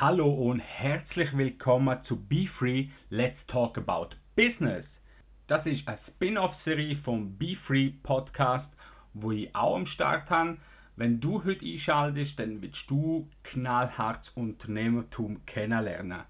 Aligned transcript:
Hallo 0.00 0.32
und 0.32 0.60
herzlich 0.60 1.36
willkommen 1.36 2.00
zu 2.04 2.24
Be 2.24 2.46
Free, 2.46 2.84
Let's 3.10 3.48
Talk 3.48 3.78
About 3.78 4.10
Business. 4.36 5.02
Das 5.48 5.66
ist 5.66 5.88
eine 5.88 5.96
Spin-off-Serie 5.96 6.94
vom 6.94 7.36
Be 7.36 7.56
Free 7.56 7.90
Podcast, 8.04 8.76
wo 9.12 9.32
ich 9.32 9.52
auch 9.56 9.74
am 9.74 9.86
Start 9.86 10.30
habe. 10.30 10.58
Wenn 10.94 11.18
du 11.18 11.42
heute 11.42 11.66
einschaltest, 11.66 12.38
dann 12.38 12.62
willst 12.62 12.88
du 12.88 13.28
knallhartes 13.42 14.30
Unternehmertum 14.36 15.44
kennenlernen. 15.46 16.22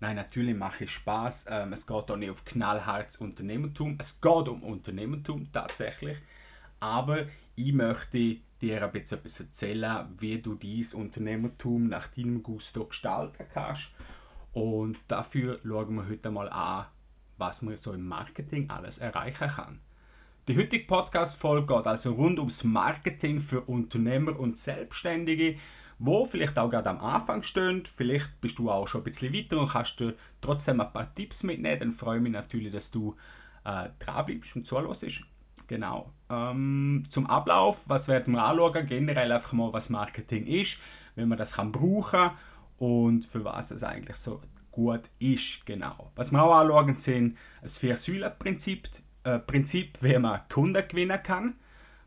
Nein, 0.00 0.16
natürlich 0.16 0.56
mache 0.56 0.82
ich 0.82 0.90
Spaß. 0.90 1.46
Ähm, 1.50 1.72
es 1.72 1.86
geht 1.86 2.10
auch 2.10 2.16
nicht 2.16 2.30
auf 2.30 2.44
knallhartes 2.44 3.18
Unternehmertum. 3.18 3.98
Es 4.00 4.20
geht 4.20 4.48
um 4.48 4.64
Unternehmertum 4.64 5.52
tatsächlich. 5.52 6.18
Aber 6.80 7.26
ich 7.56 7.72
möchte 7.72 8.36
dir 8.60 8.84
ein 8.84 8.92
bisschen 8.92 9.18
etwas 9.18 9.40
erzählen, 9.40 10.08
wie 10.18 10.40
du 10.40 10.54
dieses 10.54 10.94
Unternehmertum 10.94 11.88
nach 11.88 12.08
deinem 12.08 12.42
Gusto 12.42 12.86
gestalten 12.86 13.46
kannst. 13.52 13.90
Und 14.52 14.98
dafür 15.08 15.60
schauen 15.62 15.96
wir 15.96 16.08
heute 16.08 16.30
mal 16.30 16.48
an, 16.48 16.86
was 17.36 17.62
man 17.62 17.76
so 17.76 17.92
im 17.92 18.06
Marketing 18.06 18.70
alles 18.70 18.98
erreichen 18.98 19.48
kann. 19.48 19.80
Die 20.48 20.56
heutige 20.56 20.86
Podcast-Folge 20.86 21.74
geht 21.74 21.86
also 21.86 22.14
rund 22.14 22.38
ums 22.38 22.64
Marketing 22.64 23.38
für 23.38 23.60
Unternehmer 23.60 24.38
und 24.38 24.56
Selbstständige, 24.56 25.56
wo 25.98 26.24
vielleicht 26.24 26.58
auch 26.58 26.70
gerade 26.70 26.90
am 26.90 27.00
Anfang 27.00 27.42
stehen. 27.42 27.84
Vielleicht 27.84 28.40
bist 28.40 28.58
du 28.58 28.70
auch 28.70 28.88
schon 28.88 29.02
ein 29.02 29.04
bisschen 29.04 29.34
weiter 29.34 29.60
und 29.60 29.68
kannst 29.68 30.00
dir 30.00 30.14
trotzdem 30.40 30.80
ein 30.80 30.92
paar 30.92 31.12
Tipps 31.12 31.42
mitnehmen. 31.42 31.80
Dann 31.80 31.92
freue 31.92 32.16
ich 32.16 32.22
mich 32.22 32.32
natürlich, 32.32 32.72
dass 32.72 32.90
du 32.90 33.14
äh, 33.64 33.90
dranbleibst 33.98 34.56
und 34.56 34.66
zuhörst. 34.66 35.06
Genau. 35.66 36.14
Ähm, 36.30 37.02
zum 37.08 37.26
Ablauf, 37.26 37.80
was 37.86 38.08
werden 38.08 38.34
wir 38.34 38.44
anschauen? 38.44 38.86
Generell 38.86 39.32
einfach 39.32 39.52
mal, 39.52 39.72
was 39.72 39.88
Marketing 39.88 40.46
ist, 40.46 40.78
wie 41.16 41.24
man 41.24 41.38
das 41.38 41.54
kann 41.54 41.72
brauchen 41.72 42.30
und 42.78 43.24
für 43.24 43.44
was 43.44 43.70
es 43.70 43.82
eigentlich 43.82 44.16
so 44.16 44.40
gut 44.70 45.10
ist. 45.18 45.64
Genau. 45.66 46.12
Was 46.14 46.30
wir 46.30 46.42
auch 46.42 46.54
anschauen, 46.54 46.98
sind 46.98 47.36
das 47.62 47.78
Vier-Säulen-Prinzip, 47.78 48.88
äh, 49.24 49.38
Prinzip, 49.38 50.02
wie 50.02 50.18
man 50.18 50.40
Kunden 50.48 50.86
gewinnen 50.86 51.22
kann 51.22 51.54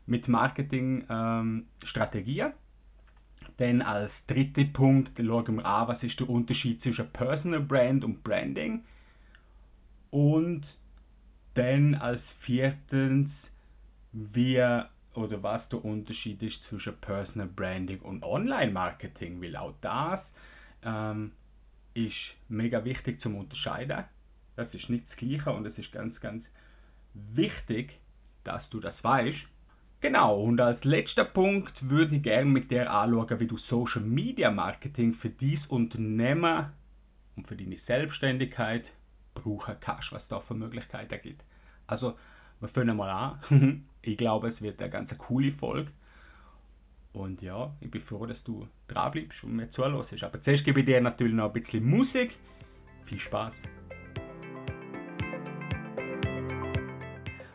mit 0.06 0.28
Marketingstrategien. 0.28 2.46
Ähm, 2.46 2.52
dann 3.56 3.82
als 3.82 4.26
dritten 4.26 4.72
Punkt 4.72 5.18
schauen 5.18 5.56
wir 5.56 5.66
an, 5.66 5.88
was 5.88 6.04
ist 6.04 6.20
der 6.20 6.30
Unterschied 6.30 6.80
zwischen 6.80 7.10
Personal 7.10 7.60
Brand 7.60 8.04
und 8.04 8.22
Branding. 8.22 8.84
Und 10.10 10.78
dann 11.54 11.94
als 11.94 12.32
viertens, 12.32 13.54
wie 14.12 14.62
oder 15.14 15.42
was 15.42 15.68
der 15.68 15.84
Unterschied 15.84 16.42
ist 16.42 16.62
zwischen 16.62 16.96
Personal 16.98 17.48
Branding 17.48 18.00
und 18.00 18.24
Online-Marketing, 18.24 19.42
weil 19.42 19.56
auch 19.56 19.74
das 19.80 20.36
ähm, 20.82 21.32
ist 21.94 22.34
mega 22.48 22.84
wichtig 22.84 23.20
zum 23.20 23.36
Unterscheiden. 23.36 24.04
Das 24.56 24.74
ist 24.74 24.88
nicht 24.88 25.04
das 25.04 25.16
Gleiche 25.16 25.50
und 25.50 25.66
es 25.66 25.78
ist 25.78 25.92
ganz, 25.92 26.20
ganz 26.20 26.52
wichtig, 27.14 28.00
dass 28.44 28.70
du 28.70 28.80
das 28.80 29.04
weißt. 29.04 29.46
Genau, 30.00 30.40
und 30.40 30.60
als 30.60 30.84
letzter 30.84 31.24
Punkt 31.24 31.88
würde 31.88 32.16
ich 32.16 32.22
gerne 32.22 32.50
mit 32.50 32.70
dir 32.70 32.90
anschauen, 32.90 33.38
wie 33.38 33.46
du 33.46 33.56
Social 33.56 34.02
Media 34.02 34.50
Marketing 34.50 35.12
für 35.12 35.30
dieses 35.30 35.66
Unternehmen 35.66 36.72
und 37.36 37.46
für 37.46 37.56
deine 37.56 37.76
Selbstständigkeit 37.76 38.94
brauchen 39.34 39.76
kannst, 39.80 40.12
was 40.12 40.28
da 40.28 40.40
für 40.40 40.54
Möglichkeiten 40.54 41.20
gibt. 41.22 41.44
Also, 41.86 42.18
wir 42.62 42.68
fangen 42.68 42.96
mal 42.96 43.10
an. 43.50 43.84
ich 44.02 44.16
glaube, 44.16 44.46
es 44.46 44.62
wird 44.62 44.80
eine 44.80 44.88
ganz 44.88 45.16
coole 45.18 45.50
Folge. 45.50 45.90
Und 47.12 47.42
ja, 47.42 47.74
ich 47.80 47.90
bin 47.90 48.00
froh, 48.00 48.24
dass 48.24 48.44
du 48.44 48.66
dran 48.86 49.10
bleibst 49.10 49.44
und 49.44 49.56
mir 49.56 49.68
zuhörst. 49.68 50.22
Aber 50.22 50.40
zuerst 50.40 50.64
gebe 50.64 50.80
ich 50.80 50.86
dir 50.86 51.00
natürlich 51.00 51.34
noch 51.34 51.46
ein 51.46 51.52
bisschen 51.52 51.84
Musik. 51.84 52.38
Viel 53.04 53.18
Spaß! 53.18 53.62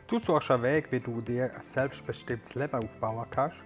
Du 0.07 0.19
suchst 0.19 0.51
einen 0.51 0.63
Weg, 0.63 0.91
wie 0.91 0.99
du 0.99 1.21
dir 1.21 1.53
ein 1.55 1.63
selbstbestimmtes 1.63 2.55
Leben 2.55 2.83
aufbauen 2.83 3.25
kannst. 3.31 3.57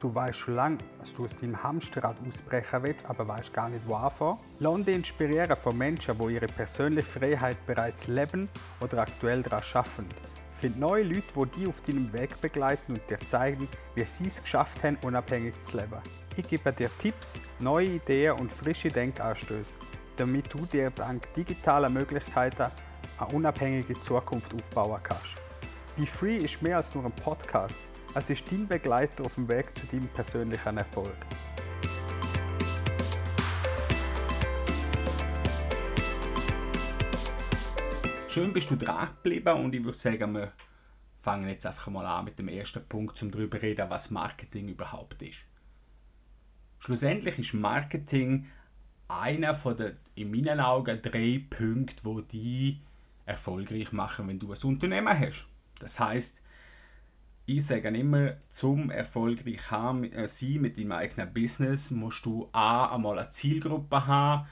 Du 0.00 0.14
weißt 0.14 0.38
schon 0.38 0.54
lange, 0.54 0.78
dass 0.98 1.12
du 1.12 1.24
aus 1.24 1.36
deinem 1.36 1.60
Hamsterrad 1.60 2.16
ausbrechen 2.26 2.82
willst, 2.82 3.06
aber 3.06 3.26
weißt 3.26 3.52
gar 3.52 3.68
nicht, 3.68 3.86
wo 3.86 3.94
anfangen. 3.94 4.38
Lass 4.58 4.84
dich 4.84 4.96
inspirieren 4.96 5.56
von 5.56 5.76
Menschen, 5.78 6.16
die 6.18 6.34
ihre 6.34 6.46
persönliche 6.46 7.08
Freiheit 7.08 7.64
bereits 7.66 8.06
leben 8.06 8.48
oder 8.80 8.98
aktuell 8.98 9.42
daran 9.42 9.64
arbeiten. 9.74 10.37
Find 10.60 10.76
neue 10.76 11.04
Leute, 11.04 11.22
die 11.36 11.60
dich 11.60 11.68
auf 11.68 11.80
deinem 11.82 12.12
Weg 12.12 12.40
begleiten 12.40 12.94
und 12.94 13.10
dir 13.10 13.20
zeigen, 13.24 13.68
wie 13.94 14.04
sie 14.04 14.26
es 14.26 14.42
geschafft 14.42 14.82
haben, 14.82 14.98
unabhängig 15.02 15.54
zu 15.60 15.76
leben. 15.76 16.00
Ich 16.36 16.48
gebe 16.48 16.72
dir 16.72 16.90
Tipps, 16.98 17.34
neue 17.60 17.86
Ideen 17.86 18.32
und 18.32 18.50
frische 18.50 18.88
Denkanstöße, 18.88 19.76
damit 20.16 20.52
du 20.52 20.66
dir 20.66 20.90
dank 20.90 21.32
digitaler 21.34 21.88
Möglichkeiten 21.88 22.72
eine 23.18 23.28
unabhängige 23.32 24.00
Zukunft 24.00 24.52
aufbauen 24.52 25.00
kannst. 25.02 25.36
Be 25.96 26.06
Free 26.06 26.38
ist 26.38 26.60
mehr 26.60 26.78
als 26.78 26.92
nur 26.92 27.04
ein 27.04 27.12
Podcast. 27.12 27.78
Es 28.14 28.28
ist 28.28 28.50
dein 28.50 28.66
Begleiter 28.66 29.26
auf 29.26 29.34
dem 29.34 29.48
Weg 29.48 29.76
zu 29.76 29.86
deinem 29.86 30.08
persönlichen 30.08 30.76
Erfolg. 30.76 31.14
Schön 38.38 38.52
bist 38.52 38.70
du 38.70 38.76
dran 38.76 39.08
geblieben 39.16 39.64
und 39.64 39.74
ich 39.74 39.82
würde 39.82 39.98
sagen, 39.98 40.32
wir 40.32 40.52
fangen 41.18 41.48
jetzt 41.48 41.66
einfach 41.66 41.88
mal 41.88 42.06
an 42.06 42.24
mit 42.24 42.38
dem 42.38 42.46
ersten 42.46 42.86
Punkt, 42.86 43.20
um 43.20 43.32
darüber 43.32 43.58
zu 43.58 43.66
reden, 43.66 43.90
was 43.90 44.12
Marketing 44.12 44.68
überhaupt 44.68 45.20
ist. 45.22 45.38
Schlussendlich 46.78 47.36
ist 47.36 47.54
Marketing 47.54 48.46
einer 49.08 49.56
von 49.56 49.76
den, 49.76 49.96
in 50.14 50.30
meinen 50.30 50.60
Augen, 50.60 51.02
drei 51.02 51.42
Punkte, 51.50 52.04
wo 52.04 52.20
die 52.20 52.78
erfolgreich 53.26 53.90
machen, 53.90 54.28
wenn 54.28 54.38
du 54.38 54.52
ein 54.52 54.62
Unternehmen 54.62 55.18
hast. 55.18 55.48
Das 55.80 55.98
heißt, 55.98 56.40
ich 57.46 57.66
sage 57.66 57.88
immer, 57.88 58.34
zum 58.48 58.92
erfolgreich 58.92 59.68
äh, 60.12 60.28
sein 60.28 60.60
mit 60.60 60.78
deinem 60.78 60.92
eigenen 60.92 61.34
Business 61.34 61.90
musst 61.90 62.24
du 62.24 62.48
A, 62.52 62.94
einmal 62.94 63.18
eine 63.18 63.30
Zielgruppe 63.30 64.06
haben 64.06 64.46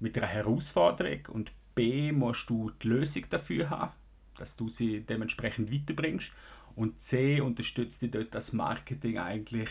mit 0.00 0.18
einer 0.18 0.26
Herausforderung 0.26 1.28
und 1.30 1.52
B, 1.74 2.12
musst 2.12 2.50
du 2.50 2.70
die 2.82 2.88
Lösung 2.88 3.24
dafür 3.30 3.70
haben, 3.70 3.92
dass 4.36 4.56
du 4.56 4.68
sie 4.68 5.00
dementsprechend 5.00 5.72
weiterbringst 5.72 6.32
und 6.74 7.00
C, 7.00 7.40
unterstützt 7.40 8.02
dich 8.02 8.10
dort 8.10 8.34
das 8.34 8.52
Marketing 8.52 9.18
eigentlich 9.18 9.68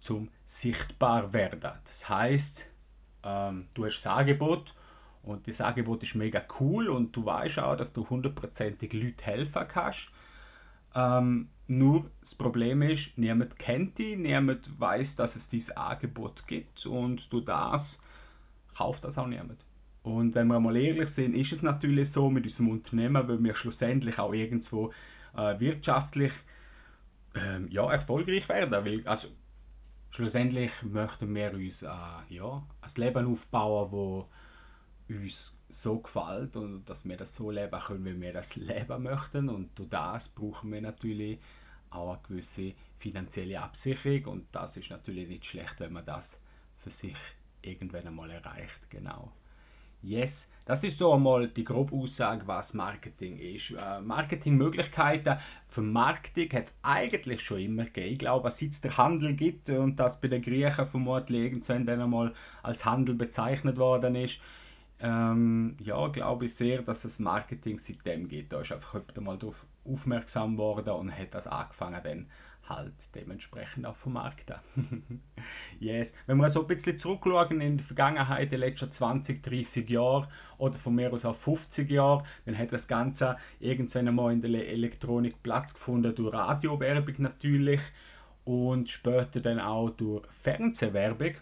zum 0.00 0.30
sichtbar 0.46 1.32
werden. 1.32 1.60
Das 1.84 2.08
heißt, 2.08 2.66
ähm, 3.24 3.66
du 3.74 3.84
hast 3.84 4.06
ein 4.06 4.12
Angebot 4.12 4.74
und 5.22 5.46
das 5.48 5.60
Angebot 5.60 6.02
ist 6.02 6.14
mega 6.14 6.42
cool 6.60 6.88
und 6.88 7.14
du 7.14 7.24
weißt 7.24 7.58
auch, 7.58 7.76
dass 7.76 7.92
du 7.92 8.08
hundertprozentig 8.08 8.92
Leuten 8.92 9.22
helfen 9.24 9.66
kannst. 9.68 10.08
Ähm, 10.94 11.50
nur 11.66 12.10
das 12.20 12.34
Problem 12.34 12.80
ist, 12.80 13.18
niemand 13.18 13.58
kennt 13.58 13.98
die, 13.98 14.16
niemand 14.16 14.80
weiß, 14.80 15.16
dass 15.16 15.36
es 15.36 15.48
dieses 15.48 15.76
Angebot 15.76 16.46
gibt 16.46 16.86
und 16.86 17.30
du 17.30 17.40
das 17.40 18.02
kauft 18.74 19.04
das 19.04 19.18
auch 19.18 19.26
niemand. 19.26 19.64
Und 20.08 20.34
wenn 20.34 20.46
wir 20.46 20.58
mal 20.58 20.74
ehrlich 20.74 21.10
sind, 21.10 21.34
ist 21.34 21.52
es 21.52 21.62
natürlich 21.62 22.10
so 22.10 22.30
mit 22.30 22.44
unserem 22.44 22.70
Unternehmen, 22.70 23.28
weil 23.28 23.44
wir 23.44 23.54
schlussendlich 23.54 24.18
auch 24.18 24.32
irgendwo 24.32 24.90
äh, 25.36 25.60
wirtschaftlich 25.60 26.32
äh, 27.34 27.66
ja, 27.68 27.92
erfolgreich 27.92 28.48
werden. 28.48 28.84
Weil, 28.86 29.06
also, 29.06 29.28
schlussendlich 30.08 30.70
möchten 30.82 31.34
wir 31.34 31.52
uns 31.52 31.82
äh, 31.82 31.88
ja, 32.30 32.66
ein 32.80 32.90
Leben 32.96 33.26
aufbauen, 33.26 33.92
wo 33.92 34.28
uns 35.10 35.58
so 35.68 35.98
gefällt 35.98 36.56
und 36.56 36.86
dass 36.86 37.06
wir 37.06 37.16
das 37.18 37.34
so 37.34 37.50
leben 37.50 37.78
können, 37.78 38.04
wie 38.06 38.18
wir 38.18 38.32
das 38.32 38.56
leben 38.56 39.02
möchten. 39.02 39.50
Und 39.50 39.78
durch 39.78 39.90
das 39.90 40.28
brauchen 40.28 40.72
wir 40.72 40.80
natürlich 40.80 41.38
auch 41.90 42.14
eine 42.14 42.22
gewisse 42.26 42.72
finanzielle 42.96 43.60
Absicherung 43.60 44.24
und 44.32 44.46
das 44.52 44.78
ist 44.78 44.90
natürlich 44.90 45.28
nicht 45.28 45.44
schlecht, 45.44 45.80
wenn 45.80 45.92
man 45.92 46.04
das 46.04 46.38
für 46.78 46.90
sich 46.90 47.16
irgendwann 47.60 48.06
einmal 48.06 48.30
erreicht. 48.30 48.88
Genau. 48.88 49.32
Yes, 50.02 50.50
das 50.64 50.84
ist 50.84 50.98
so 50.98 51.12
einmal 51.12 51.48
die 51.48 51.64
grobe 51.64 51.96
Aussage, 51.96 52.46
was 52.46 52.74
Marketing 52.74 53.38
ist. 53.38 53.70
Äh, 53.70 54.00
Marketingmöglichkeiten, 54.00 55.38
Vermarktung 55.66 56.48
hat 56.52 56.68
es 56.68 56.78
eigentlich 56.82 57.40
schon 57.40 57.58
immer 57.58 57.84
gegeben. 57.84 58.12
Ich 58.12 58.18
glaube, 58.18 58.50
seit 58.50 58.70
es 58.70 58.80
der 58.80 58.96
Handel 58.96 59.34
gibt 59.34 59.70
und 59.70 59.96
das 59.96 60.20
bei 60.20 60.28
den 60.28 60.42
Griechen 60.42 60.86
vermutlich 60.86 61.40
irgendwann 61.40 61.86
dann 61.86 62.00
einmal 62.02 62.34
als 62.62 62.84
Handel 62.84 63.14
bezeichnet 63.14 63.78
worden 63.78 64.14
ist, 64.14 64.40
ähm, 65.00 65.76
ja, 65.80 66.06
glaube 66.08 66.46
ich 66.46 66.54
sehr, 66.54 66.82
dass 66.82 67.04
es 67.04 67.18
Marketing 67.18 67.78
seitdem 67.78 68.28
gibt. 68.28 68.52
Da 68.52 68.60
ist 68.60 68.72
einfach 68.72 68.94
jemand 68.94 69.20
mal 69.20 69.38
darauf 69.38 69.66
aufmerksam 69.84 70.52
geworden 70.52 70.90
und 70.90 71.18
hat 71.18 71.34
das 71.34 71.46
angefangen 71.46 72.00
dann 72.04 72.26
halt 72.68 72.94
dementsprechend 73.14 73.86
auch 73.86 73.96
vermarkten. 73.96 74.56
yes. 75.80 76.14
Wenn 76.26 76.38
wir 76.38 76.50
so 76.50 76.62
ein 76.62 76.66
bisschen 76.66 76.98
zurückschauen 76.98 77.60
in 77.60 77.78
die 77.78 77.84
Vergangenheit, 77.84 78.52
die 78.52 78.56
letzten 78.56 78.90
20, 78.90 79.42
30 79.42 79.88
Jahre 79.88 80.28
oder 80.58 80.78
von 80.78 80.94
mir 80.94 81.12
aus 81.12 81.24
auch 81.24 81.34
50 81.34 81.90
Jahre, 81.90 82.24
dann 82.44 82.56
hat 82.56 82.72
das 82.72 82.88
Ganze 82.88 83.36
irgendwann 83.60 84.08
einmal 84.08 84.32
in 84.32 84.42
der 84.42 84.68
Elektronik 84.68 85.42
Platz 85.42 85.74
gefunden 85.74 86.14
durch 86.14 86.32
Radiowerbung 86.32 87.14
natürlich 87.18 87.80
und 88.44 88.88
später 88.88 89.40
dann 89.40 89.60
auch 89.60 89.90
durch 89.90 90.26
Fernsehwerbung. 90.30 91.34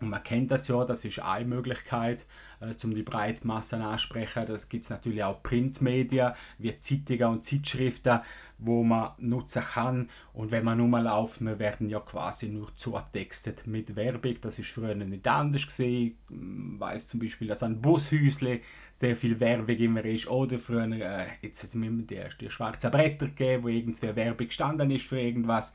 Und 0.00 0.10
man 0.10 0.22
kennt 0.22 0.50
das 0.50 0.68
ja, 0.68 0.84
das 0.84 1.04
ist 1.04 1.20
eine 1.20 1.44
Möglichkeit, 1.44 2.26
äh, 2.60 2.74
um 2.84 2.94
die 2.94 3.02
Breitmassen 3.02 3.80
ansprechen. 3.80 4.44
Das 4.46 4.68
gibt 4.68 4.84
es 4.84 4.90
natürlich 4.90 5.22
auch 5.22 5.42
Printmedien, 5.42 6.32
wie 6.58 6.78
Zeitungen 6.78 7.34
und 7.34 7.44
Zeitschriften, 7.44 8.20
wo 8.58 8.82
man 8.82 9.12
nutzen 9.18 9.62
kann. 9.62 10.08
Und 10.32 10.50
wenn 10.50 10.64
man 10.64 10.78
nur 10.78 10.88
mal 10.88 11.04
läuft, 11.04 11.40
wir 11.40 11.58
werden 11.58 11.88
ja 11.88 12.00
quasi 12.00 12.48
nur 12.48 12.74
zutextet 12.76 13.66
mit 13.66 13.94
Werbung. 13.96 14.36
Das 14.40 14.58
ist 14.58 14.70
früher 14.70 14.94
nicht 14.94 15.28
anders 15.28 15.66
gesehen. 15.66 16.16
Ich 16.28 16.80
weiß 16.80 17.08
zum 17.08 17.20
Beispiel, 17.20 17.48
dass 17.48 17.62
an 17.62 17.80
Bushäusle 17.80 18.60
sehr 18.92 19.16
viel 19.16 19.38
Werbung 19.38 19.76
immer 19.76 20.04
ist. 20.04 20.28
Oder 20.28 20.58
früher 20.58 20.90
äh, 20.90 21.26
jetzt 21.42 21.62
hat 21.62 21.70
es 21.70 21.74
mir 21.76 21.90
die 21.90 22.16
ersten 22.16 22.50
schwarzen 22.50 22.90
Bretter 22.90 23.26
gegeben, 23.26 23.62
wo 23.62 23.68
irgendwie 23.68 24.16
Werbung 24.16 24.48
gestanden 24.48 24.90
ist 24.90 25.06
für 25.06 25.20
irgendwas. 25.20 25.74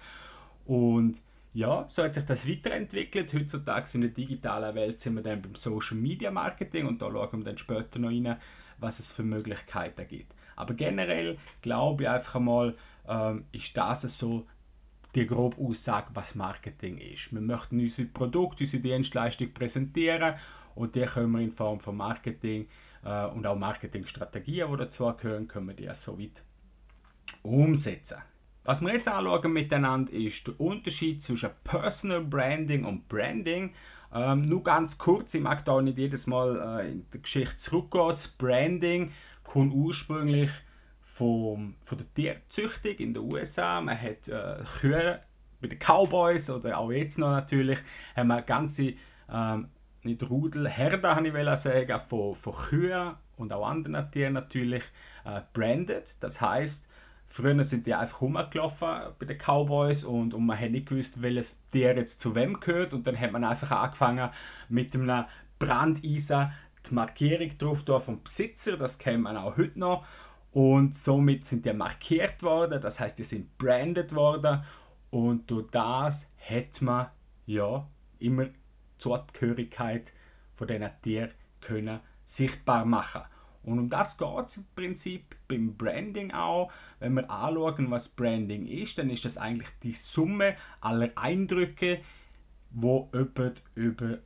Und 0.65 1.21
ja, 1.53 1.85
so 1.87 2.03
hat 2.03 2.13
sich 2.13 2.25
das 2.25 2.47
weiterentwickelt. 2.47 3.33
Heutzutage 3.33 3.89
in 3.95 4.01
der 4.01 4.09
digitalen 4.11 4.75
Welt 4.75 4.99
sind 4.99 5.15
wir 5.15 5.23
dann 5.23 5.41
beim 5.41 5.55
Social 5.55 5.97
Media 5.97 6.29
Marketing 6.29 6.85
und 6.85 7.01
da 7.01 7.11
schauen 7.11 7.39
wir 7.39 7.45
dann 7.45 7.57
später 7.57 7.99
noch 7.99 8.09
rein, 8.09 8.37
was 8.77 8.99
es 8.99 9.11
für 9.11 9.23
Möglichkeiten 9.23 10.07
gibt. 10.07 10.35
Aber 10.55 10.73
generell 10.73 11.37
glaube 11.61 12.03
ich 12.03 12.09
einfach 12.09 12.39
mal, 12.39 12.75
ähm, 13.07 13.45
ist 13.51 13.75
das 13.75 14.01
so 14.17 14.45
die 15.15 15.25
grobe 15.25 15.57
Aussage, 15.57 16.09
was 16.13 16.35
Marketing 16.35 16.97
ist. 16.99 17.33
Wir 17.33 17.41
möchten 17.41 17.79
unser 17.79 18.05
Produkt, 18.05 18.61
unsere 18.61 18.83
Dienstleistung 18.83 19.51
präsentieren 19.53 20.35
und 20.75 20.95
die 20.95 21.01
können 21.01 21.31
wir 21.31 21.41
in 21.41 21.51
Form 21.51 21.79
von 21.79 21.97
Marketing 21.97 22.67
äh, 23.03 23.25
und 23.25 23.47
auch 23.47 23.57
Marketingstrategien, 23.57 24.69
die 24.69 24.77
dazu 24.77 25.11
gehören, 25.17 25.47
können 25.47 25.67
wir 25.67 25.73
die 25.73 25.89
so 25.93 26.19
weit 26.19 26.43
umsetzen. 27.41 28.17
Was 28.69 28.81
wir 28.81 28.93
jetzt 28.93 29.07
anschauen 29.07 29.51
miteinander 29.51 30.13
ist 30.13 30.45
der 30.45 30.59
Unterschied 30.59 31.23
zwischen 31.23 31.49
Personal 31.63 32.21
Branding 32.21 32.85
und 32.85 33.07
Branding. 33.07 33.73
Ähm, 34.13 34.41
nur 34.41 34.61
ganz 34.61 34.95
kurz, 34.99 35.33
ich 35.33 35.41
mag 35.41 35.65
da 35.65 35.81
nicht 35.81 35.97
jedes 35.97 36.27
Mal 36.27 36.83
äh, 36.83 36.91
in 36.91 37.05
der 37.11 37.19
Geschichte 37.19 37.57
zurückgehen. 37.57 38.09
Das 38.09 38.27
Branding 38.27 39.11
kommt 39.43 39.73
ursprünglich 39.73 40.51
vom, 41.01 41.77
von 41.83 41.97
der 41.97 42.13
Tierzüchtung 42.13 42.91
in 42.91 43.15
den 43.15 43.33
USA. 43.33 43.81
Man 43.81 43.99
hat 43.99 44.27
äh, 44.27 44.63
Kühe 44.79 45.19
bei 45.59 45.67
den 45.67 45.79
Cowboys 45.79 46.51
oder 46.51 46.77
auch 46.77 46.91
jetzt 46.91 47.17
noch 47.17 47.31
natürlich, 47.31 47.79
haben 48.15 48.27
wir 48.27 48.43
ganze, 48.43 48.93
ähm, 49.33 49.69
nicht 50.03 50.29
Rudel, 50.29 50.69
Herde, 50.69 51.15
habe 51.15 51.27
ich 51.27 51.59
sagen, 51.59 51.99
von, 52.07 52.35
von 52.35 52.53
Kühen 52.53 53.15
und 53.35 53.51
auch 53.51 53.67
anderen 53.67 54.11
Tieren 54.11 54.33
natürlich 54.33 54.83
äh, 55.25 55.41
branded. 55.53 56.17
Das 56.19 56.39
heißt, 56.39 56.88
Früher 57.31 57.63
sind 57.63 57.85
die 57.85 57.93
einfach 57.93 58.21
rumgelaufen 58.21 58.87
bei 59.19 59.25
den 59.27 59.37
Cowboys 59.37 60.03
und, 60.03 60.33
und 60.33 60.47
man 60.47 60.59
hat 60.59 60.71
nicht 60.71 60.89
gewusst, 60.89 61.21
welches 61.21 61.63
Tier 61.69 61.95
jetzt 61.95 62.19
zu 62.19 62.33
wem 62.33 62.59
gehört. 62.59 62.95
Und 62.95 63.05
dann 63.05 63.19
hat 63.19 63.31
man 63.31 63.43
einfach 63.43 63.69
angefangen 63.69 64.31
mit 64.67 64.95
einem 64.95 65.25
Brandeisen 65.59 66.51
die 66.89 66.93
Markierung 66.95 67.55
drauf 67.59 67.83
da 67.83 67.99
vom 67.99 68.23
Besitzer, 68.23 68.77
das 68.77 68.97
kennt 68.97 69.23
man 69.23 69.37
auch 69.37 69.57
heute 69.57 69.77
noch. 69.77 70.05
Und 70.51 70.95
somit 70.95 71.45
sind 71.45 71.65
die 71.65 71.73
markiert 71.73 72.41
worden, 72.41 72.81
das 72.81 72.99
heißt, 72.99 73.19
die 73.19 73.23
sind 73.23 73.55
branded 73.59 74.15
worden. 74.15 74.63
Und 75.11 75.51
durch 75.51 75.69
das 75.69 76.31
hat 76.49 76.81
man 76.81 77.09
ja 77.45 77.87
immer 78.17 78.45
die 78.45 78.53
Zugehörigkeit 78.97 80.13
von 80.55 80.67
diesen 80.67 80.89
Tieren 81.03 81.31
können 81.61 81.99
sichtbar 82.25 82.85
machen 82.85 83.21
und 83.69 83.79
um 83.79 83.89
das 83.89 84.17
geht 84.17 84.47
es 84.47 84.57
im 84.57 84.65
Prinzip 84.75 85.35
beim 85.47 85.75
Branding 85.75 86.31
auch. 86.31 86.71
Wenn 86.99 87.13
wir 87.13 87.29
anschauen, 87.29 87.91
was 87.91 88.09
Branding 88.09 88.65
ist, 88.65 88.97
dann 88.97 89.09
ist 89.09 89.25
das 89.25 89.37
eigentlich 89.37 89.69
die 89.83 89.93
Summe 89.93 90.55
aller 90.81 91.11
Eindrücke, 91.15 92.01
wo 92.71 93.09
jemand 93.13 93.63
über 93.75 94.19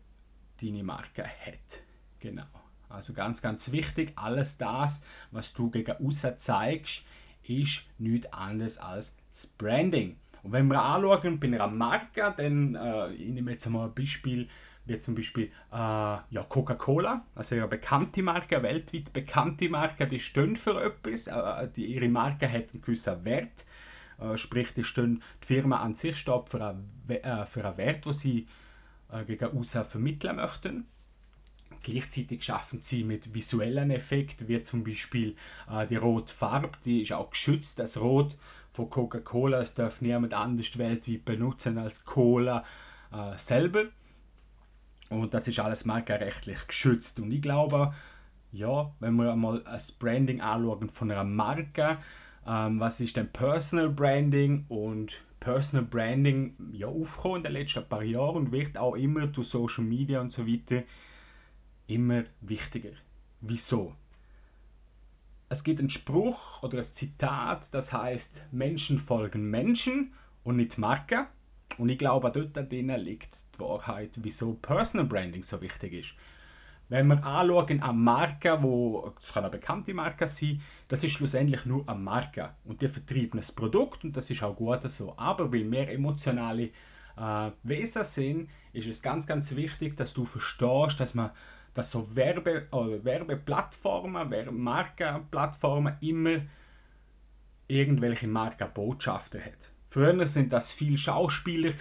deine 0.61 0.83
Marke 0.83 1.23
hat. 1.23 1.83
Genau. 2.19 2.45
Also 2.89 3.13
ganz, 3.13 3.41
ganz 3.41 3.71
wichtig, 3.71 4.13
alles 4.15 4.57
das, 4.57 5.03
was 5.31 5.53
du 5.53 5.69
gegen 5.71 5.93
außen 5.93 6.37
zeigst, 6.37 7.03
ist 7.43 7.83
nichts 7.97 8.31
anderes 8.31 8.77
als 8.77 9.17
das 9.31 9.47
Branding. 9.47 10.17
Und 10.43 10.51
wenn 10.51 10.67
wir 10.67 10.81
anschauen 10.81 11.39
bei 11.39 11.47
einer 11.47 11.67
Marke, 11.67 12.33
dann 12.37 12.75
äh, 12.75 13.11
ich 13.13 13.29
nehme 13.29 13.51
jetzt 13.51 13.67
mal 13.69 13.85
ein 13.85 13.93
Beispiel 13.93 14.47
wie 14.85 14.99
zum 14.99 15.15
Beispiel 15.15 15.45
äh, 15.71 15.75
ja, 15.75 16.45
Coca-Cola, 16.47 17.25
also 17.35 17.55
eine 17.55 17.67
bekannte 17.67 18.21
Marke, 18.21 18.61
weltweit 18.61 19.13
bekannte 19.13 19.69
Marke, 19.69 20.07
die 20.07 20.19
stehen 20.19 20.55
für 20.55 20.83
etwas, 20.83 21.27
äh, 21.27 21.69
die, 21.75 21.85
ihre 21.85 22.09
Marke 22.09 22.51
hat 22.51 22.73
einen 22.73 22.81
gewissen 22.81 23.23
Wert, 23.23 23.65
äh, 24.19 24.37
sprich 24.37 24.73
die, 24.73 24.83
stehen, 24.83 25.23
die 25.41 25.47
Firma 25.47 25.77
an 25.77 25.95
sich 25.95 26.17
steht 26.17 26.49
für 26.49 26.65
einen, 26.65 27.09
äh, 27.09 27.45
für 27.45 27.65
einen 27.65 27.77
Wert, 27.77 28.05
den 28.05 28.13
sie 28.13 28.47
äh, 29.11 29.23
gegen 29.23 29.57
außen 29.57 29.85
vermitteln 29.85 30.35
möchten. 30.35 30.87
Gleichzeitig 31.81 32.43
schaffen 32.43 32.79
sie 32.79 33.03
mit 33.03 33.33
visuellen 33.33 33.91
Effekten, 33.91 34.47
wie 34.47 34.61
zum 34.61 34.83
Beispiel 34.83 35.35
äh, 35.69 35.87
die 35.87 35.97
rote 35.97 36.33
Farbe, 36.33 36.77
die 36.85 37.03
ist 37.03 37.13
auch 37.13 37.29
geschützt. 37.29 37.79
Das 37.79 37.99
Rot 37.99 38.37
von 38.71 38.89
Coca-Cola, 38.89 39.61
es 39.61 39.75
darf 39.75 40.01
niemand 40.01 40.33
anders 40.33 40.77
weltweit 40.77 41.25
benutzen 41.25 41.77
als 41.77 42.05
Cola 42.05 42.63
äh, 43.11 43.37
selber. 43.37 43.85
Und 45.19 45.33
das 45.33 45.47
ist 45.47 45.59
alles 45.59 45.85
markenrechtlich 45.85 46.67
geschützt. 46.67 47.19
Und 47.19 47.31
ich 47.31 47.41
glaube, 47.41 47.93
ja, 48.51 48.93
wenn 48.99 49.15
wir 49.15 49.31
einmal 49.31 49.63
das 49.63 49.91
Branding 49.91 50.41
anschauen 50.41 50.89
von 50.89 51.11
einer 51.11 51.23
Marke, 51.23 51.97
ähm, 52.45 52.79
was 52.79 52.99
ist 52.99 53.15
denn 53.15 53.31
Personal 53.31 53.89
Branding 53.89 54.65
und 54.69 55.21
Personal 55.39 55.85
Branding 55.85 56.55
ja 56.71 56.87
aufgekommen 56.87 57.37
in 57.37 57.43
den 57.43 57.53
letzten 57.53 57.87
paar 57.87 58.03
Jahren 58.03 58.35
und 58.37 58.51
wird 58.51 58.77
auch 58.77 58.95
immer 58.95 59.27
durch 59.27 59.47
Social 59.47 59.83
Media 59.83 60.21
und 60.21 60.31
so 60.31 60.47
weiter 60.47 60.83
immer 61.87 62.23
wichtiger. 62.41 62.91
Wieso? 63.41 63.95
Es 65.49 65.63
gibt 65.63 65.79
einen 65.79 65.89
Spruch 65.89 66.63
oder 66.63 66.77
ein 66.77 66.83
Zitat, 66.83 67.73
das 67.73 67.91
heißt 67.91 68.47
Menschen 68.51 68.97
folgen 68.99 69.49
Menschen 69.49 70.13
und 70.43 70.55
nicht 70.55 70.77
Marken. 70.77 71.27
Und 71.77 71.89
ich 71.89 71.97
glaube, 71.97 72.31
dort 72.31 72.71
drinnen 72.71 72.99
liegt 72.99 73.45
die 73.55 73.59
Wahrheit, 73.59 74.19
wieso 74.21 74.53
Personal 74.55 75.07
Branding 75.07 75.43
so 75.43 75.61
wichtig 75.61 75.93
ist. 75.93 76.13
Wenn 76.89 77.07
wir 77.07 77.23
anschauen 77.25 77.81
eine 77.81 77.93
Marke, 77.93 78.61
wo 78.61 79.13
es 79.17 79.33
kann 79.33 79.43
eine 79.43 79.51
bekannte 79.51 79.93
Marke 79.93 80.27
sein, 80.27 80.61
das 80.89 81.03
ist 81.03 81.11
schlussendlich 81.11 81.65
nur 81.65 81.87
eine 81.87 81.97
Marke 81.97 82.51
und 82.65 82.81
die 82.81 82.87
vertreibt 82.87 83.33
ein 83.33 83.55
Produkt 83.55 84.03
und 84.03 84.15
das 84.15 84.29
ist 84.29 84.43
auch 84.43 84.55
gut 84.55 84.83
so. 84.83 85.13
Aber 85.17 85.51
weil 85.51 85.71
wir 85.71 85.89
emotionale 85.89 86.69
äh, 87.17 87.51
Wesen 87.63 88.03
sind, 88.03 88.49
ist 88.73 88.87
es 88.87 89.01
ganz, 89.01 89.25
ganz 89.25 89.55
wichtig, 89.55 89.95
dass 89.95 90.13
du 90.13 90.25
verstehst, 90.25 90.99
dass 90.99 91.13
man 91.13 91.31
dass 91.73 91.89
so 91.89 92.15
Werbe, 92.15 92.67
oder 92.71 93.03
Werbeplattformen, 93.03 94.29
Markenplattformen 94.51 95.97
immer 96.01 96.41
irgendwelche 97.67 98.27
Markenbotschaften 98.27 99.43
hat. 99.43 99.71
Früher 99.93 100.25
sind 100.25 100.51
das 100.51 100.71
viele 100.71 100.97
Schauspieler 100.97 101.71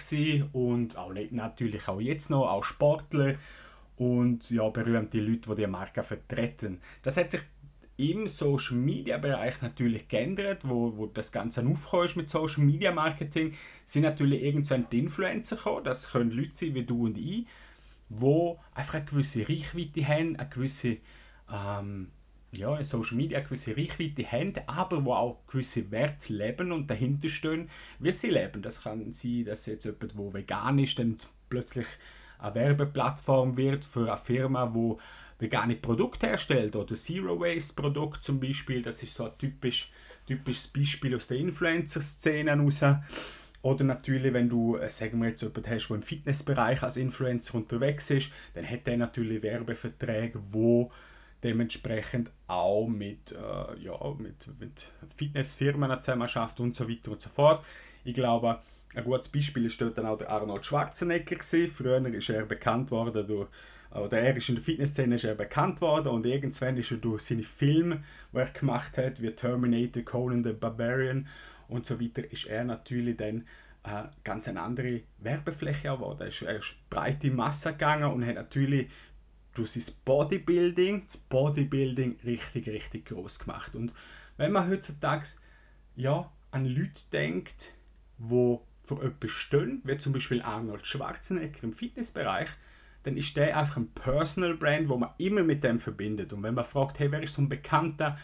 und 0.51 0.99
auch 0.99 1.11
natürlich 1.31 1.87
auch 1.87 1.99
jetzt 1.99 2.29
noch, 2.29 2.47
auch 2.47 2.63
Sportler 2.63 3.37
und 3.97 4.51
ja, 4.51 4.69
berühmte 4.69 5.19
Leute, 5.19 5.49
die 5.49 5.61
die 5.63 5.65
Marke 5.65 6.03
vertreten. 6.03 6.79
Das 7.01 7.17
hat 7.17 7.31
sich 7.31 7.41
im 7.97 8.27
Social 8.27 8.77
Media 8.77 9.17
Bereich 9.17 9.63
natürlich 9.63 10.09
geändert, 10.09 10.61
wo, 10.69 10.95
wo 10.95 11.07
das 11.07 11.31
Ganze 11.31 11.65
aufgekommen 11.65 12.05
ist 12.05 12.15
mit 12.15 12.29
Social 12.29 12.63
Media 12.63 12.91
Marketing, 12.91 13.55
sind 13.83 14.03
natürlich 14.03 14.43
irgendwann 14.43 14.85
die 14.91 14.99
Influencer 14.99 15.55
gekommen. 15.55 15.83
Das 15.83 16.11
können 16.11 16.29
Leute 16.29 16.53
sein 16.53 16.75
wie 16.75 16.83
du 16.83 17.05
und 17.05 17.17
ich, 17.17 17.47
wo 18.09 18.59
einfach 18.75 18.93
eine 18.93 19.05
gewisse 19.05 19.49
Reichweite 19.49 20.07
haben, 20.07 20.35
eine 20.35 20.49
gewisse 20.49 20.97
ähm, 21.51 22.11
ja, 22.55 22.83
Social 22.83 23.17
Media 23.17 23.37
eine 23.39 23.47
gewisse 23.47 23.75
Reichweite 23.75 24.31
haben, 24.31 24.53
aber 24.67 25.03
wo 25.05 25.13
auch 25.13 25.47
gewisse 25.47 25.89
Werte 25.91 26.33
leben 26.33 26.71
und 26.71 26.89
dahinter 26.89 27.29
stehen, 27.29 27.69
wie 27.99 28.11
sie 28.11 28.29
leben. 28.29 28.61
Das 28.61 28.83
kann 28.83 29.11
sein, 29.11 29.45
dass 29.45 29.65
jetzt 29.65 29.85
jemand, 29.85 30.13
der 30.13 30.33
vegan 30.33 30.79
ist, 30.79 30.99
dann 30.99 31.17
plötzlich 31.49 31.87
eine 32.39 32.55
Werbeplattform 32.55 33.57
wird 33.57 33.85
für 33.85 34.07
eine 34.07 34.17
Firma, 34.17 34.73
wo 34.73 34.99
vegane 35.39 35.75
Produkte 35.75 36.27
herstellt 36.27 36.75
oder 36.75 36.95
Zero 36.95 37.39
Waste 37.39 37.73
Produkt 37.73 38.23
zum 38.23 38.39
Beispiel. 38.39 38.81
Das 38.81 39.01
ist 39.01 39.15
so 39.15 39.25
ein 39.25 39.37
typisch, 39.37 39.91
typisches 40.27 40.67
Beispiel 40.67 41.15
aus 41.15 41.27
der 41.27 41.37
Influencer-Szene 41.37 42.57
raus. 42.57 42.83
Oder 43.61 43.85
natürlich, 43.85 44.33
wenn 44.33 44.49
du, 44.49 44.75
äh, 44.75 44.91
sagen 44.91 45.21
wir 45.21 45.29
jetzt, 45.29 45.41
jemanden 45.41 45.69
hast, 45.69 45.87
der 45.87 45.95
im 45.95 46.01
Fitnessbereich 46.01 46.83
als 46.83 46.97
Influencer 46.97 47.55
unterwegs 47.55 48.09
ist, 48.09 48.29
dann 48.55 48.69
hat 48.69 48.87
er 48.87 48.97
natürlich 48.97 49.41
Werbeverträge, 49.41 50.39
wo 50.49 50.91
dementsprechend 51.43 52.31
auch 52.47 52.87
mit, 52.87 53.33
äh, 53.33 53.79
ja, 53.83 53.97
mit, 54.17 54.49
mit 54.59 54.91
Fitnessfirmen 55.15 55.99
zusammen 55.99 56.27
schafft 56.27 56.59
und 56.59 56.75
so 56.75 56.89
weiter 56.89 57.11
und 57.11 57.21
so 57.21 57.29
fort. 57.29 57.65
Ich 58.03 58.13
glaube, 58.13 58.59
ein 58.95 59.03
gutes 59.03 59.27
Beispiel 59.29 59.65
ist 59.65 59.81
dort 59.81 59.97
dann 59.97 60.05
auch 60.05 60.17
der 60.17 60.29
Arnold 60.29 60.65
Schwarzenegger 60.65 61.35
gewesen. 61.35 61.67
Früher 61.67 62.05
ist 62.13 62.29
er 62.29 62.45
bekannt 62.45 62.91
worden 62.91 63.27
durch, 63.27 63.49
oder 63.91 64.19
er 64.19 64.35
ist 64.37 64.49
in 64.49 64.55
der 64.55 64.63
Fitnessszene 64.63 65.15
ist 65.15 65.37
bekannt 65.37 65.81
worden 65.81 66.09
und 66.09 66.25
irgendwann 66.25 66.77
ist 66.77 66.91
er 66.91 66.97
durch 66.97 67.23
seine 67.23 67.43
Filme, 67.43 68.03
die 68.31 68.37
er 68.37 68.49
gemacht 68.49 68.97
hat, 68.97 69.21
wie 69.21 69.31
Terminator, 69.31 70.03
Conan 70.03 70.43
the 70.43 70.53
Barbarian 70.53 71.27
und 71.67 71.85
so 71.85 71.99
weiter, 71.99 72.29
ist 72.31 72.45
er 72.45 72.63
natürlich 72.63 73.17
dann 73.17 73.45
eine 73.83 74.11
ganz 74.23 74.47
eine 74.47 74.61
andere 74.61 75.01
Werbefläche 75.19 75.89
geworden. 75.89 76.21
Er 76.21 76.27
ist, 76.27 76.41
er 76.41 76.55
ist 76.55 76.89
breit 76.89 77.23
in 77.23 77.35
Masse 77.35 77.73
gegangen 77.73 78.11
und 78.11 78.25
hat 78.25 78.35
natürlich 78.35 78.89
durch 79.53 79.71
sein 79.71 79.93
Bodybuilding, 80.05 81.03
das 81.05 81.17
Bodybuilding 81.17 82.17
richtig, 82.25 82.67
richtig 82.67 83.05
groß 83.05 83.39
gemacht. 83.39 83.75
Und 83.75 83.93
wenn 84.37 84.51
man 84.51 84.69
heutzutage 84.69 85.27
ja, 85.95 86.31
an 86.51 86.65
Leute 86.65 87.01
denkt, 87.11 87.73
wo 88.17 88.65
für 88.83 89.01
etwas 89.01 89.31
stehen, 89.31 89.81
wie 89.83 89.97
zum 89.97 90.13
Beispiel 90.13 90.41
Arnold 90.41 90.85
Schwarzenegger 90.85 91.63
im 91.63 91.73
Fitnessbereich, 91.73 92.49
dann 93.03 93.17
ist 93.17 93.35
der 93.35 93.57
einfach 93.57 93.77
ein 93.77 93.91
Personal 93.91 94.55
Brand, 94.55 94.89
wo 94.89 94.97
man 94.97 95.11
immer 95.17 95.43
mit 95.43 95.63
dem 95.63 95.77
verbindet. 95.77 96.33
Und 96.33 96.43
wenn 96.43 96.55
man 96.55 96.65
fragt, 96.65 96.99
hey, 96.99 97.11
wer 97.11 97.21
ist 97.21 97.33
so 97.33 97.41
ein 97.41 97.49
bekannter 97.49 98.17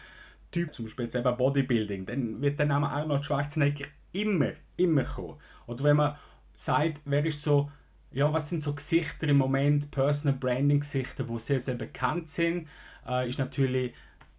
Typ, 0.50 0.72
zum 0.72 0.86
Beispiel 0.86 1.04
jetzt 1.04 1.14
eben 1.14 1.36
Bodybuilding, 1.36 2.06
dann 2.06 2.40
wird 2.40 2.58
der 2.58 2.66
Name 2.66 2.88
Arnold 2.88 3.24
Schwarzenegger 3.24 3.86
immer, 4.12 4.52
immer 4.76 5.04
kommen. 5.04 5.38
Oder 5.66 5.84
wenn 5.84 5.96
man 5.96 6.16
sagt, 6.54 7.00
wer 7.04 7.24
ist 7.24 7.42
so, 7.42 7.70
ja, 8.12 8.32
was 8.32 8.48
sind 8.48 8.62
so 8.62 8.74
Gesichter 8.74 9.28
im 9.28 9.38
Moment, 9.38 9.90
Personal 9.90 10.36
Branding 10.38 10.80
Gesichter, 10.80 11.28
wo 11.28 11.38
sehr, 11.38 11.60
sehr 11.60 11.76
bekannt 11.76 12.28
sind, 12.28 12.68
äh, 13.08 13.28
ist 13.28 13.38
natürlich 13.38 13.94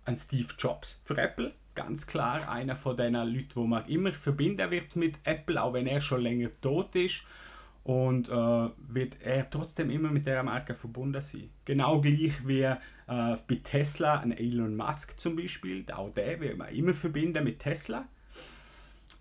ein 0.05 0.17
Steve 0.17 0.49
Jobs 0.57 0.99
für 1.03 1.17
Apple. 1.17 1.53
Ganz 1.73 2.05
klar 2.05 2.49
einer 2.51 2.75
von 2.75 2.97
den 2.97 3.13
Leuten, 3.13 3.55
wo 3.55 3.65
man 3.65 3.87
immer 3.87 4.11
verbinden 4.11 4.71
wird 4.71 4.95
mit 4.97 5.19
Apple, 5.23 5.61
auch 5.61 5.73
wenn 5.73 5.87
er 5.87 6.01
schon 6.01 6.21
länger 6.21 6.49
tot 6.59 6.95
ist. 6.95 7.23
Und 7.83 8.29
äh, 8.29 8.69
wird 8.77 9.17
er 9.23 9.49
trotzdem 9.49 9.89
immer 9.89 10.11
mit 10.11 10.27
der 10.27 10.43
Marke 10.43 10.75
verbunden 10.75 11.21
sein. 11.21 11.49
Genau 11.65 11.99
gleich 11.99 12.45
wie 12.45 12.61
äh, 12.61 12.77
bei 13.07 13.55
Tesla, 13.63 14.19
ein 14.19 14.37
Elon 14.37 14.75
Musk 14.75 15.19
zum 15.19 15.35
Beispiel, 15.35 15.83
auch 15.91 16.11
der 16.11 16.39
wird 16.41 16.57
man 16.57 16.69
immer 16.69 16.93
verbinden 16.93 17.43
mit 17.43 17.59
Tesla. 17.59 18.05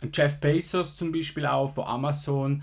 Und 0.02 0.14
Jeff 0.14 0.40
Bezos 0.40 0.94
zum 0.94 1.10
Beispiel 1.10 1.46
auch 1.46 1.72
von 1.72 1.84
Amazon, 1.84 2.62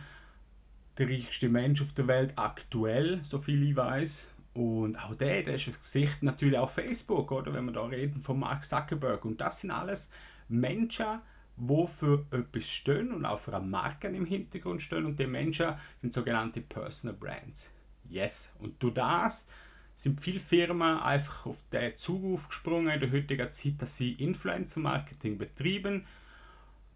der 0.97 1.09
reichste 1.09 1.49
Mensch 1.49 1.81
auf 1.81 1.93
der 1.93 2.07
Welt 2.07 2.33
aktuell, 2.35 3.19
so 3.23 3.39
viel 3.39 3.69
ich 3.69 3.75
weiß. 3.75 4.33
Und 4.53 4.97
auch 4.97 5.13
der, 5.13 5.43
der 5.43 5.55
ist 5.55 5.67
das 5.67 5.79
Gesicht 5.79 6.23
natürlich 6.23 6.57
auf 6.57 6.73
Facebook, 6.73 7.31
oder? 7.31 7.53
Wenn 7.53 7.65
wir 7.65 7.73
da 7.73 7.85
reden 7.85 8.21
von 8.21 8.39
Mark 8.39 8.65
Zuckerberg. 8.65 9.23
Und 9.25 9.39
das 9.39 9.59
sind 9.59 9.69
alles 9.71 10.09
Menschen, 10.49 11.19
die 11.57 11.87
für 11.87 12.25
etwas 12.31 12.67
stehen 12.67 13.11
und 13.11 13.25
auch 13.25 13.39
für 13.39 13.55
eine 13.55 13.65
Marke 13.65 14.07
im 14.07 14.25
Hintergrund 14.25 14.81
stehen. 14.81 15.05
Und 15.05 15.19
die 15.19 15.27
Menschen 15.27 15.75
sind 15.99 16.13
sogenannte 16.13 16.61
Personal 16.61 17.15
Brands. 17.15 17.69
Yes. 18.09 18.55
Und 18.59 18.81
durch 18.81 18.95
das 18.95 19.47
sind 19.93 20.21
viele 20.21 20.39
Firmen 20.39 20.99
einfach 20.99 21.45
auf 21.45 21.57
den 21.71 21.95
Zug 21.95 22.23
aufgesprungen 22.23 22.89
in 22.89 22.99
der 22.99 23.11
heutigen 23.11 23.51
Zeit, 23.51 23.79
dass 23.79 23.97
sie 23.97 24.13
Influencer-Marketing 24.13 25.37
betreiben. 25.37 26.05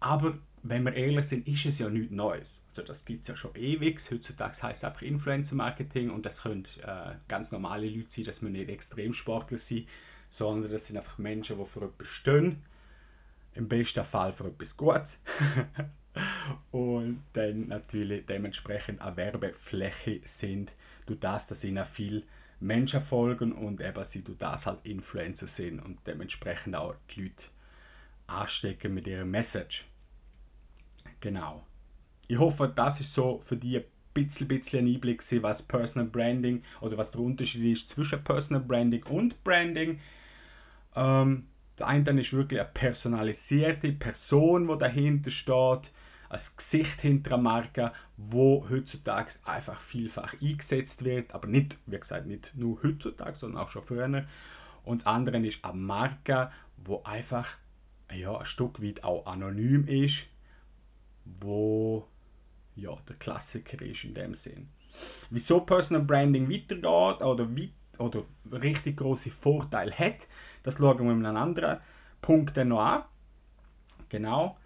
Aber 0.00 0.38
wenn 0.64 0.84
wir 0.84 0.94
ehrlich 0.94 1.26
sind, 1.26 1.48
ist 1.48 1.66
es 1.66 1.78
ja 1.80 1.88
nichts 1.88 2.12
Neues. 2.12 2.62
Also 2.70 2.82
das 2.82 3.04
gibt 3.04 3.22
es 3.22 3.28
ja 3.28 3.36
schon 3.36 3.54
ewig. 3.56 4.00
Heutzutage 4.10 4.62
heißt 4.62 4.82
es 4.82 4.84
einfach 4.84 5.02
Influencer-Marketing 5.02 6.10
und 6.10 6.24
das 6.24 6.42
können 6.42 6.66
äh, 6.82 7.16
ganz 7.26 7.50
normale 7.50 7.88
Leute 7.88 8.10
sein, 8.10 8.24
dass 8.24 8.42
wir 8.42 8.50
nicht 8.50 8.70
Extremsportler 8.70 9.58
sind, 9.58 9.88
sondern 10.30 10.70
das 10.70 10.86
sind 10.86 10.96
einfach 10.96 11.18
Menschen, 11.18 11.58
die 11.58 11.66
für 11.66 11.84
etwas 11.84 12.06
stehen. 12.06 12.62
Im 13.54 13.68
besten 13.68 14.04
Fall 14.04 14.32
für 14.32 14.46
etwas 14.46 14.76
Gutes. 14.76 15.22
und 16.70 17.22
dann 17.32 17.68
natürlich 17.68 18.24
dementsprechend 18.26 19.00
eine 19.00 19.16
Werbefläche 19.16 20.20
sind, 20.24 20.72
durch 21.06 21.20
das, 21.20 21.48
dass 21.48 21.64
ihnen 21.64 21.84
viele 21.84 22.22
Menschen 22.60 23.00
folgen 23.00 23.52
und 23.52 23.80
eben 23.80 24.04
sie 24.04 24.22
durch 24.22 24.38
das 24.38 24.66
halt 24.66 24.78
Influencer 24.84 25.48
sind 25.48 25.80
und 25.80 26.06
dementsprechend 26.06 26.76
auch 26.76 26.94
die 27.10 27.22
Leute 27.22 27.46
anstecken 28.28 28.94
mit 28.94 29.08
ihrer 29.08 29.24
Message. 29.24 29.86
Genau. 31.20 31.62
Ich 32.28 32.38
hoffe, 32.38 32.72
das 32.74 33.00
ist 33.00 33.14
so 33.14 33.40
für 33.40 33.56
die 33.56 33.78
ein 33.78 33.84
bisschen, 34.14 34.48
bisschen 34.48 34.86
ein 34.86 34.94
Einblick, 34.94 35.22
was 35.42 35.62
Personal 35.62 36.08
Branding 36.08 36.62
oder 36.80 36.96
was 36.98 37.10
der 37.10 37.20
Unterschied 37.20 37.64
ist 37.64 37.88
zwischen 37.88 38.22
Personal 38.22 38.62
Branding 38.62 39.02
und 39.04 39.42
Branding. 39.44 40.00
Ähm, 40.94 41.46
das 41.76 41.88
eine 41.88 42.20
ist 42.20 42.32
wirklich 42.32 42.60
eine 42.60 42.70
personalisierte 42.72 43.92
Person, 43.92 44.68
die 44.68 44.78
dahinter 44.78 45.30
steht, 45.30 45.90
ein 46.28 46.40
Gesicht 46.56 47.00
hinter 47.02 47.34
einer 47.34 47.42
Marke, 47.42 47.92
wo 48.16 48.66
heutzutage 48.70 49.34
einfach 49.44 49.80
vielfach 49.80 50.34
eingesetzt 50.40 51.04
wird, 51.04 51.34
aber 51.34 51.46
nicht, 51.48 51.78
wie 51.86 51.98
gesagt, 51.98 52.26
nicht 52.26 52.54
nur 52.56 52.82
heutzutage, 52.82 53.34
sondern 53.34 53.62
auch 53.62 53.68
schon 53.68 53.82
früher. 53.82 54.24
Und 54.84 55.02
das 55.02 55.06
andere 55.06 55.38
ist 55.46 55.64
eine 55.64 55.74
Marke, 55.74 56.50
wo 56.78 57.02
einfach 57.04 57.58
ja, 58.14 58.36
ein 58.36 58.44
Stück 58.46 58.82
weit 58.82 59.04
auch 59.04 59.26
anonym 59.26 59.86
ist, 59.86 60.26
wo 61.24 62.08
ja, 62.74 62.96
der 63.08 63.16
Klassiker 63.16 63.82
ist 63.82 64.04
in 64.04 64.14
dem 64.14 64.34
Sinn. 64.34 64.68
Wieso 65.30 65.60
Personal 65.60 66.04
Branding 66.04 66.50
weitergeht 66.50 67.22
oder, 67.22 67.56
weit, 67.56 67.72
oder 67.98 68.24
richtig 68.50 68.98
große 68.98 69.30
Vorteile 69.30 69.92
hat, 69.92 70.28
das 70.62 70.78
schauen 70.78 71.04
wir 71.04 71.12
in 71.12 71.24
einem 71.24 71.36
anderen 71.36 71.78
Punkt 72.20 72.56
noch 72.56 72.80
an. 72.80 73.04
Genau. 74.08 74.56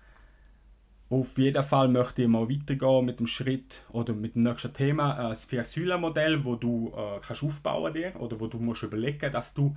Auf 1.09 1.39
jeden 1.39 1.63
Fall 1.63 1.87
möchte 1.87 2.23
ich 2.23 2.29
mal 2.29 2.49
weitergehen 2.49 3.05
mit 3.05 3.21
dem 3.21 3.29
Schritt 3.29 3.83
oder 3.91 4.13
mit 4.13 4.35
dem 4.35 4.43
nächsten 4.43 4.73
Thema, 4.73 5.27
äh, 5.27 5.29
das 5.29 5.45
Vier-Säulen-Modell, 5.45 6.45
wo 6.45 6.57
du 6.57 6.93
äh, 6.97 7.21
kannst 7.25 7.45
aufbauen 7.45 7.95
dir 7.95 8.17
oder 8.21 8.41
wo 8.41 8.49
du 8.49 8.59
musst 8.59 8.83
überlegen, 8.83 9.31
dass 9.31 9.55
du 9.55 9.77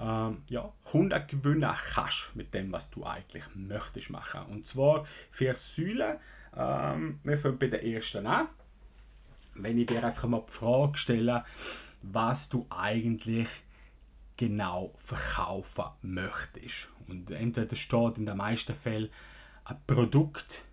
ähm, 0.00 0.42
ja, 0.48 0.72
Kunden 0.84 1.26
gewinnen 1.26 1.70
kannst 1.92 2.30
mit 2.34 2.54
dem, 2.54 2.72
was 2.72 2.90
du 2.90 3.04
eigentlich 3.04 3.44
möchtest 3.54 4.10
machen. 4.10 4.46
Und 4.46 4.66
zwar 4.66 5.06
vier 5.30 5.54
Säulen. 5.54 6.16
Ähm, 6.56 7.20
wir 7.22 7.38
fangen 7.38 7.58
bei 7.58 7.68
der 7.68 7.84
ersten 7.84 8.26
an. 8.26 8.48
Wenn 9.54 9.78
ich 9.78 9.86
dir 9.86 10.02
einfach 10.02 10.28
mal 10.28 10.44
die 10.48 10.52
Frage 10.52 10.96
stelle, 10.96 11.44
was 12.02 12.48
du 12.48 12.66
eigentlich 12.70 13.48
genau 14.36 14.94
verkaufen 14.96 15.84
möchtest. 16.00 16.88
Und 17.08 17.30
entweder 17.30 17.76
steht 17.76 18.16
in 18.16 18.24
den 18.24 18.38
meisten 18.38 18.74
Fällen 18.74 19.10
ein 19.64 19.76
Produkt 19.86 20.64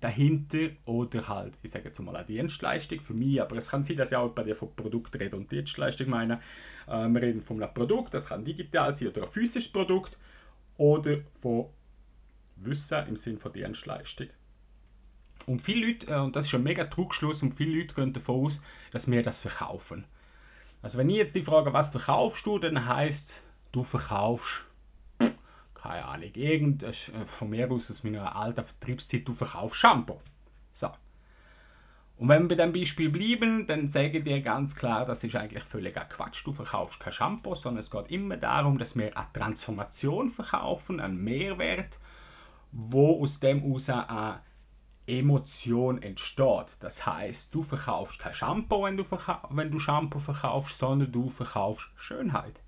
dahinter 0.00 0.70
oder 0.84 1.28
halt, 1.28 1.54
ich 1.62 1.70
sage 1.70 1.86
jetzt 1.86 1.98
mal 2.00 2.14
eine 2.14 2.26
Dienstleistung 2.26 3.00
für 3.00 3.14
mich, 3.14 3.40
aber 3.40 3.56
es 3.56 3.70
kann 3.70 3.84
sein, 3.84 3.96
dass 3.96 4.10
ich 4.10 4.16
auch 4.16 4.30
bei 4.30 4.42
dir 4.42 4.54
von 4.54 4.74
Produkt 4.74 5.18
rede 5.18 5.36
und 5.36 5.50
Dienstleistung 5.50 6.10
meine. 6.10 6.40
Äh, 6.86 7.08
wir 7.08 7.22
reden 7.22 7.40
von 7.40 7.62
einem 7.62 7.72
Produkt, 7.72 8.14
das 8.14 8.26
kann 8.26 8.44
digital 8.44 8.94
sein 8.94 9.08
oder 9.08 9.22
ein 9.22 9.30
physisches 9.30 9.72
Produkt 9.72 10.18
oder 10.76 11.18
von 11.40 11.66
Wissen 12.56 13.06
im 13.08 13.16
Sinne 13.16 13.38
von 13.38 13.52
Dienstleistung. 13.52 14.28
Und 15.46 15.62
viele 15.62 15.86
Leute, 15.86 16.06
äh, 16.08 16.18
und 16.18 16.36
das 16.36 16.46
ist 16.46 16.54
ein 16.54 16.62
mega 16.62 16.84
Trugschluss, 16.84 17.42
und 17.42 17.54
viele 17.54 17.78
Leute 17.78 17.94
gehen 17.94 18.12
davon 18.12 18.46
aus, 18.46 18.62
dass 18.90 19.10
wir 19.10 19.22
das 19.22 19.40
verkaufen. 19.40 20.04
Also 20.82 20.98
wenn 20.98 21.08
ich 21.08 21.16
jetzt 21.16 21.34
die 21.34 21.42
Frage, 21.42 21.72
was 21.72 21.90
verkaufst 21.90 22.44
du, 22.46 22.58
dann 22.58 22.86
heißt 22.86 23.42
du 23.72 23.82
verkaufst 23.82 24.65
keine 25.86 26.04
Ahnung, 26.04 26.30
irgend, 26.34 26.82
äh, 26.82 26.92
von 27.24 27.50
mir 27.50 27.70
aus 27.70 27.90
aus 27.90 28.04
meiner 28.04 28.34
alten 28.34 28.64
Vertriebszeit, 28.64 29.26
du 29.26 29.32
verkaufst 29.32 29.76
Shampoo. 29.76 30.20
So. 30.72 30.90
Und 32.18 32.28
wenn 32.28 32.42
wir 32.42 32.48
bei 32.48 32.54
diesem 32.54 32.72
Beispiel 32.72 33.10
bleiben, 33.10 33.66
dann 33.66 33.90
sage 33.90 34.18
ich 34.18 34.24
dir 34.24 34.40
ganz 34.40 34.74
klar, 34.74 35.04
das 35.04 35.22
ist 35.22 35.36
eigentlich 35.36 35.62
völliger 35.62 36.04
Quatsch. 36.06 36.46
Du 36.46 36.52
verkaufst 36.52 36.98
kein 36.98 37.12
Shampoo, 37.12 37.54
sondern 37.54 37.80
es 37.80 37.90
geht 37.90 38.10
immer 38.10 38.38
darum, 38.38 38.78
dass 38.78 38.96
wir 38.96 39.16
eine 39.16 39.26
Transformation 39.34 40.30
verkaufen, 40.30 40.98
einen 40.98 41.22
Mehrwert, 41.22 41.98
wo 42.72 43.22
aus 43.22 43.40
dem 43.40 43.60
heraus 43.60 43.90
eine 43.90 44.40
Emotion 45.06 46.00
entsteht. 46.02 46.78
Das 46.80 47.06
heißt, 47.06 47.54
du 47.54 47.62
verkaufst 47.62 48.18
kein 48.18 48.34
Shampoo, 48.34 48.84
wenn 48.84 48.96
du, 48.96 49.04
wenn 49.50 49.70
du 49.70 49.78
Shampoo 49.78 50.18
verkaufst, 50.18 50.78
sondern 50.78 51.12
du 51.12 51.28
verkaufst 51.28 51.90
Schönheit. 51.96 52.60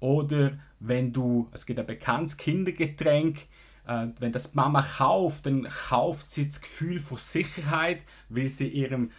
Oder 0.00 0.58
wenn 0.80 1.12
du, 1.12 1.48
es 1.52 1.66
gibt 1.66 1.78
ein 1.78 1.86
bekanntes 1.86 2.36
Kindergetränk, 2.36 3.46
äh, 3.86 4.08
wenn 4.18 4.32
das 4.32 4.54
Mama 4.54 4.82
kauft, 4.82 5.46
dann 5.46 5.64
kauft 5.64 6.30
sie 6.30 6.46
das 6.46 6.60
Gefühl 6.60 6.98
von 6.98 7.18
Sicherheit, 7.18 8.02
weil 8.28 8.48
sie 8.48 8.68
ihrem 8.68 9.10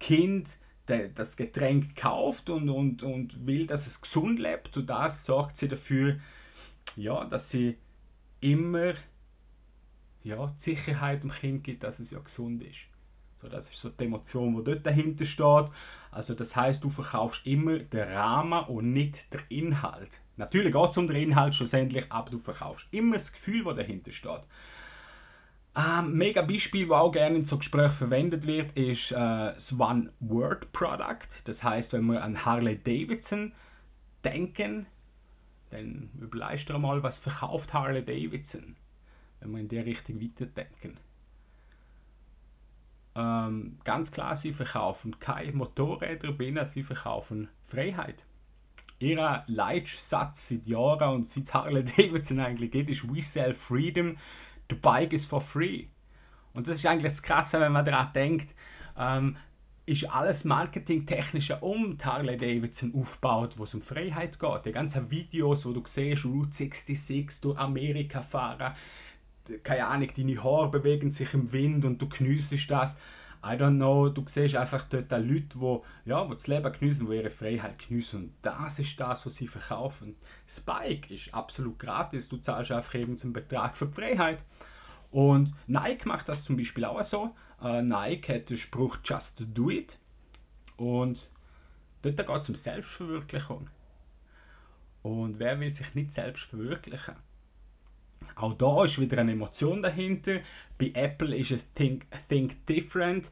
Kind 0.00 0.56
das 0.86 1.36
Getränk 1.36 1.94
kauft 1.94 2.50
und, 2.50 2.68
und, 2.68 3.02
und 3.04 3.46
will, 3.46 3.66
dass 3.66 3.86
es 3.86 4.00
gesund 4.00 4.38
lebt. 4.38 4.76
Und 4.76 4.90
das 4.90 5.24
sorgt 5.24 5.56
sie 5.56 5.68
dafür, 5.68 6.18
ja, 6.96 7.24
dass 7.24 7.50
sie 7.50 7.78
immer 8.40 8.94
ja, 10.24 10.46
die 10.56 10.60
Sicherheit 10.60 11.22
dem 11.22 11.30
Kind 11.30 11.64
gibt, 11.64 11.84
dass 11.84 12.00
es 12.00 12.10
ja 12.10 12.18
gesund 12.18 12.62
ist. 12.62 12.86
So, 13.36 13.48
das 13.48 13.70
ist 13.70 13.80
so 13.80 13.88
die 13.88 14.04
Emotion, 14.04 14.56
die 14.56 14.64
dort 14.64 14.86
dahinter 14.86 15.24
steht. 15.24 15.66
Also 16.10 16.34
das 16.34 16.54
heißt, 16.54 16.84
du 16.84 16.90
verkaufst 16.90 17.46
immer 17.46 17.78
den 17.78 18.08
Rahmen 18.08 18.64
und 18.66 18.92
nicht 18.92 19.32
den 19.34 19.40
Inhalt. 19.48 20.20
Natürlich 20.36 20.72
geht 20.72 20.90
es 20.90 20.96
um 20.96 21.06
den 21.06 21.16
Inhalt 21.16 21.54
schlussendlich, 21.54 22.06
aber 22.10 22.30
du 22.30 22.38
verkaufst 22.38 22.86
immer 22.90 23.14
das 23.14 23.32
Gefühl, 23.32 23.64
das 23.64 23.76
dahinter 23.76 24.12
steht. 24.12 24.46
Ein 25.74 26.06
ähm, 26.06 26.14
mega 26.14 26.42
Beispiel, 26.42 26.86
das 26.88 26.98
auch 26.98 27.12
gerne 27.12 27.36
in 27.36 27.44
so 27.44 27.56
Gesprächen 27.56 27.92
verwendet 27.92 28.46
wird, 28.46 28.76
ist 28.76 29.12
äh, 29.12 29.14
das 29.14 29.78
One-Word-Product. 29.78 31.42
Das 31.44 31.64
heißt, 31.64 31.94
wenn 31.94 32.04
wir 32.06 32.22
an 32.22 32.44
Harley 32.44 32.76
Davidson 32.76 33.52
denken, 34.22 34.86
dann 35.70 36.10
überleist 36.20 36.68
mal, 36.68 37.02
was 37.02 37.18
verkauft 37.18 37.72
Harley 37.72 38.04
Davidson, 38.04 38.76
wenn 39.40 39.52
wir 39.52 39.60
in 39.60 39.68
der 39.68 39.86
Richtung 39.86 40.20
weiterdenken. 40.20 40.98
Ähm, 43.14 43.78
ganz 43.84 44.12
klar, 44.12 44.36
sie 44.36 44.52
verkaufen 44.52 45.18
keine 45.18 45.52
Motorräder, 45.52 46.66
sie 46.66 46.82
verkaufen 46.82 47.48
Freiheit. 47.64 48.24
Ihr 49.02 49.42
Leitsatz 49.48 50.48
seit 50.48 50.66
Jahren 50.66 51.16
und 51.16 51.26
seit 51.26 51.52
Harley 51.52 51.84
Davidson 51.84 52.38
eigentlich 52.38 52.70
geht, 52.70 52.88
ist 52.88 53.12
We 53.12 53.20
sell 53.20 53.52
freedom, 53.52 54.16
the 54.70 54.76
bike 54.76 55.12
is 55.12 55.26
for 55.26 55.40
free. 55.40 55.86
Und 56.54 56.68
das 56.68 56.78
ist 56.78 56.86
eigentlich 56.86 57.12
das 57.12 57.22
Krasse, 57.22 57.60
wenn 57.60 57.72
man 57.72 57.84
daran 57.84 58.12
denkt, 58.12 58.54
ähm, 58.96 59.36
ist 59.86 60.08
alles 60.08 60.44
marketingtechnische 60.44 61.56
um 61.56 61.98
Harley 62.00 62.36
Davidson 62.36 62.94
aufgebaut, 62.94 63.58
wo 63.58 63.64
es 63.64 63.74
um 63.74 63.82
Freiheit 63.82 64.38
geht. 64.38 64.66
Die 64.66 64.72
ganzen 64.72 65.10
Videos, 65.10 65.66
wo 65.66 65.72
du 65.72 65.82
siehst, 65.84 66.24
Route 66.24 66.54
66 66.54 67.40
durch 67.40 67.58
Amerika 67.58 68.22
fahren, 68.22 68.72
keine 69.64 69.86
Ahnung, 69.86 70.08
deine 70.16 70.44
Haare 70.44 70.70
bewegen 70.70 71.10
sich 71.10 71.34
im 71.34 71.52
Wind 71.52 71.84
und 71.84 72.00
du 72.00 72.08
geniessest 72.08 72.70
das. 72.70 72.96
I 73.44 73.56
don't 73.56 73.76
know, 73.76 74.08
du 74.08 74.22
siehst 74.26 74.54
einfach 74.54 74.84
dort 74.84 75.10
Leute, 75.10 75.58
die, 75.58 75.80
ja, 76.04 76.24
das 76.24 76.46
Leben 76.46 76.72
geniessen, 76.72 77.10
die 77.10 77.16
ihre 77.16 77.30
Freiheit 77.30 77.88
geniessen. 77.88 78.24
Und 78.24 78.34
das 78.42 78.78
ist 78.78 78.98
das, 79.00 79.26
was 79.26 79.34
sie 79.34 79.48
verkaufen. 79.48 80.14
Spike 80.46 81.12
ist 81.12 81.34
absolut 81.34 81.78
gratis, 81.78 82.28
du 82.28 82.36
zahlst 82.36 82.70
einfach 82.70 82.94
irgendeinen 82.94 83.32
Betrag 83.32 83.76
für 83.76 83.86
die 83.86 83.94
Freiheit. 83.94 84.44
Und 85.10 85.52
Nike 85.66 86.06
macht 86.06 86.28
das 86.28 86.44
zum 86.44 86.56
Beispiel 86.56 86.84
auch 86.84 87.02
so. 87.02 87.34
Uh, 87.60 87.82
Nike 87.82 88.34
hat 88.34 88.50
den 88.50 88.56
Spruch 88.56 88.98
Just 89.04 89.44
Do 89.52 89.70
It. 89.70 89.98
Und 90.76 91.28
dort 92.02 92.16
geht 92.16 92.42
es 92.42 92.48
um 92.48 92.54
Selbstverwirklichung. 92.54 93.68
Und 95.02 95.38
wer 95.40 95.58
will 95.58 95.70
sich 95.70 95.94
nicht 95.94 96.12
selbst 96.12 96.44
verwirklichen? 96.44 97.16
Auch 98.34 98.54
da 98.54 98.84
ist 98.84 99.00
wieder 99.00 99.18
eine 99.18 99.32
Emotion 99.32 99.82
dahinter. 99.82 100.40
Bei 100.78 100.90
Apple 100.94 101.36
ist 101.36 101.50
es 101.50 101.64
Think, 101.74 102.06
think 102.28 102.66
Different. 102.66 103.30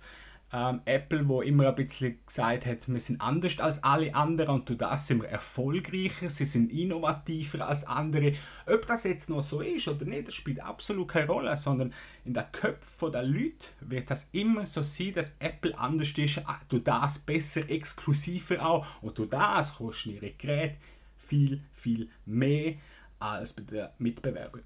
Ähm, 0.52 0.80
Apple, 0.84 1.28
wo 1.28 1.42
immer 1.42 1.68
ein 1.68 1.76
bisschen 1.76 2.18
gesagt 2.26 2.66
hat, 2.66 2.88
wir 2.88 2.98
sind 2.98 3.20
anders 3.20 3.60
als 3.60 3.84
alle 3.84 4.12
anderen 4.16 4.56
und 4.56 4.68
durch 4.68 4.78
das 4.78 5.06
sind 5.06 5.22
wir 5.22 5.28
erfolgreicher, 5.28 6.28
sie 6.28 6.44
sind 6.44 6.72
innovativer 6.72 7.68
als 7.68 7.86
andere. 7.86 8.32
Ob 8.66 8.84
das 8.86 9.04
jetzt 9.04 9.30
noch 9.30 9.42
so 9.42 9.60
ist 9.60 9.86
oder 9.86 10.04
nicht, 10.06 10.26
das 10.26 10.34
spielt 10.34 10.60
absolut 10.60 11.06
keine 11.06 11.28
Rolle, 11.28 11.56
sondern 11.56 11.94
in 12.24 12.34
den 12.34 12.50
Köpfen 12.50 13.12
der 13.12 13.22
Leute 13.22 13.68
wird 13.80 14.10
das 14.10 14.28
immer 14.32 14.66
so 14.66 14.82
sein, 14.82 15.12
dass 15.14 15.36
Apple 15.38 15.78
anders 15.78 16.18
ist, 16.18 16.42
ah, 16.44 16.58
durch 16.68 16.82
das 16.82 17.20
besser, 17.20 17.70
exklusiver 17.70 18.66
auch 18.66 18.84
und 19.02 19.16
durch 19.18 19.30
das 19.30 19.76
kosten 19.76 20.14
ihre 20.14 20.32
Geräte 20.32 20.78
viel, 21.16 21.60
viel 21.72 22.08
mehr 22.26 22.74
als 23.20 23.52
bei 23.52 23.62
den 23.62 23.88
Mitbewerbern. 23.98 24.62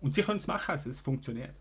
Und 0.00 0.14
sie 0.14 0.22
können 0.22 0.38
es 0.38 0.46
machen, 0.46 0.72
also 0.72 0.90
es 0.90 1.00
funktioniert. 1.00 1.54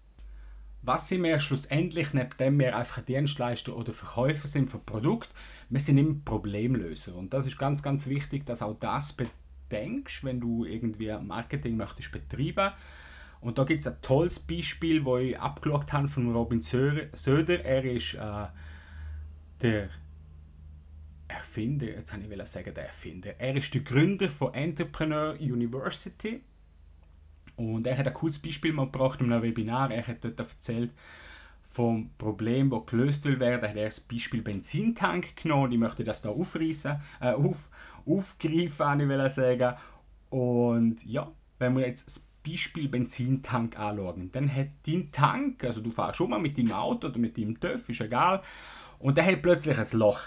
Was 0.82 1.10
sind 1.10 1.24
wir 1.24 1.40
schlussendlich, 1.40 2.14
neben 2.14 2.60
wir 2.60 2.78
einfach 2.78 3.02
Dienstleister 3.02 3.76
oder 3.76 3.92
Verkäufer 3.92 4.48
sind 4.48 4.70
für 4.70 4.78
Produkt, 4.78 5.30
wir 5.70 5.80
sind 5.80 5.98
immer 5.98 6.16
Problemlöser. 6.24 7.16
Und 7.16 7.34
das 7.34 7.46
ist 7.46 7.58
ganz, 7.58 7.84
ganz 7.84 8.08
wichtig, 8.08 8.46
dass 8.46 8.62
auch 8.62 8.78
das 8.80 9.14
bedenkst, 9.14 10.24
wenn 10.24 10.40
du 10.40 10.66
irgendwie 10.66 11.12
Marketing 11.20 11.76
möchtest 11.76 12.12
betreiben. 12.12 12.72
Und 13.42 13.58
da 13.58 13.64
gibt 13.64 13.82
es 13.82 13.88
ein 13.88 14.02
tolles 14.02 14.40
Beispiel, 14.40 15.04
wo 15.04 15.18
ich 15.18 15.40
abgeschaut 15.40 15.92
habe 15.94 16.08
von 16.08 16.34
Robin 16.34 16.62
Söder. 16.62 17.66
Er 17.66 17.84
ist 17.84 18.14
äh, 18.14 18.48
der 19.62 19.90
Erfinder, 21.28 21.88
jetzt 21.88 22.14
habe 22.14 22.24
ich 22.24 22.46
sagen, 22.48 22.74
der 22.74 22.86
Erfinder. 22.86 23.40
Er 23.40 23.56
ist 23.56 23.74
der 23.74 23.82
Gründer 23.82 24.30
von 24.30 24.54
Entrepreneur 24.54 25.34
University. 25.40 26.42
Und 27.58 27.86
er 27.86 27.98
hat 27.98 28.08
ein 28.08 28.14
cooles 28.14 28.40
Beispiel 28.40 28.72
mal 28.72 28.86
gebracht 28.86 29.20
in 29.20 29.32
einem 29.32 29.44
Webinar. 29.44 29.92
Er 29.92 30.08
hat 30.08 30.24
dort 30.24 30.40
erzählt 30.40 30.92
vom 31.64 32.12
Problem, 32.18 32.70
das 32.70 32.86
gelöst 32.86 33.26
will 33.26 33.40
werden. 33.40 33.64
Er 33.64 33.70
hat 33.70 33.92
das 33.92 34.00
Beispiel 34.00 34.42
Benzintank 34.42 35.36
genommen. 35.36 35.72
Ich 35.72 35.80
möchte 35.80 36.04
das 36.04 36.22
da 36.22 36.30
aufreißen, 36.30 37.00
äh, 37.20 37.32
auf, 37.32 37.70
aufgreifen, 38.06 39.00
ich 39.02 39.08
will 39.10 39.30
sagen. 39.30 39.76
Und 40.30 41.04
ja, 41.04 41.32
wenn 41.58 41.76
wir 41.76 41.88
jetzt 41.88 42.08
das 42.08 42.28
Beispiel 42.48 42.88
Benzintank 42.88 43.78
anschauen, 43.78 44.32
dann 44.32 44.54
hat 44.54 44.68
dein 44.86 45.12
Tank, 45.12 45.64
also 45.64 45.82
du 45.82 45.92
fährst 45.92 46.18
schon 46.18 46.30
mal 46.30 46.40
mit 46.40 46.58
deinem 46.58 46.74
Auto 46.74 47.08
oder 47.08 47.18
mit 47.18 47.38
deinem 47.38 47.60
TÜV, 47.60 47.90
ist 47.90 48.02
egal, 48.02 48.42
und 49.00 49.18
der 49.18 49.26
hat 49.26 49.42
plötzlich 49.42 49.78
ein 49.78 50.00
Loch. 50.00 50.22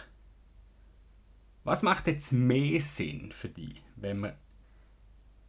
Was 1.64 1.82
macht 1.82 2.06
jetzt 2.06 2.32
mehr 2.32 2.80
Sinn 2.80 3.32
für 3.32 3.48
dich, 3.48 3.82
wenn 3.96 4.20
man 4.20 4.32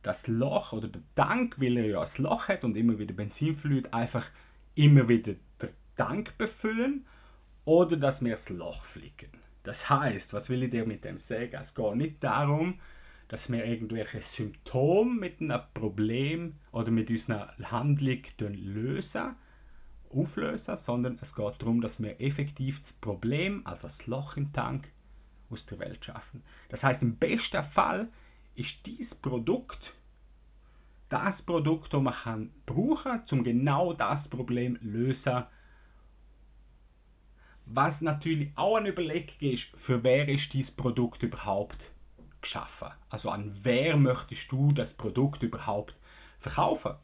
das 0.02 0.28
Loch 0.28 0.74
oder 0.74 0.88
der 0.88 1.02
Tank, 1.16 1.60
weil 1.60 1.78
er 1.78 1.86
ja 1.86 2.02
ein 2.02 2.24
Loch 2.24 2.48
hat 2.48 2.64
und 2.64 2.76
immer 2.76 2.98
wieder 2.98 3.14
Benzin 3.14 3.56
fließt, 3.56 3.94
einfach 3.94 4.30
immer 4.76 5.08
wieder 5.08 5.34
den 5.62 5.70
Tank 5.96 6.38
befüllen 6.38 7.06
oder 7.66 7.98
dass 7.98 8.24
wir 8.24 8.32
das 8.32 8.50
Loch 8.50 8.84
flicken. 8.84 9.30
Das 9.64 9.90
heißt, 9.90 10.34
was 10.34 10.50
will 10.50 10.64
ich 10.64 10.72
dir 10.72 10.86
mit 10.86 11.04
dem 11.04 11.18
sagen? 11.18 11.56
Es 11.60 11.76
geht 11.76 11.96
nicht 11.96 12.24
darum, 12.24 12.80
dass 13.28 13.52
wir 13.52 13.64
irgendwelche 13.64 14.22
Symptome 14.22 15.14
mit 15.14 15.40
einem 15.40 15.62
Problem 15.74 16.56
oder 16.72 16.92
mit 16.92 17.10
unserer 17.10 17.56
Handlung 17.64 18.22
lösen, 18.40 19.36
auflösen, 20.10 20.76
sondern 20.76 21.18
es 21.22 21.36
geht 21.36 21.62
darum, 21.62 21.80
dass 21.80 22.02
wir 22.02 22.20
effektiv 22.20 22.82
das 22.82 22.94
Problem, 22.94 23.66
also 23.66 23.88
das 23.88 24.08
Loch 24.08 24.36
im 24.36 24.52
Tank, 24.52 24.92
aus 25.50 25.66
der 25.66 25.80
Welt 25.80 26.04
schaffen. 26.04 26.44
Das 26.70 26.84
heißt, 26.84 27.04
im 27.04 27.18
besten 27.18 27.64
Fall 27.64 28.10
ist 28.56 28.86
dieses 28.86 29.16
Produkt 29.16 29.94
das 31.12 31.42
Produkt, 31.42 31.94
das 31.94 32.02
man 32.02 32.14
kann 32.14 32.52
brauchen 32.66 33.04
kann, 33.04 33.24
um 33.32 33.44
genau 33.44 33.94
das 33.94 34.30
Problem 34.30 34.80
zu 34.80 34.88
lösen. 34.88 35.44
Was 37.66 38.02
natürlich 38.02 38.52
auch 38.56 38.78
eine 38.78 38.90
Überlegung 38.90 39.36
ist, 39.40 39.68
für 39.76 40.04
wer 40.04 40.28
ist 40.30 40.54
dieses 40.54 40.72
Produkt 40.72 41.22
überhaupt 41.22 41.94
geschaffen? 42.42 42.90
Also 43.10 43.30
an 43.30 43.52
wer 43.62 43.98
möchtest 43.98 44.52
du 44.52 44.72
das 44.72 44.94
Produkt 44.94 45.44
überhaupt 45.44 46.00
verkaufen? 46.40 46.96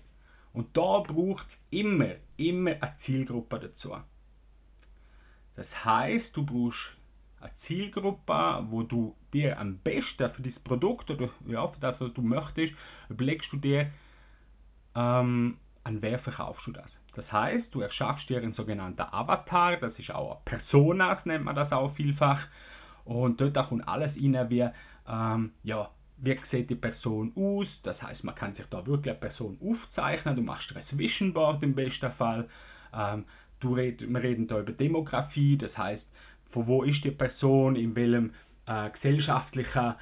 Und 0.54 0.76
da 0.76 1.00
braucht 1.00 1.50
es 1.50 1.68
immer, 1.70 2.16
immer 2.38 2.82
eine 2.82 2.94
Zielgruppe 2.98 3.60
dazu. 3.60 3.96
Das 5.56 5.86
heißt, 5.86 6.36
du 6.38 6.46
brauchst 6.46 6.97
eine 7.40 7.54
Zielgruppe, 7.54 8.66
wo 8.70 8.84
du 8.84 9.16
dir 9.34 9.60
am 9.60 9.78
besten 9.78 10.30
für 10.30 10.42
das 10.42 10.60
Produkt 10.60 11.12
oder 11.12 11.30
ja, 11.48 11.68
für 11.68 11.80
das, 11.80 12.02
was 12.02 12.14
du 12.14 12.22
möchtest, 12.22 12.74
überlegst 13.10 13.52
du 13.54 13.58
dir, 13.58 13.92
ähm, 14.96 15.58
an 15.84 16.02
wer 16.02 16.20
verkaufst 16.20 16.68
du 16.68 16.72
das. 16.72 17.00
Das 17.14 17.32
heißt, 17.32 17.74
du 17.74 17.82
erschaffst 17.82 18.30
dir 18.30 18.40
einen 18.40 18.54
sogenannten 18.54 19.02
Avatar, 19.02 19.78
das 19.78 20.00
ist 20.00 20.14
auch 20.14 20.44
Personas, 20.44 21.26
nennt 21.26 21.46
man 21.46 21.56
das 21.56 21.72
auch 21.72 21.90
vielfach. 21.90 22.48
Und 23.06 23.40
dort 23.40 23.56
kommt 23.70 23.88
alles 23.88 24.18
rein, 24.18 24.50
wie, 24.50 24.68
ähm, 25.08 25.54
ja, 25.64 25.90
wie 26.18 26.38
sieht 26.44 26.70
die 26.70 26.76
Person 26.76 27.32
aus. 27.36 27.82
Das 27.82 28.04
heißt, 28.04 28.26
man 28.26 28.36
kann 28.36 28.54
sich 28.54 28.66
da 28.66 28.86
wirklich 28.86 29.12
eine 29.12 29.20
Person 29.20 29.58
aufzeichnen. 29.64 30.36
Du 30.36 30.42
machst 30.42 30.76
ein 30.76 31.00
Vision 31.00 31.32
Board 31.32 31.64
im 31.64 31.74
besten 31.74 32.12
Fall. 32.12 32.50
Ähm, 32.94 33.24
du 33.60 33.76
red, 33.76 34.02
wir 34.02 34.22
reden 34.22 34.48
da 34.48 34.60
über 34.60 34.74
Demografie, 34.74 35.58
das 35.58 35.78
heißt, 35.78 36.14
von 36.48 36.68
wo 36.68 36.84
ist 36.84 37.04
die 37.04 37.12
Person, 37.12 37.76
in 37.76 37.96
welchem 37.96 38.32
äh, 38.66 38.90
gesellschaftlichen, 38.90 39.96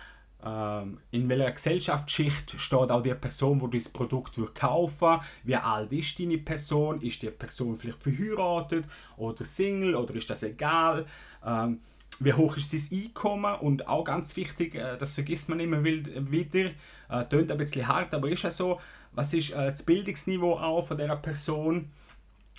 äh, 0.43 0.81
in 1.11 1.29
welcher 1.29 1.51
Gesellschaftsschicht 1.51 2.59
steht 2.59 2.91
auch 2.91 3.01
die 3.01 3.13
Person, 3.13 3.61
wo 3.61 3.67
das 3.67 3.89
Produkt 3.89 4.39
kaufen, 4.55 5.19
wie 5.43 5.55
alt 5.55 5.91
ist 5.91 6.19
deine 6.19 6.37
Person, 6.37 7.01
ist 7.01 7.21
die 7.21 7.29
Person 7.29 7.75
vielleicht 7.75 8.03
verheiratet 8.03 8.85
oder 9.17 9.45
Single 9.45 9.95
oder 9.95 10.15
ist 10.15 10.29
das 10.29 10.43
egal, 10.43 11.05
ähm, 11.45 11.79
wie 12.19 12.33
hoch 12.33 12.55
ist 12.57 12.71
sein 12.71 12.99
Einkommen? 12.99 13.55
Und 13.55 13.87
auch 13.87 14.03
ganz 14.03 14.35
wichtig, 14.35 14.75
äh, 14.75 14.97
das 14.97 15.13
vergisst 15.13 15.49
man 15.49 15.59
immer 15.59 15.83
wieder, 15.83 16.71
äh, 17.09 17.25
tönt 17.25 17.51
ein 17.51 17.57
bisschen 17.57 17.87
hart, 17.87 18.13
aber 18.13 18.29
ist 18.29 18.43
ja 18.43 18.51
so, 18.51 18.79
was 19.11 19.33
ist 19.33 19.51
äh, 19.51 19.71
das 19.71 19.83
Bildungsniveau 19.83 20.53
auch 20.53 20.87
von 20.87 20.97
dieser 20.97 21.15
Person 21.17 21.91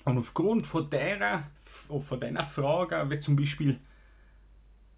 und 0.07 0.19
aufgrund 0.19 0.67
von 0.67 0.89
dieser 0.89 1.51
von 1.65 2.21
diesen 2.21 2.39
Fragen, 2.39 3.11
wie 3.11 3.19
zum 3.19 3.37
Beispiel 3.37 3.79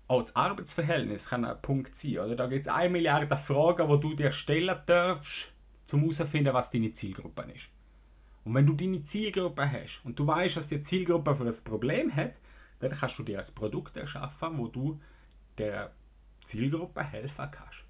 auch 0.06 0.22
das 0.22 0.36
Arbeitsverhältnis 0.36 1.28
kann 1.28 1.44
ein 1.44 1.60
Punkt 1.60 1.96
sein. 1.96 2.18
Oder? 2.18 2.36
Da 2.36 2.46
gibt 2.46 2.66
es 2.66 2.72
eine 2.72 2.90
Milliarde 2.90 3.36
Fragen, 3.36 3.88
die 3.88 4.00
du 4.00 4.14
dir 4.14 4.32
stellen 4.32 4.76
darfst, 4.86 5.52
um 5.92 6.00
herauszufinden, 6.00 6.54
was 6.54 6.70
deine 6.70 6.92
Zielgruppe 6.92 7.46
ist. 7.54 7.68
Und 8.44 8.54
wenn 8.54 8.66
du 8.66 8.74
deine 8.74 9.02
Zielgruppe 9.02 9.70
hast 9.70 10.00
und 10.04 10.18
du 10.18 10.26
weißt, 10.26 10.56
was 10.56 10.68
die 10.68 10.80
Zielgruppe 10.80 11.34
für 11.34 11.44
ein 11.44 11.64
Problem 11.64 12.14
hat, 12.14 12.40
dann 12.80 12.92
kannst 12.92 13.18
du 13.18 13.22
dir 13.22 13.38
ein 13.38 13.54
Produkt 13.54 13.96
erschaffen, 13.96 14.56
wo 14.56 14.68
du 14.68 15.00
der 15.56 15.90
Zielgruppe 16.44 17.02
helfen 17.02 17.48
kannst. 17.50 17.84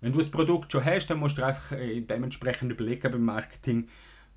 Wenn 0.00 0.12
du 0.12 0.18
das 0.18 0.30
Produkt 0.30 0.72
schon 0.72 0.84
hast, 0.84 1.06
dann 1.06 1.18
musst 1.18 1.38
du 1.38 1.44
einfach 1.44 1.72
äh, 1.72 2.00
dementsprechend 2.00 2.72
überlegen 2.72 3.10
beim 3.12 3.24
Marketing, 3.24 3.88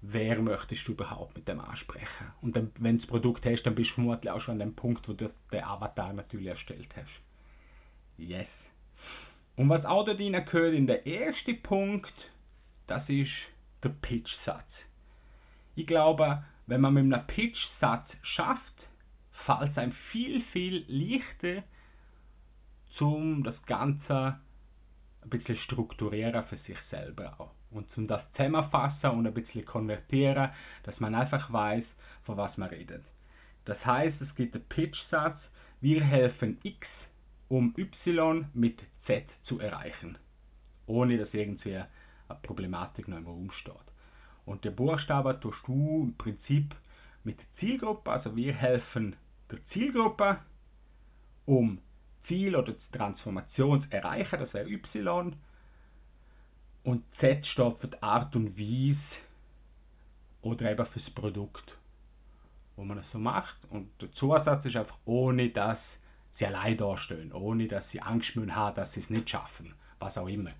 wer 0.08 0.42
möchtest 0.42 0.88
du 0.88 0.94
überhaupt 0.94 1.36
mit 1.36 1.48
dem 1.48 1.60
ansprechen. 1.60 2.32
Und 2.42 2.56
dann, 2.56 2.72
wenn 2.80 2.96
du 2.96 3.02
das 3.02 3.08
Produkt 3.08 3.46
hast, 3.46 3.64
dann 3.64 3.76
bist 3.76 3.92
du 3.92 3.96
vermutlich 3.96 4.32
auch 4.32 4.40
schon 4.40 4.54
an 4.54 4.60
dem 4.60 4.76
Punkt, 4.76 5.08
wo 5.10 5.14
du 5.14 5.28
den 5.52 5.64
Avatar 5.64 6.14
natürlich 6.14 6.48
erstellt 6.48 6.96
hast. 6.96 7.22
Yes. 8.18 8.72
Und 9.56 9.70
was 9.70 9.86
auch 9.86 10.06
dort 10.06 10.20
gehört, 10.20 10.74
in 10.74 10.88
der 10.88 11.06
erste 11.06 11.54
Punkt, 11.54 12.32
das 12.88 13.10
ist 13.10 13.50
der 13.84 13.90
Pitch-Satz. 13.90 14.90
Ich 15.76 15.88
glaube, 15.88 16.44
wenn 16.68 16.82
man 16.82 16.94
mit 16.94 17.14
einem 17.14 17.28
Pitch-Satz 17.28 18.18
schafft, 18.22 18.90
fällt 19.32 19.70
es 19.70 19.78
einem 19.78 19.92
viel, 19.92 20.42
viel 20.42 20.86
leichter, 20.88 21.64
um 23.00 23.44
das 23.44 23.66
Ganze 23.66 24.40
ein 25.22 25.30
bisschen 25.30 25.56
strukturieren 25.56 26.44
für 26.44 26.56
sich 26.56 26.80
selber 26.80 27.40
auch. 27.40 27.55
Und 27.72 27.90
zum 27.90 28.08
das 28.08 28.32
zusammenfassen 28.32 29.12
und 29.12 29.28
ein 29.28 29.34
bisschen 29.34 29.66
konvertieren, 29.66 30.50
dass 30.84 31.00
man 31.00 31.14
einfach 31.16 31.52
weiß, 31.52 31.98
von 32.22 32.38
was 32.38 32.58
man 32.58 32.70
redet. 32.70 33.04
Das 33.66 33.86
heißt, 33.86 34.22
es 34.22 34.36
gibt 34.36 34.56
einen 34.56 34.66
Pitch-Satz, 34.66 35.52
wir 35.82 36.04
helfen 36.04 36.58
X, 36.64 37.12
um 37.48 37.74
Y 37.78 38.46
mit 38.54 38.86
Z 38.98 39.30
zu 39.42 39.60
erreichen. 39.60 40.18
Ohne 40.86 41.18
dass 41.18 41.34
irgendwie 41.34 41.76
eine 41.76 41.88
Problematik 42.42 43.08
noch 43.08 43.18
im 43.18 43.28
Raum 43.28 43.52
steht. 43.52 43.74
Und 44.46 44.64
der 44.64 44.72
Buchstabe 44.72 45.40
tust 45.40 45.68
du 45.68 46.04
im 46.04 46.18
Prinzip 46.18 46.76
mit 47.24 47.40
der 47.42 47.52
Zielgruppe, 47.52 48.12
also 48.12 48.36
wir 48.36 48.54
helfen 48.54 49.16
der 49.52 49.64
Zielgruppe, 49.64 50.40
um 51.46 51.80
Ziel 52.22 52.56
oder 52.56 52.74
die 52.74 52.92
Transformation 52.92 53.82
zu 53.82 53.92
erreichen, 53.92 54.40
das 54.40 54.54
wäre 54.54 54.70
Y. 54.70 55.36
Und 56.86 57.12
Z 57.12 57.48
steht 57.48 57.80
für 57.80 57.88
die 57.88 58.04
Art 58.04 58.36
und 58.36 58.60
Weise 58.60 59.22
oder 60.44 60.72
eben 60.72 60.86
für 60.86 61.00
das 61.00 61.10
Produkt, 61.10 61.80
wo 62.76 62.84
man 62.84 62.98
das 62.98 63.10
so 63.10 63.18
macht. 63.18 63.58
Und 63.72 63.90
der 64.00 64.12
Zusatz 64.12 64.66
ist 64.66 64.76
einfach, 64.76 65.00
ohne 65.06 65.50
dass 65.50 66.00
sie 66.30 66.46
allein 66.46 66.78
dastehen, 66.78 67.34
ohne 67.34 67.68
dass 67.68 67.90
sie 67.90 68.02
Angst 68.02 68.36
haben, 68.36 68.76
dass 68.76 68.94
sie 68.94 69.00
es 69.00 69.10
nicht 69.10 69.28
schaffen, 69.28 69.74
was 69.98 70.20
auch 70.20 70.28
immer. 70.28 70.52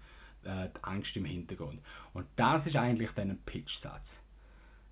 Äh, 0.46 0.70
die 0.76 0.84
Angst 0.84 1.16
im 1.16 1.26
Hintergrund. 1.26 1.80
Und 2.14 2.26
das 2.38 2.66
ist 2.66 2.76
eigentlich 2.76 3.12
dann 3.12 3.30
ein 3.30 3.42
Pitch-Satz. 3.46 4.22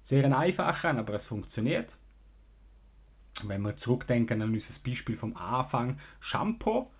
Sehr 0.03 0.23
ein 0.25 0.33
einfacher, 0.33 0.95
aber 0.95 1.15
es 1.15 1.25
funktioniert. 1.25 1.97
Wenn 3.43 3.63
wir 3.63 3.75
zurückdenken 3.75 4.39
an 4.39 4.53
unser 4.53 4.79
Beispiel 4.87 5.15
vom 5.15 5.35
Anfang, 5.35 5.97
Shampoo. 6.19 6.91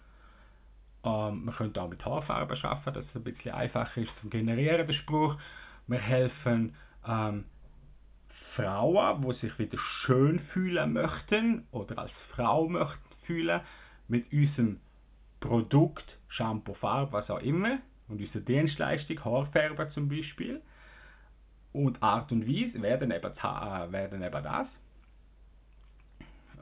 Ähm, 1.04 1.46
man 1.46 1.54
könnte 1.54 1.82
auch 1.82 1.89
mit 1.89 2.06
Haarfarbe 2.06 2.56
schaffen, 2.56 2.94
dass 2.94 3.06
es 3.06 3.16
ein 3.16 3.24
bisschen 3.24 3.54
einfacher 3.54 4.02
ist 4.02 4.16
zum 4.16 4.30
Generieren, 4.30 4.86
der 4.86 4.94
Spruch. 4.94 5.38
Wir 5.88 6.00
helfen 6.00 6.76
ähm, 7.06 7.46
Frauen, 8.28 9.22
die 9.22 9.34
sich 9.34 9.60
wieder 9.60 9.78
schön 9.78 10.39
fühlen 10.39 10.94
möchten 10.94 11.68
oder 11.72 12.00
als 12.00 12.24
Frau 12.24 12.68
möchten 12.68 13.18
fühlen, 13.18 13.62
mit 14.08 14.32
unserem 14.32 14.80
Produkt, 15.39 16.20
Shampoo, 16.28 16.74
Farbe, 16.74 17.12
was 17.12 17.30
auch 17.30 17.42
immer, 17.42 17.80
und 18.08 18.20
unsere 18.20 18.44
Dienstleistung, 18.44 19.24
Haarfärber 19.24 19.89
zum 19.89 20.08
Beispiel, 20.08 20.62
und 21.74 22.02
Art 22.02 22.32
und 22.32 22.48
Weise 22.48 22.82
werden 22.82 23.12
eben, 23.12 23.32
äh, 23.32 23.92
werden 23.92 24.24
eben 24.24 24.44
das. 24.44 24.80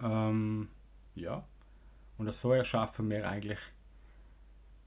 Ähm, 0.01 0.69
ja. 1.15 1.43
Und 2.17 2.33
so 2.33 2.53
erschaffen 2.53 3.09
wir 3.09 3.27
eigentlich 3.27 3.59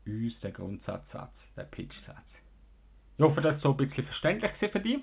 uns 0.06 0.40
den 0.40 0.52
Grundsatzsatz, 0.52 1.52
den 1.54 1.70
Pitch-Satz. 1.70 2.42
Ich 3.16 3.24
hoffe, 3.24 3.40
das 3.40 3.56
ist 3.56 3.62
so 3.62 3.70
ein 3.70 3.76
bisschen 3.76 4.04
verständlich 4.04 4.52
für 4.56 4.80
dich. 4.80 4.98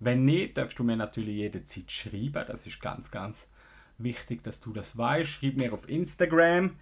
Wenn 0.00 0.24
nicht, 0.24 0.58
darfst 0.58 0.78
du 0.78 0.84
mir 0.84 0.96
natürlich 0.96 1.36
jederzeit 1.36 1.90
schreiben. 1.90 2.44
Das 2.46 2.66
ist 2.66 2.80
ganz, 2.80 3.10
ganz 3.10 3.46
wichtig, 3.98 4.42
dass 4.42 4.60
du 4.60 4.72
das 4.72 4.98
weißt. 4.98 5.30
Schreib 5.30 5.56
mir 5.56 5.72
auf 5.72 5.88
Instagram 5.88 6.76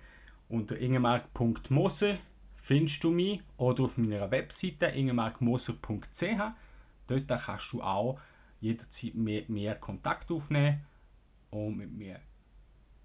unter 0.48 0.78
ingemark.moser 0.78 2.18
findest 2.60 3.02
du 3.02 3.10
mich 3.10 3.42
oder 3.56 3.84
auf 3.84 3.96
meiner 3.96 4.30
Webseite 4.30 4.86
ingemarkmoser.ch. 4.86 6.22
Dort 7.06 7.28
kannst 7.28 7.72
du 7.72 7.82
auch 7.82 8.20
jederzeit 8.60 9.14
mit 9.14 9.48
mir 9.48 9.74
Kontakt 9.74 10.30
aufnehmen 10.30 10.84
und 11.50 11.76
mit 11.76 11.92
mir 11.92 12.20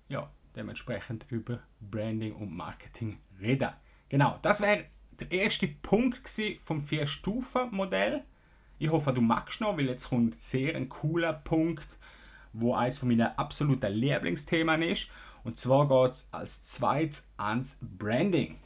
ja, 0.08 0.30
dementsprechend 0.56 1.26
über 1.30 1.60
Branding 1.80 2.34
und 2.34 2.56
Marketing 2.56 3.18
reden. 3.40 3.70
Genau, 4.10 4.40
das 4.42 4.62
wäre 4.62 4.86
der 5.20 5.32
erste 5.32 5.68
Punkt 5.68 6.30
vom 6.64 6.82
Vier-Stufen-Modell. 6.82 8.24
Ich 8.78 8.90
hoffe, 8.90 9.14
du 9.14 9.22
magst 9.22 9.62
noch, 9.62 9.78
weil 9.78 9.88
jetzt 9.88 10.10
kommt 10.10 10.36
sehr 10.36 10.76
ein 10.76 10.90
cooler 10.90 11.34
Punkt, 11.34 11.98
wo 12.54 12.74
eines 12.74 12.98
von 12.98 13.08
meinen 13.08 13.38
absoluten 13.38 13.94
Lieblingsthemen 13.94 14.82
ist. 14.82 15.08
Und 15.44 15.58
zwar 15.60 15.88
geht 15.88 16.16
es 16.16 16.28
als 16.32 16.64
zweites 16.64 17.30
ans 17.38 17.78
Branding. 17.82 18.58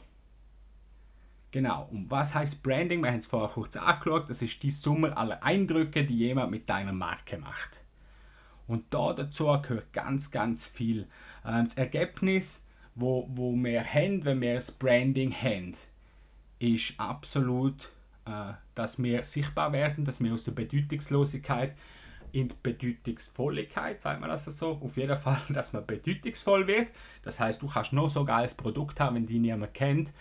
Genau, 1.52 1.88
und 1.90 2.10
was 2.10 2.34
heißt 2.34 2.62
Branding? 2.62 3.02
Wir 3.02 3.10
haben 3.10 3.18
es 3.18 3.26
vorher 3.26 3.48
kurz 3.48 3.76
angeschaut. 3.76 4.30
Das 4.30 4.40
ist 4.40 4.62
die 4.62 4.70
Summe 4.70 5.16
aller 5.16 5.42
Eindrücke, 5.42 6.04
die 6.04 6.16
jemand 6.16 6.50
mit 6.52 6.70
deiner 6.70 6.92
Marke 6.92 7.38
macht. 7.38 7.84
Und 8.70 8.84
da 8.90 9.12
dazu 9.12 9.46
gehört 9.46 9.92
ganz, 9.92 10.30
ganz 10.30 10.64
viel. 10.64 11.08
Ähm, 11.44 11.64
das 11.64 11.74
Ergebnis, 11.74 12.66
wo, 12.94 13.28
wo 13.28 13.52
wir 13.52 13.82
haben, 13.82 14.24
wenn 14.24 14.40
wir 14.40 14.54
das 14.54 14.70
Branding 14.70 15.32
haben, 15.32 15.72
ist 16.60 16.94
absolut, 16.96 17.90
äh, 18.26 18.52
dass 18.76 19.02
wir 19.02 19.24
sichtbar 19.24 19.72
werden, 19.72 20.04
dass 20.04 20.22
wir 20.22 20.32
aus 20.32 20.44
der 20.44 20.52
Bedeutungslosigkeit 20.52 21.74
in 22.30 22.46
die 22.46 22.54
Bedeutungsvolligkeit, 22.62 24.00
sagt 24.00 24.20
man 24.20 24.30
das 24.30 24.44
so, 24.44 24.78
auf 24.80 24.96
jeden 24.96 25.16
Fall, 25.16 25.42
dass 25.48 25.72
man 25.72 25.84
bedeutungsvoll 25.84 26.68
wird. 26.68 26.92
Das 27.24 27.40
heißt, 27.40 27.60
du 27.60 27.66
kannst 27.66 27.92
noch 27.92 28.08
so 28.08 28.24
geiles 28.24 28.54
Produkt 28.54 29.00
haben, 29.00 29.16
wenn 29.16 29.26
die 29.26 29.40
niemand 29.40 29.74
kennt, 29.74 30.12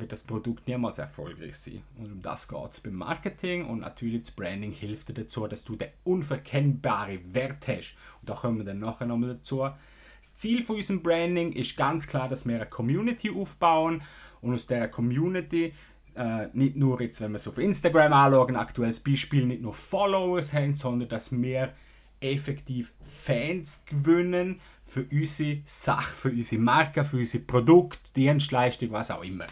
wird 0.00 0.12
das 0.12 0.22
Produkt 0.22 0.66
niemals 0.68 0.98
erfolgreich 0.98 1.56
sein. 1.56 1.82
Und 1.96 2.12
um 2.12 2.22
das 2.22 2.48
geht 2.48 2.70
es 2.70 2.80
beim 2.80 2.94
Marketing 2.94 3.66
und 3.66 3.80
natürlich 3.80 4.22
das 4.22 4.30
Branding 4.30 4.72
hilft 4.72 5.08
dir 5.08 5.14
dazu, 5.14 5.46
dass 5.46 5.64
du 5.64 5.76
den 5.76 5.88
unverkennbaren 6.04 7.34
Wert 7.34 7.68
hast. 7.68 7.96
Und 8.20 8.30
da 8.30 8.34
kommen 8.34 8.58
wir 8.58 8.64
dann 8.64 8.78
nachher 8.78 9.06
nochmal 9.06 9.34
dazu. 9.34 9.58
Das 9.60 10.34
Ziel 10.34 10.62
von 10.62 10.76
unserem 10.76 11.02
Branding 11.02 11.52
ist 11.52 11.76
ganz 11.76 12.06
klar, 12.06 12.28
dass 12.28 12.46
wir 12.46 12.56
eine 12.56 12.66
Community 12.66 13.30
aufbauen 13.30 14.02
und 14.40 14.54
aus 14.54 14.66
dieser 14.66 14.88
Community 14.88 15.72
äh, 16.14 16.48
nicht 16.52 16.76
nur 16.76 17.00
jetzt, 17.00 17.20
wenn 17.20 17.32
wir 17.32 17.36
es 17.36 17.48
auf 17.48 17.58
Instagram 17.58 18.12
anschauen, 18.12 18.56
aktuelles 18.56 19.00
Beispiel, 19.00 19.46
nicht 19.46 19.62
nur 19.62 19.74
Followers 19.74 20.52
haben, 20.52 20.74
sondern 20.74 21.08
dass 21.08 21.30
wir 21.30 21.72
effektiv 22.20 22.92
Fans 23.00 23.84
gewinnen 23.86 24.60
für 24.82 25.06
unsere 25.12 25.60
Sache, 25.64 26.12
für 26.12 26.30
unsere 26.30 26.60
Marke, 26.60 27.04
für 27.04 27.18
unsere 27.18 27.44
Produkte, 27.44 28.12
Dienstleistung, 28.14 28.90
was 28.90 29.10
auch 29.10 29.22
immer. 29.22 29.46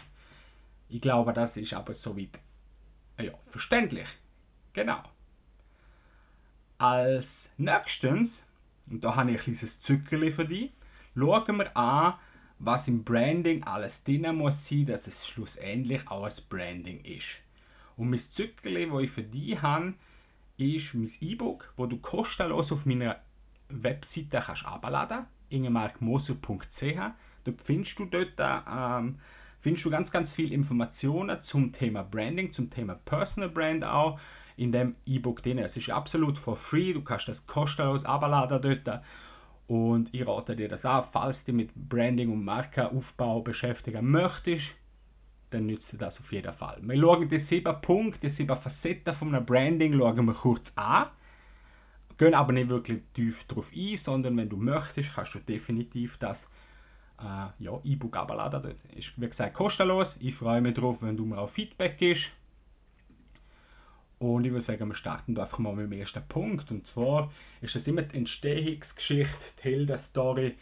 Ich 0.89 1.01
glaube, 1.01 1.33
das 1.33 1.57
ist 1.57 1.73
aber 1.73 1.93
soweit 1.93 2.39
ja, 3.19 3.33
verständlich. 3.47 4.07
Genau. 4.73 5.01
Als 6.77 7.51
nächstes, 7.57 8.45
und 8.89 9.03
da 9.03 9.15
habe 9.15 9.31
ich 9.31 9.37
ein 9.37 9.43
kleines 9.43 9.81
Zückerli 9.81 10.31
für 10.31 10.45
dich, 10.45 10.71
schauen 11.15 11.57
wir 11.57 11.75
an, 11.75 12.13
was 12.59 12.87
im 12.87 13.03
Branding 13.03 13.63
alles 13.63 14.03
drin 14.03 14.35
muss 14.35 14.67
sein, 14.67 14.85
dass 14.85 15.07
es 15.07 15.27
schlussendlich 15.27 16.07
auch 16.07 16.25
ein 16.25 16.33
Branding 16.49 17.03
ist. 17.03 17.41
Und 17.95 18.09
mein 18.09 18.19
Zückerli, 18.19 18.89
das 18.89 19.01
ich 19.01 19.11
für 19.11 19.23
dich 19.23 19.61
habe, 19.61 19.93
ist 20.57 20.93
mein 20.93 21.09
E-Book, 21.21 21.73
wo 21.75 21.85
du 21.85 21.97
kostenlos 21.97 22.71
auf 22.71 22.85
meiner 22.85 23.19
Webseite 23.69 24.39
kannst 24.39 24.65
abladen 24.65 25.17
kannst, 25.17 25.31
ingemarkmoser.ch. 25.49 26.99
Dort 27.43 27.61
findest 27.61 27.99
du 27.99 28.05
dort 28.05 28.33
ähm, 28.39 29.19
findest 29.67 29.85
du 29.85 29.89
ganz, 29.89 30.11
ganz 30.13 30.33
viele 30.33 30.53
Informationen 30.53 31.43
zum 31.43 31.73
Thema 31.73 32.01
Branding, 32.01 32.53
zum 32.53 32.69
Thema 32.69 32.95
Personal 33.03 33.49
Brand 33.49 33.83
auch 33.83 34.17
in 34.55 34.71
dem 34.71 34.95
E-Book 35.05 35.43
drin. 35.43 35.57
Es 35.57 35.75
ist 35.75 35.89
absolut 35.89 36.39
for 36.39 36.55
free, 36.55 36.93
du 36.93 37.01
kannst 37.01 37.27
das 37.27 37.45
kostenlos 37.45 38.05
abladen 38.05 38.61
dort. 38.61 39.01
Und 39.67 40.15
ich 40.15 40.25
rate 40.25 40.55
dir 40.55 40.69
das 40.69 40.85
an, 40.85 41.03
falls 41.11 41.43
du 41.43 41.51
mit 41.51 41.75
Branding 41.75 42.31
und 42.31 42.45
Markenaufbau 42.45 43.41
beschäftigen 43.41 44.09
möchtest, 44.09 44.75
dann 45.49 45.65
nützt 45.65 45.91
dir 45.91 45.97
das 45.97 46.21
auf 46.21 46.31
jeden 46.31 46.53
Fall. 46.53 46.79
Wir 46.81 47.01
schauen 47.01 47.27
die 47.27 47.37
sieben 47.37 47.81
Punkte, 47.81 48.21
die 48.21 48.29
sieben 48.29 48.55
Facetten 48.55 49.13
von 49.13 49.35
einem 49.35 49.45
Branding 49.45 49.99
schauen 49.99 50.25
wir 50.27 50.33
kurz 50.33 50.71
an. 50.77 51.07
Gehen 52.17 52.33
aber 52.33 52.53
nicht 52.53 52.69
wirklich 52.69 53.01
tief 53.13 53.43
darauf 53.43 53.69
ein, 53.75 53.97
sondern 53.97 54.37
wenn 54.37 54.47
du 54.47 54.55
möchtest, 54.55 55.13
kannst 55.13 55.35
du 55.35 55.39
definitiv 55.39 56.17
das 56.19 56.49
äh, 57.19 57.63
ja, 57.63 57.79
E-Book 57.83 58.15
abladen. 58.15 58.61
Dort 58.61 58.85
ist, 58.95 59.19
wie 59.19 59.27
gesagt, 59.27 59.53
kostenlos. 59.53 60.17
Ich 60.19 60.35
freue 60.35 60.61
mich 60.61 60.75
darauf, 60.75 61.01
wenn 61.01 61.17
du 61.17 61.25
mir 61.25 61.37
auch 61.37 61.49
Feedback 61.49 61.97
gibst. 61.97 62.31
Und 64.19 64.45
ich 64.45 64.51
würde 64.51 64.61
sagen, 64.61 64.87
wir 64.87 64.95
starten 64.95 65.37
einfach 65.37 65.59
mal 65.59 65.75
mit 65.75 65.91
dem 65.91 65.99
ersten 65.99 66.27
Punkt. 66.27 66.71
Und 66.71 66.87
zwar 66.87 67.31
ist 67.61 67.75
es 67.75 67.87
immer 67.87 68.01
die 68.01 68.17
Entstehungsgeschichte, 68.17 69.53
die 69.59 69.63
Helden-Story, 69.63 70.55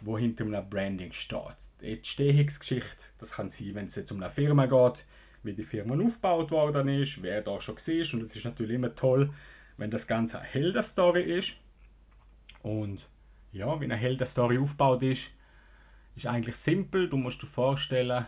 wo 0.00 0.18
hinter 0.18 0.44
einem 0.44 0.68
Branding 0.68 1.12
steht. 1.12 1.56
Die 1.80 1.92
Entstehungsgeschichte, 1.92 3.04
das 3.18 3.32
kann 3.32 3.48
sein, 3.48 3.74
wenn 3.74 3.86
es 3.86 3.94
jetzt 3.94 4.10
um 4.10 4.20
eine 4.20 4.30
Firma 4.30 4.66
geht, 4.66 5.04
wie 5.44 5.52
die 5.52 5.62
Firma 5.62 5.94
aufgebaut 5.94 6.50
worden 6.50 6.88
ist, 6.88 7.22
wer 7.22 7.42
da 7.42 7.60
schon 7.60 7.76
war. 7.76 8.14
Und 8.14 8.22
es 8.22 8.34
ist 8.34 8.44
natürlich 8.44 8.74
immer 8.74 8.94
toll, 8.94 9.32
wenn 9.76 9.90
das 9.90 10.08
Ganze 10.08 10.40
eine 10.40 10.48
Helden-Story 10.48 11.22
ist. 11.22 11.54
Und 12.62 13.08
ja, 13.52 13.80
wie 13.80 13.84
eine 13.84 13.96
Helden-Story 13.96 14.58
aufgebaut 14.58 15.02
ist, 15.04 15.30
ist 16.16 16.26
eigentlich 16.26 16.56
simpel. 16.56 17.08
Du 17.08 17.16
musst 17.16 17.42
dir 17.42 17.46
vorstellen, 17.46 18.26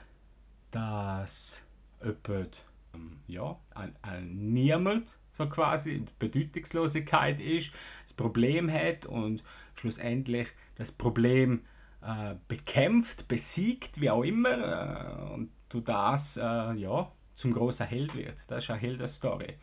dass 0.70 1.62
jemand 2.03 2.64
ähm, 2.94 3.20
ja, 3.27 3.59
ein, 3.74 3.96
ein 4.03 4.53
Niemand, 4.53 5.18
so 5.31 5.48
quasi, 5.48 6.05
Bedeutungslosigkeit 6.18 7.40
ist, 7.40 7.72
das 8.05 8.12
Problem 8.14 8.70
hat 8.70 9.07
und 9.07 9.42
schlussendlich 9.74 10.48
das 10.77 10.92
Problem 10.92 11.62
äh, 12.03 12.35
bekämpft, 12.46 13.29
besiegt, 13.29 14.01
wie 14.01 14.11
auch 14.11 14.22
immer, 14.22 15.31
äh, 15.31 15.33
und 15.35 15.51
du 15.68 15.81
das, 15.81 16.37
äh, 16.37 16.72
ja, 16.74 17.11
zum 17.35 17.53
großen 17.53 17.87
Held 17.87 18.16
wird. 18.16 18.38
Das 18.48 18.64
ist 18.64 18.70
eine 18.70 18.81
Heldenstory. 18.81 19.55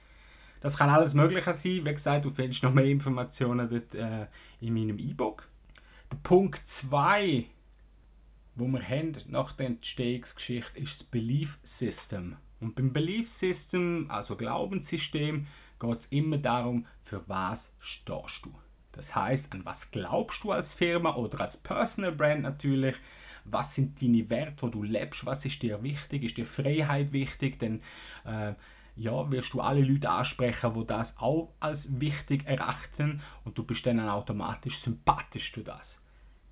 Das 0.61 0.77
kann 0.77 0.89
alles 0.89 1.13
Mögliche 1.13 1.53
sein. 1.53 1.85
Wie 1.85 1.91
gesagt, 1.91 2.25
du 2.25 2.29
findest 2.29 2.63
noch 2.63 2.73
mehr 2.73 2.85
Informationen 2.85 3.69
dort 3.69 3.93
äh, 3.95 4.27
in 4.61 4.73
meinem 4.73 4.97
E-Book. 4.97 5.47
Punkt 6.23 6.65
2, 6.65 7.45
wo 8.55 8.67
wir 8.67 8.81
haben 8.81 9.13
nach 9.27 9.51
der 9.51 9.67
Entstehungsgeschichte, 9.67 10.79
ist 10.79 11.01
das 11.01 11.03
Belief 11.07 11.59
System. 11.63 12.37
Und 12.59 12.75
beim 12.75 12.93
Belief 12.93 13.29
System, 13.29 14.05
also 14.09 14.35
Glaubenssystem, 14.35 15.47
geht 15.79 15.99
es 15.99 16.07
immer 16.07 16.37
darum, 16.37 16.85
für 17.01 17.27
was 17.27 17.73
stehst 17.79 18.45
du. 18.45 18.55
Das 18.93 19.13
heißt, 19.13 19.51
an 19.53 19.65
was 19.65 19.91
glaubst 19.91 20.43
du 20.43 20.51
als 20.51 20.73
Firma 20.73 21.15
oder 21.15 21.41
als 21.41 21.57
Personal 21.57 22.13
Brand 22.13 22.43
natürlich? 22.43 22.95
Was 23.43 23.75
sind 23.75 24.01
deine 24.01 24.29
Werte, 24.29 24.63
wo 24.63 24.69
du 24.69 24.83
lebst? 24.83 25.25
Was 25.25 25.45
ist 25.45 25.61
dir 25.61 25.83
wichtig? 25.83 26.23
Ist 26.23 26.37
dir 26.37 26.45
Freiheit 26.45 27.11
wichtig? 27.11 27.59
Denn 27.59 27.81
äh, 28.23 28.53
ja, 28.95 29.29
wirst 29.31 29.53
du 29.53 29.59
alle 29.59 29.83
Leute 29.83 30.09
ansprechen, 30.09 30.75
wo 30.75 30.83
das 30.83 31.17
auch 31.19 31.53
als 31.59 31.99
wichtig 31.99 32.47
erachten 32.47 33.21
und 33.43 33.57
du 33.57 33.63
bist 33.63 33.85
dann 33.85 33.99
automatisch 33.99 34.79
sympathisch 34.79 35.51
für 35.51 35.63
das. 35.63 35.99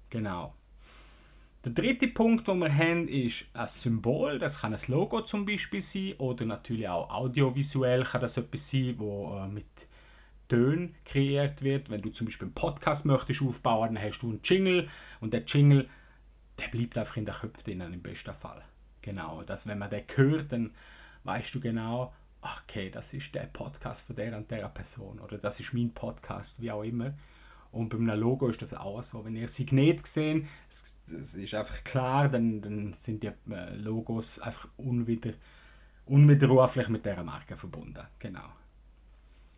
Genau. 0.10 0.54
Der 1.66 1.72
dritte 1.72 2.10
Punkt, 2.10 2.50
den 2.50 2.60
wir 2.60 2.76
haben, 2.76 3.08
ist 3.08 3.46
ein 3.54 3.70
Symbol. 3.70 4.38
Das 4.38 4.60
kann 4.60 4.74
ein 4.74 4.82
Logo 4.88 5.22
zum 5.22 5.46
Beispiel 5.46 5.82
sein 5.82 6.14
oder 6.18 6.44
natürlich 6.44 6.90
auch 6.90 7.10
audiovisuell 7.10 8.04
kann 8.04 8.20
das 8.20 8.36
etwas 8.36 8.70
sein, 8.70 8.96
wo 8.98 9.34
äh, 9.38 9.48
mit 9.48 9.66
Tönen 10.50 10.94
kreiert 11.06 11.62
wird. 11.62 11.90
Wenn 11.90 12.02
du 12.02 12.10
zum 12.10 12.26
Beispiel 12.26 12.48
einen 12.48 12.54
Podcast 12.54 13.06
möchtest 13.06 13.42
aufbauen, 13.42 13.96
dann 13.96 14.04
hast 14.04 14.20
du 14.20 14.30
einen 14.30 14.42
Jingle 14.44 14.90
und 15.22 15.32
der 15.32 15.46
Jingle, 15.46 15.88
der 16.60 16.68
bleibt 16.68 16.98
einfach 16.98 17.16
in 17.16 17.26
der 17.26 17.36
Köpfe 17.36 17.64
drin, 17.64 17.80
im 17.80 18.02
besten 18.02 18.34
Fall. 18.34 18.62
Genau, 19.02 19.44
dass 19.44 19.66
wenn 19.66 19.80
man 19.80 19.90
den 19.90 20.04
hört, 20.16 20.52
dann 20.52 20.72
weißt 21.24 21.56
du 21.56 21.62
genau, 21.62 22.14
okay, 22.42 22.90
das 22.90 23.14
ist 23.14 23.34
der 23.36 23.48
Podcast 23.48 24.06
von 24.06 24.18
der 24.18 24.36
und 24.36 24.52
der 24.52 24.68
Person 24.68 25.18
oder 25.22 25.38
das 25.38 25.62
ist 25.62 25.74
mein 25.74 25.94
Podcast, 25.94 26.62
wie 26.62 26.72
auch 26.72 26.84
immer. 26.84 27.14
Und 27.74 27.90
bei 27.90 27.98
einem 27.98 28.20
Logo 28.20 28.48
ist 28.50 28.62
das 28.62 28.76
auch 28.76 29.02
so. 29.02 29.26
Wenn 29.26 29.36
ihr 29.36 29.48
Signet 29.48 30.04
gesehen, 30.04 30.48
es, 30.70 31.00
es 31.08 31.34
ist 31.34 31.56
einfach 31.56 31.84
klar, 31.84 32.30
dann, 32.30 32.62
dann 32.62 32.94
sind 32.94 33.24
die 33.24 33.32
äh, 33.52 33.76
Logos 33.76 34.38
einfach 34.38 34.70
unwider, 34.78 35.34
unwiderruflich 36.06 36.90
mit 36.90 37.04
dieser 37.04 37.24
Marke 37.24 37.58
verbunden. 37.58 38.04
Genau. 38.20 38.48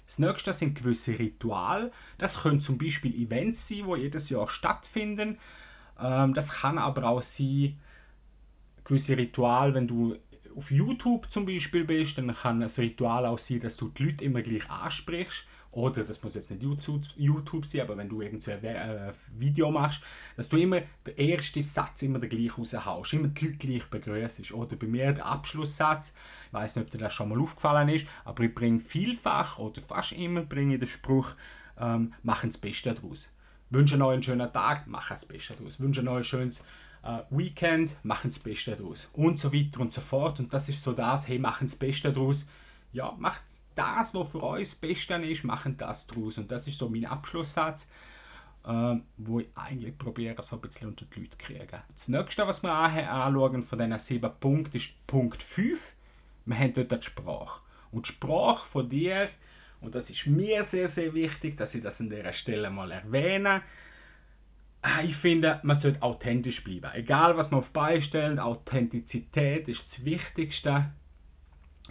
Das 0.08 0.18
nächste 0.18 0.54
sind 0.54 0.76
gewisse 0.76 1.20
Rituale. 1.20 1.92
Das 2.18 2.42
können 2.42 2.62
zum 2.62 2.78
Beispiel 2.78 3.14
Events 3.14 3.68
sein, 3.68 3.84
die 3.86 4.02
jedes 4.04 4.30
Jahr 4.30 4.48
stattfinden. 4.48 5.38
Ähm, 6.00 6.34
das 6.34 6.52
kann 6.52 6.78
aber 6.78 7.10
auch 7.10 7.22
sein, 7.22 7.78
gewisse 8.86 9.18
Rituale, 9.18 9.74
wenn 9.74 9.90
du 9.90 10.16
auf 10.56 10.72
YouTube 10.72 11.30
zum 11.30 11.46
Beispiel 11.46 11.84
bist, 11.84 12.18
dann 12.18 12.34
kann 12.34 12.64
ein 12.64 12.70
Ritual 12.70 13.26
auch 13.26 13.40
sein, 13.40 13.60
dass 13.60 13.76
du 13.76 13.90
die 13.90 14.06
Leute 14.06 14.24
immer 14.24 14.42
gleich 14.42 14.70
ansprichst. 14.70 15.46
Oder, 15.76 16.06
das 16.06 16.24
muss 16.24 16.36
jetzt 16.36 16.52
nicht 16.52 16.64
YouTube, 16.64 17.02
YouTube 17.18 17.66
sein, 17.66 17.82
aber 17.82 17.98
wenn 17.98 18.08
du 18.08 18.22
irgend 18.22 18.42
so 18.42 18.52
ein 18.52 18.64
äh, 18.64 19.12
Video 19.38 19.70
machst, 19.72 20.02
dass 20.38 20.48
du 20.48 20.56
immer 20.56 20.82
den 21.06 21.18
ersten 21.18 21.62
Satz 21.62 22.02
immer 22.02 22.18
den 22.18 22.30
gleichen 22.30 22.52
raushaust, 22.58 23.12
immer 23.12 23.28
die 23.28 23.46
Leute 23.46 23.58
gleich 23.58 23.86
begrüßt. 23.90 24.54
Oder 24.54 24.78
bei 24.78 24.88
mir 24.88 25.12
der 25.12 25.26
Abschlusssatz, 25.26 26.16
ich 26.48 26.54
weiß 26.54 26.78
nicht, 26.78 26.86
ob 26.86 26.92
dir 26.92 27.00
das 27.00 27.14
schon 27.14 27.28
mal 27.28 27.42
aufgefallen 27.42 27.90
ist, 27.90 28.08
aber 28.24 28.46
ich 28.46 28.56
bringe 28.56 28.80
vielfach 28.80 29.60
oder 29.60 29.82
fast 29.82 30.14
immer 30.14 30.44
bringe 30.44 30.80
den 30.80 30.88
Spruch, 30.88 31.32
ähm, 31.78 32.14
machen 32.24 32.52
das 32.52 32.58
Beste 32.58 32.94
daraus. 32.94 33.34
Wünsche 33.70 34.02
euch 34.02 34.14
einen 34.14 34.24
schönen 34.24 34.54
Tag, 34.54 34.88
machen 34.88 35.16
das 35.16 35.26
Beste 35.26 35.56
daraus. 35.56 35.82
Wünsche 35.82 36.08
euch 36.08 36.18
ein 36.18 36.24
schönes 36.24 36.62
äh, 37.04 37.20
Weekend, 37.32 37.98
machen 38.04 38.30
das 38.30 38.40
Beste 38.40 38.78
daraus. 38.78 39.10
Und 39.12 39.40
so 39.40 39.52
weiter 39.54 39.82
und 39.82 39.92
so 39.92 40.00
fort. 40.00 40.40
Und 40.40 40.54
das 40.54 40.70
ist 40.70 40.82
so 40.82 40.94
das, 40.94 41.28
hey, 41.28 41.38
machen 41.38 41.68
das 41.68 41.76
Beste 41.76 42.14
daraus. 42.14 42.48
Ja, 42.96 43.14
macht 43.20 43.42
das, 43.76 44.14
was 44.14 44.32
für 44.32 44.42
euch 44.42 44.70
das 44.70 44.76
Beste 44.76 45.16
ist, 45.16 45.44
machen 45.44 45.76
das 45.76 46.08
daraus. 46.08 46.38
Und 46.38 46.50
das 46.50 46.66
ist 46.66 46.80
so 46.80 46.88
mein 46.88 47.04
Abschlusssatz, 47.04 47.90
äh, 48.66 48.96
wo 49.18 49.42
ich 49.42 49.50
eigentlich 49.54 49.98
probiere, 49.98 50.42
so 50.42 50.56
ein 50.56 50.62
bisschen 50.62 50.88
unter 50.88 51.04
die 51.04 51.20
Leute 51.20 51.38
zu 51.38 51.38
kriegen. 51.38 51.82
Das 51.94 52.08
nächste, 52.08 52.48
was 52.48 52.64
wir 52.64 52.72
anschauen 52.72 53.64
von 53.64 53.80
diesen 53.80 54.00
sieben 54.00 54.32
Punkten, 54.40 54.78
ist 54.78 54.94
Punkt 55.08 55.44
5. 55.44 55.94
Wir 56.46 56.58
haben 56.58 56.74
dort 56.74 56.92
die 56.92 57.06
Sprache. 57.06 57.60
Und 57.92 58.08
die 58.08 58.14
Sprache 58.14 58.66
von 58.66 58.88
dir, 58.88 59.28
und 59.82 59.94
das 59.94 60.10
ist 60.10 60.26
mir 60.26 60.64
sehr, 60.64 60.88
sehr 60.88 61.14
wichtig, 61.14 61.58
dass 61.58 61.76
ich 61.76 61.84
das 61.84 62.00
an 62.00 62.10
dieser 62.10 62.32
Stelle 62.32 62.70
mal 62.70 62.92
erwähne, 62.92 63.62
Ah, 64.82 65.02
ich 65.04 65.16
finde, 65.16 65.60
man 65.64 65.76
sollte 65.76 66.04
authentisch 66.04 66.64
bleiben. 66.64 66.92
Egal, 66.94 67.36
was 67.36 67.50
man 67.50 67.62
auf 67.62 67.72
stellt, 68.04 68.40
Authentizität 68.40 69.68
ist 69.68 69.82
das 69.82 70.06
Wichtigste, 70.06 70.94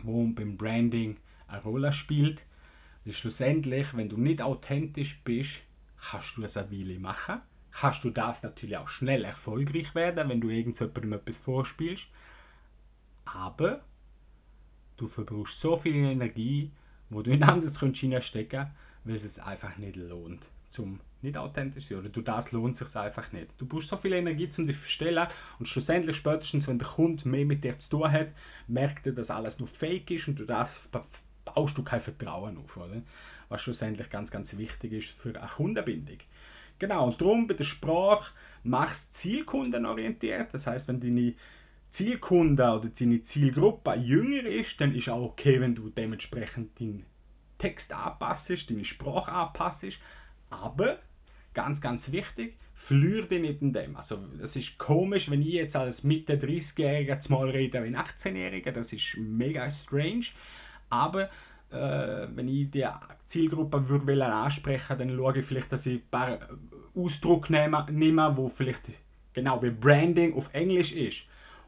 wo 0.02 0.26
beim 0.26 0.56
Branding 0.56 1.16
eine 1.46 1.62
Rolle 1.62 1.92
spielt. 1.92 2.46
Und 3.04 3.14
schlussendlich, 3.14 3.94
wenn 3.94 4.08
du 4.08 4.16
nicht 4.16 4.42
authentisch 4.42 5.22
bist, 5.24 5.62
kannst 6.10 6.36
du 6.36 6.42
es 6.42 6.56
eine 6.56 6.70
Weile 6.70 6.98
machen. 6.98 7.40
Kannst 7.70 8.04
du 8.04 8.10
das 8.10 8.42
natürlich 8.42 8.76
auch 8.76 8.88
schnell 8.88 9.24
erfolgreich 9.24 9.94
werden, 9.94 10.28
wenn 10.28 10.40
du 10.40 10.48
irgendjemandem 10.48 11.14
etwas 11.14 11.38
vorspielst. 11.38 12.08
Aber 13.24 13.84
du 14.96 15.06
verbrauchst 15.06 15.60
so 15.60 15.76
viel 15.76 15.94
Energie, 15.96 16.70
wo 17.10 17.22
du 17.22 17.32
in 17.32 17.42
anderes 17.42 17.80
hineinstecken 17.80 18.60
kannst, 18.60 18.72
weil 19.04 19.16
es 19.16 19.38
einfach 19.38 19.76
nicht 19.76 19.96
lohnt, 19.96 20.48
zum 20.70 21.00
nicht 21.24 21.36
authentisch 21.36 21.86
sein 21.86 21.98
oder 21.98 22.08
du 22.08 22.20
das 22.20 22.52
lohnt 22.52 22.76
sich 22.76 22.94
einfach 22.96 23.32
nicht. 23.32 23.48
Du 23.58 23.66
brauchst 23.66 23.88
so 23.88 23.96
viel 23.96 24.12
Energie, 24.12 24.48
um 24.56 24.66
dich 24.66 24.76
zu 24.76 24.82
verstellen 24.82 25.26
und 25.58 25.66
schlussendlich 25.66 26.16
spätestens, 26.16 26.68
wenn 26.68 26.78
der 26.78 26.88
Kunde 26.88 27.28
mehr 27.28 27.44
mit 27.44 27.64
dir 27.64 27.78
zu 27.78 27.90
tun 27.90 28.12
hat, 28.12 28.32
merkt 28.68 29.06
er, 29.06 29.12
dass 29.12 29.30
alles 29.30 29.58
nur 29.58 29.68
Fake 29.68 30.10
ist 30.10 30.28
und 30.28 30.38
du 30.38 30.44
das 30.44 30.88
baust 31.44 31.76
du 31.76 31.82
kein 31.82 32.00
Vertrauen 32.00 32.58
auf, 32.58 32.76
oder? 32.76 33.02
Was 33.48 33.62
schlussendlich 33.62 34.10
ganz, 34.10 34.30
ganz 34.30 34.56
wichtig 34.56 34.92
ist 34.92 35.10
für 35.10 35.38
eine 35.38 35.48
Kundenbindung. 35.48 36.18
Genau, 36.78 37.06
und 37.06 37.20
darum 37.20 37.46
bei 37.46 37.54
der 37.54 37.64
Sprache 37.64 38.32
machst 38.62 39.14
zielkundenorientiert. 39.14 40.52
Das 40.52 40.66
heißt, 40.66 40.88
wenn 40.88 41.00
deine 41.00 41.34
Zielkunde 41.90 42.64
oder 42.64 42.88
deine 42.88 43.22
Zielgruppe 43.22 43.94
jünger 43.94 44.44
ist, 44.44 44.80
dann 44.80 44.94
ist 44.94 45.08
auch 45.08 45.22
okay, 45.22 45.60
wenn 45.60 45.74
du 45.74 45.90
dementsprechend 45.90 46.80
deinen 46.80 47.06
Text 47.58 47.94
anpasst, 47.94 48.70
deine 48.70 48.84
Sprache 48.84 49.30
anpasst. 49.30 50.00
Aber 50.50 50.98
ganz, 51.54 51.80
ganz 51.80 52.12
wichtig, 52.12 52.56
flür 52.74 53.26
dich 53.26 53.40
nicht 53.40 53.62
in 53.62 53.72
dem. 53.72 53.96
Also, 53.96 54.18
es 54.42 54.56
ist 54.56 54.78
komisch, 54.78 55.30
wenn 55.30 55.42
ich 55.42 55.54
jetzt 55.54 55.76
als 55.76 56.04
Mitte 56.04 56.36
30-Jähriger 56.36 57.30
mal 57.30 57.48
rede 57.48 57.82
wie 57.82 57.86
ein 57.86 57.96
18-Jähriger, 57.96 58.72
das 58.72 58.92
ist 58.92 59.16
mega 59.16 59.70
strange. 59.70 60.26
Aber 60.90 61.30
äh, 61.70 62.28
wenn 62.34 62.48
ich 62.48 62.70
die 62.70 62.86
Zielgruppe 63.26 63.88
würde 63.88 64.24
ansprechen 64.26 64.98
dann 64.98 65.16
schaue 65.16 65.38
ich 65.38 65.44
vielleicht, 65.44 65.72
dass 65.72 65.86
ich 65.86 65.96
ein 66.00 66.08
paar 66.10 66.38
Ausdrücke 66.94 67.52
nehme, 67.52 67.86
nehme 67.90 68.36
wo 68.36 68.48
vielleicht 68.48 68.90
genau 69.32 69.62
wie 69.62 69.70
Branding 69.70 70.34
auf 70.34 70.50
Englisch 70.52 70.92
ist 70.92 71.24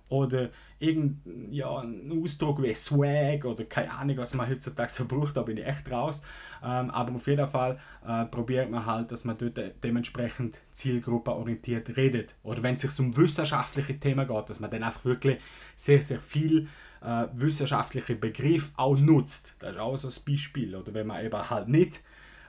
oder 0.08 0.50
irgendein 0.78 1.52
ja, 1.52 1.66
Ausdruck 1.68 2.62
wie 2.62 2.74
Swag 2.74 3.44
oder 3.44 3.64
keine 3.64 3.90
Ahnung, 3.90 4.18
was 4.18 4.34
man 4.34 4.48
heutzutage 4.48 4.90
so 4.90 5.06
braucht, 5.06 5.36
da 5.36 5.42
bin 5.42 5.56
ich 5.56 5.66
echt 5.66 5.90
raus. 5.90 6.22
Ähm, 6.62 6.90
aber 6.90 7.14
auf 7.14 7.26
jeden 7.26 7.46
Fall 7.46 7.78
äh, 8.06 8.26
probiert 8.26 8.70
man 8.70 8.84
halt, 8.84 9.10
dass 9.10 9.24
man 9.24 9.38
dort 9.38 9.58
dementsprechend 9.82 10.60
zielgruppenorientiert 10.72 11.96
redet. 11.96 12.34
Oder 12.42 12.62
wenn 12.62 12.74
es 12.74 12.82
sich 12.82 12.98
um 13.00 13.16
wissenschaftliche 13.16 13.98
Themen 13.98 14.26
geht, 14.26 14.50
dass 14.50 14.60
man 14.60 14.70
dann 14.70 14.82
einfach 14.82 15.04
wirklich 15.04 15.38
sehr, 15.74 16.02
sehr 16.02 16.20
viel 16.20 16.68
äh, 17.02 17.26
wissenschaftliche 17.34 18.16
Begriffe 18.16 18.72
auch 18.76 18.98
nutzt. 18.98 19.56
Das 19.58 19.76
ist 19.76 19.80
auch 19.80 19.96
so 19.96 20.08
ein 20.08 20.24
Beispiel. 20.26 20.74
Oder 20.74 20.92
wenn 20.94 21.06
man 21.06 21.24
eben 21.24 21.50
halt 21.50 21.68
nicht 21.68 22.02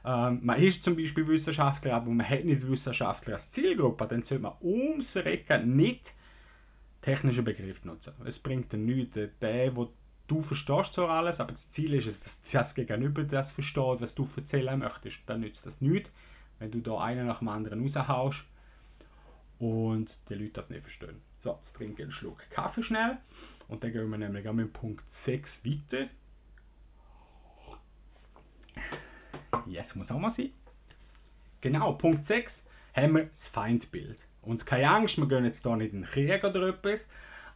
ähm, 0.05 0.39
man 0.41 0.61
ist 0.61 0.85
zum 0.85 0.95
Beispiel 0.95 1.27
Wissenschaftler, 1.27 1.95
aber 1.95 2.09
man 2.09 2.27
hat 2.27 2.45
nicht 2.45 2.65
Wissenschaftler 2.69 3.33
als 3.33 3.51
Zielgruppe, 3.51 4.07
dann 4.07 4.23
sollte 4.23 4.43
man 4.43 4.53
ums 4.61 5.17
Recken 5.17 5.75
nicht 5.75 6.13
technischen 7.07 7.45
Begriff 7.45 7.85
nutzen. 7.85 8.13
Es 8.25 8.37
bringt 8.37 8.73
dir 8.73 8.77
nichts. 8.77 9.17
Der, 9.39 9.75
wo 9.77 9.93
du 10.27 10.41
verstehst 10.41 10.93
so 10.93 11.07
alles, 11.07 11.39
aber 11.39 11.53
das 11.53 11.69
Ziel 11.71 11.93
ist 11.93 12.05
es, 12.05 12.19
dass 12.21 12.41
das 12.41 12.75
Gegenüber 12.75 13.23
das 13.23 13.53
versteht, 13.53 14.01
was 14.01 14.13
du 14.13 14.27
erzählen 14.35 14.77
möchtest. 14.77 15.21
Dann 15.25 15.39
nützt 15.39 15.65
das 15.65 15.79
nichts, 15.79 16.11
wenn 16.59 16.69
du 16.69 16.81
da 16.81 16.97
einen 16.97 17.27
nach 17.27 17.39
dem 17.39 17.47
anderen 17.47 17.81
raushaust 17.81 18.43
und 19.57 20.29
die 20.29 20.33
Leute 20.33 20.51
das 20.51 20.69
nicht 20.69 20.81
verstehen. 20.81 21.21
So, 21.37 21.53
jetzt 21.53 21.77
trinke 21.77 22.03
einen 22.03 22.11
Schluck 22.11 22.49
Kaffee 22.49 22.83
schnell 22.83 23.19
und 23.69 23.85
dann 23.85 23.93
gehen 23.93 24.09
wir 24.09 24.17
nämlich 24.17 24.43
mit 24.51 24.73
Punkt 24.73 25.09
6 25.09 25.65
weiter. 25.65 26.09
Yes, 29.65 29.95
muss 29.95 30.11
auch 30.11 30.19
mal 30.19 30.29
sein. 30.29 30.51
Genau, 31.61 31.93
Punkt 31.93 32.25
6 32.25 32.67
haben 32.93 33.15
wir 33.15 33.25
das 33.27 33.47
Feindbild. 33.47 34.27
Und 34.47 34.65
keine 34.65 34.89
Angst, 34.89 35.17
wir 35.17 35.27
gehen 35.27 35.45
jetzt 35.45 35.65
da 35.65 35.75
nicht 35.75 35.93
in 35.93 36.01
den 36.01 36.09
Krieg 36.09 36.43
oder 36.43 36.69
etwas, 36.69 37.09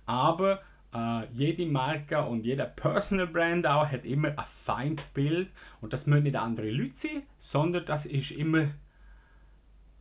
aber 0.05 0.61
äh, 0.93 1.25
jede 1.33 1.65
Marke 1.65 2.21
und 2.23 2.45
jeder 2.45 2.65
Personal 2.65 3.27
Brand 3.27 3.65
auch 3.65 3.87
hat 3.87 4.05
immer 4.05 4.29
ein 4.29 4.45
Feindbild 4.45 5.49
und 5.79 5.93
das 5.93 6.07
müssen 6.07 6.23
nicht 6.23 6.35
andere 6.35 6.69
Leute 6.69 6.95
sein, 6.95 7.23
sondern 7.37 7.85
das 7.85 8.05
ist 8.05 8.31
immer 8.31 8.67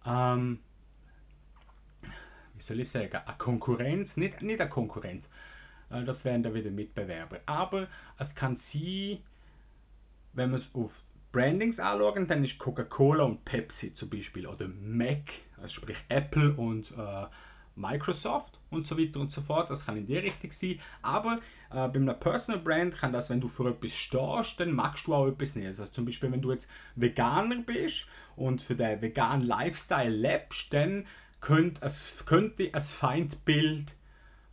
ähm, 0.04 0.60
wie 2.60 2.62
soll 2.62 2.80
ich 2.80 2.90
sagen, 2.90 3.16
eine 3.16 3.38
Konkurrenz, 3.38 4.18
nicht, 4.18 4.42
nicht 4.42 4.60
eine 4.60 4.68
Konkurrenz, 4.68 5.30
äh, 5.90 6.04
das 6.04 6.26
wären 6.26 6.42
dann 6.42 6.52
wieder 6.52 6.70
Mitbewerber, 6.70 7.40
aber 7.46 7.88
es 8.18 8.34
kann 8.34 8.54
sein, 8.54 9.18
wenn 10.34 10.50
man 10.50 10.60
es 10.60 10.74
auf 10.74 11.02
Brandings 11.32 11.80
anschauen, 11.80 12.26
dann 12.26 12.44
ist 12.44 12.58
Coca-Cola 12.58 13.24
und 13.24 13.44
Pepsi 13.46 13.94
zum 13.94 14.10
Beispiel 14.10 14.46
oder 14.46 14.68
Mac, 14.68 15.32
also 15.60 15.74
sprich 15.74 15.98
Apple 16.08 16.52
und 16.54 16.92
äh, 16.96 17.26
Microsoft 17.76 18.60
und 18.70 18.86
so 18.86 18.98
weiter 18.98 19.20
und 19.20 19.32
so 19.32 19.40
fort. 19.40 19.70
Das 19.70 19.86
kann 19.86 19.96
in 19.96 20.06
die 20.06 20.18
Richtung 20.18 20.52
sein. 20.52 20.78
Aber 21.02 21.38
äh, 21.70 21.88
bei 21.88 21.94
einer 21.94 22.14
Personal 22.14 22.60
Brand 22.60 22.96
kann 22.98 23.12
das, 23.12 23.30
wenn 23.30 23.40
du 23.40 23.48
für 23.48 23.70
etwas 23.70 23.94
stehst, 23.94 24.60
dann 24.60 24.72
magst 24.72 25.06
du 25.06 25.14
auch 25.14 25.28
etwas 25.28 25.56
nicht. 25.56 25.66
Also 25.66 25.86
zum 25.86 26.04
Beispiel, 26.04 26.30
wenn 26.30 26.42
du 26.42 26.52
jetzt 26.52 26.68
Veganer 26.96 27.62
bist 27.62 28.06
und 28.36 28.60
für 28.60 28.74
den 28.74 29.00
veganen 29.00 29.46
Lifestyle 29.46 30.10
lebst, 30.10 30.72
dann 30.72 31.06
könnte 31.40 31.84
es 31.84 32.24
könnte 32.26 32.70
ein 32.72 32.82
Feindbild 32.82 33.96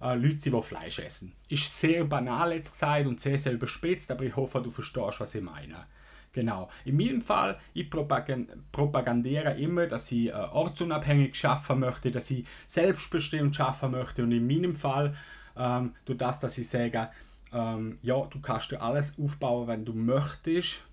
äh, 0.02 0.16
Leute 0.16 0.40
sein, 0.40 0.54
die 0.54 0.62
Fleisch 0.62 1.00
essen. 1.00 1.34
Ist 1.50 1.78
sehr 1.78 2.06
banal 2.06 2.54
jetzt 2.54 2.72
gesagt 2.72 3.08
und 3.08 3.20
sehr, 3.20 3.38
sehr 3.38 3.54
überspitzt, 3.54 4.12
aber 4.12 4.24
ich 4.24 4.36
hoffe, 4.36 4.62
du 4.62 4.70
verstehst, 4.70 5.20
was 5.20 5.36
ich 5.36 5.42
meine. 5.42 5.86
Genau. 6.38 6.70
In 6.86 6.98
meinem 6.98 7.24
Fall, 7.24 7.58
ich 7.74 7.90
propagandiere 7.90 9.58
immer, 9.60 9.88
dass 9.88 10.12
ich 10.12 10.28
äh, 10.28 10.34
ortsunabhängig 10.34 11.34
schaffen 11.34 11.80
möchte, 11.80 12.12
dass 12.12 12.30
ich 12.30 12.46
selbstbestimmt 12.68 13.56
schaffen 13.56 13.90
möchte. 13.90 14.22
Und 14.22 14.32
in 14.32 14.46
meinem 14.46 14.76
Fall, 14.76 15.16
ähm, 15.56 15.96
durch 16.06 16.20
das, 16.20 16.40
dass 16.40 16.60
ich 16.60 16.70
sage, 16.70 17.10
ähm, 17.52 17.98
ja, 18.04 18.24
du 18.28 18.40
kannst 18.40 18.70
dir 18.70 18.84
alles 18.84 19.18
aufbauen, 19.18 19.68
wenn 19.68 19.84
du 19.84 19.94
möchtest, 19.94 20.84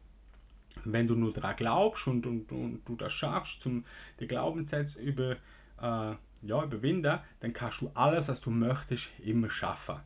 wenn 0.86 1.06
du 1.06 1.14
nur 1.14 1.34
daran 1.34 1.56
glaubst 1.56 2.06
und, 2.06 2.24
und, 2.26 2.50
und 2.50 2.80
du 2.86 2.96
das 2.96 3.12
schaffst, 3.12 3.60
zum 3.60 3.84
die 4.20 4.26
Glaubenssätze 4.26 5.02
über, 5.02 5.32
äh, 5.32 6.16
ja, 6.40 6.64
überwinden, 6.64 7.18
dann 7.40 7.52
kannst 7.52 7.82
du 7.82 7.90
alles, 7.92 8.28
was 8.28 8.40
du 8.40 8.50
möchtest, 8.50 9.10
immer 9.22 9.50
schaffen. 9.50 9.96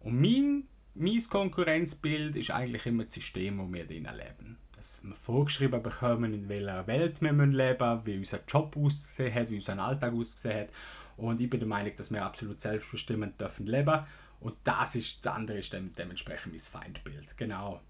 Und 0.00 0.20
mein 0.20 0.64
mein 1.00 1.22
Konkurrenzbild 1.30 2.36
ist 2.36 2.50
eigentlich 2.50 2.84
immer 2.84 3.04
das 3.04 3.14
System, 3.14 3.58
wo 3.58 3.72
wir 3.72 3.86
drin 3.86 4.04
leben. 4.04 4.58
Dass 4.76 5.00
wir 5.02 5.14
vorgeschrieben 5.14 5.82
bekommen, 5.82 6.34
in 6.34 6.48
welcher 6.50 6.86
Welt 6.86 7.22
wir 7.22 7.32
leben 7.32 7.46
müssen, 7.46 8.06
wie 8.06 8.18
unser 8.18 8.40
Job 8.46 8.76
aussehen 8.76 9.34
hat, 9.34 9.50
wie 9.50 9.56
unser 9.56 9.78
Alltag 9.78 10.12
aussehen 10.12 10.60
hat. 10.60 10.68
Und 11.16 11.40
ich 11.40 11.48
bin 11.48 11.60
der 11.60 11.68
Meinung, 11.68 11.96
dass 11.96 12.10
wir 12.10 12.22
absolut 12.22 12.60
selbstbestimmt 12.60 13.40
dürfen 13.40 13.66
leben 13.66 14.04
Und 14.40 14.56
das 14.64 14.94
ist 14.94 15.24
das 15.24 15.34
andere 15.34 15.58
ist 15.58 15.72
dementsprechend 15.72 16.52
mein 16.52 16.60
Feindbild. 16.60 17.34
Genau. 17.38 17.80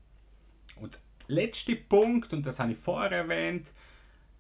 Und 0.77 1.01
der 1.29 1.35
letzte 1.35 1.75
Punkt, 1.75 2.33
und 2.33 2.47
das 2.47 2.61
habe 2.61 2.73
ich 2.73 2.79
vorher 2.79 3.11
erwähnt, 3.11 3.73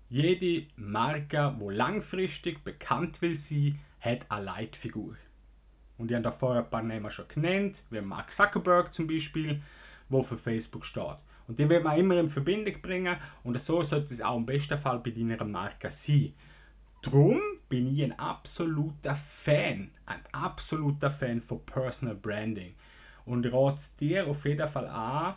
jede 0.08 0.68
Marke, 0.76 1.56
wo 1.58 1.70
langfristig 1.70 2.62
bekannt 2.62 3.20
will 3.20 3.36
sein, 3.36 3.80
hat 4.00 4.30
eine 4.30 4.44
Leitfigur. 4.44 5.16
Und 6.00 6.08
die 6.08 6.16
haben 6.16 6.22
da 6.22 6.32
vorher 6.32 6.64
ein 6.64 6.70
paar 6.70 6.82
Namen 6.82 7.10
schon 7.10 7.28
genannt, 7.28 7.82
wie 7.90 8.00
Mark 8.00 8.32
Zuckerberg 8.32 8.94
zum 8.94 9.06
Beispiel, 9.06 9.60
wo 10.08 10.22
für 10.22 10.38
Facebook 10.38 10.86
steht. 10.86 11.18
Und 11.46 11.58
die 11.58 11.68
wird 11.68 11.84
man 11.84 11.98
immer 11.98 12.18
in 12.18 12.26
Verbindung 12.26 12.80
bringen 12.80 13.16
und 13.44 13.60
so 13.60 13.82
sollte 13.82 14.14
es 14.14 14.22
auch 14.22 14.38
im 14.38 14.46
besten 14.46 14.78
Fall 14.78 15.00
bei 15.00 15.10
deiner 15.10 15.44
Marke 15.44 15.90
sein. 15.90 16.32
Drum 17.02 17.38
bin 17.68 17.86
ich 17.94 18.02
ein 18.02 18.18
absoluter 18.18 19.14
Fan, 19.14 19.90
ein 20.06 20.20
absoluter 20.32 21.10
Fan 21.10 21.42
von 21.42 21.66
Personal 21.66 22.14
Branding 22.14 22.74
und 23.26 23.44
rate 23.52 23.82
dir 24.00 24.26
auf 24.26 24.46
jeden 24.46 24.68
Fall 24.68 24.88
an, 24.88 25.34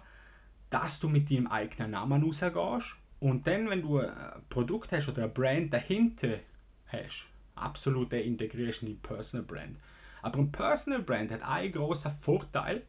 dass 0.70 1.02
du 1.02 1.10
mit 1.10 1.30
deinem 1.30 1.48
eigenen 1.48 1.92
Namen 1.92 2.24
rausgehst 2.24 2.96
und 3.20 3.46
dann, 3.46 3.70
wenn 3.70 3.82
du 3.82 4.00
ein 4.00 4.12
Produkt 4.48 4.94
hast 4.94 5.10
oder 5.10 5.24
eine 5.24 5.32
Brand 5.32 5.74
dahinter 5.74 6.40
hast, 6.88 7.26
absolut 7.56 8.14
integrierst 8.14 8.84
in 8.84 8.90
die 8.90 8.94
Personal 8.94 9.46
Brand. 9.46 9.78
Aber 10.24 10.40
ein 10.40 10.52
Personal 10.52 11.04
Brand 11.04 11.32
hat 11.32 11.44
einen 11.44 11.72
großen 11.72 12.12
Vorteil 12.12 12.84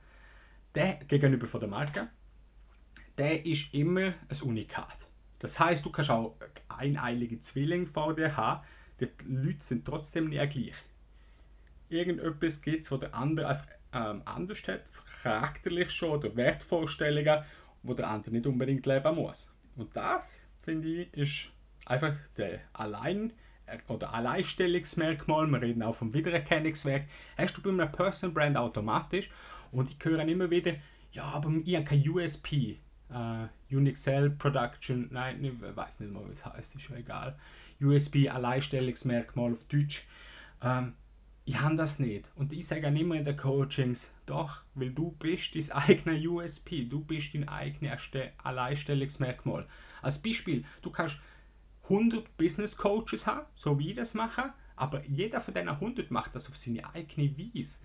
der 0.74 0.94
gegenüber 1.06 1.46
von 1.46 1.60
der 1.60 1.68
Marke. 1.68 2.08
Der 3.18 3.44
ist 3.44 3.74
immer 3.74 4.14
ein 4.28 4.42
Unikat. 4.42 5.08
Das 5.40 5.60
heißt, 5.60 5.84
du 5.84 5.90
kannst 5.90 6.10
auch 6.10 6.36
eineilige 6.68 7.40
Zwillinge 7.40 7.86
vor 7.86 8.14
dir 8.14 8.36
haben, 8.36 8.64
die 9.00 9.08
Leute 9.26 9.62
sind 9.62 9.84
trotzdem 9.84 10.28
nie 10.28 10.36
gleich. 10.46 10.74
Irgendetwas 11.88 12.62
gibt 12.62 12.84
es, 12.84 12.92
wo 12.92 12.96
der 12.96 13.14
andere 13.14 13.48
einfach 13.48 13.66
ähm, 13.92 14.22
anders 14.24 14.66
hat, 14.68 14.84
charakterlich 15.22 15.90
schon 15.90 16.10
oder 16.10 16.34
Wertvorstellungen, 16.36 17.44
wo 17.82 17.94
der 17.94 18.08
andere 18.08 18.32
nicht 18.32 18.46
unbedingt 18.46 18.86
leben 18.86 19.16
muss. 19.16 19.50
Und 19.76 19.94
das, 19.96 20.46
finde 20.60 20.88
ich, 20.88 21.14
ist 21.14 21.52
einfach 21.84 22.14
der 22.36 22.60
allein 22.72 23.32
oder 23.88 24.12
Alleinstellungsmerkmal, 24.14 25.46
wir 25.46 25.62
reden 25.62 25.82
auch 25.82 25.94
vom 25.94 26.12
Wiedererkennungswert, 26.12 27.08
hast 27.36 27.56
du 27.56 27.62
bei 27.62 27.70
einer 27.70 27.86
Personal 27.86 28.34
Brand 28.34 28.56
automatisch 28.56 29.30
und 29.72 29.90
ich 29.90 30.04
höre 30.04 30.26
immer 30.26 30.50
wieder, 30.50 30.74
ja, 31.12 31.24
aber 31.24 31.50
ich 31.64 31.74
habe 31.74 31.84
kein 31.84 32.08
USP, 32.08 32.78
uh, 33.10 33.14
äh, 33.14 33.74
Unique 33.74 33.96
Cell 33.96 34.30
Production, 34.30 35.08
nein, 35.10 35.42
ich 35.44 35.76
weiß 35.76 36.00
nicht 36.00 36.12
mal, 36.12 36.22
was 36.28 36.44
heißt, 36.44 36.74
ist 36.76 36.82
schon 36.82 36.96
egal. 36.96 37.36
USB, 37.80 38.28
Alleinstellungsmerkmal 38.28 39.52
auf 39.52 39.64
Deutsch. 39.64 40.04
Ähm, 40.62 40.94
ich 41.46 41.60
habe 41.60 41.76
das 41.76 41.98
nicht. 41.98 42.32
Und 42.36 42.52
ich 42.52 42.66
sage 42.66 42.88
auch 42.88 42.94
immer 42.94 43.16
in 43.16 43.24
den 43.24 43.36
Coachings, 43.36 44.14
doch, 44.24 44.62
weil 44.74 44.90
du 44.90 45.10
bist 45.12 45.54
dein 45.54 45.70
eigenes 45.72 46.26
USP, 46.26 46.84
du 46.84 47.00
bist 47.00 47.34
dein 47.34 47.48
eigenes 47.48 48.08
Alleinstellungsmerkmal. 48.42 49.66
Als 50.00 50.22
Beispiel, 50.22 50.64
du 50.80 50.90
kannst 50.90 51.18
100 51.84 52.36
Business 52.36 52.76
Coaches 52.76 53.26
haben, 53.26 53.46
so 53.54 53.78
wie 53.78 53.90
ich 53.90 53.96
das 53.96 54.14
mache, 54.14 54.52
aber 54.76 55.04
jeder 55.04 55.40
von 55.40 55.54
diesen 55.54 55.68
100 55.68 56.10
macht 56.10 56.34
das 56.34 56.48
auf 56.48 56.56
seine 56.56 56.94
eigene 56.94 57.36
Weise. 57.36 57.80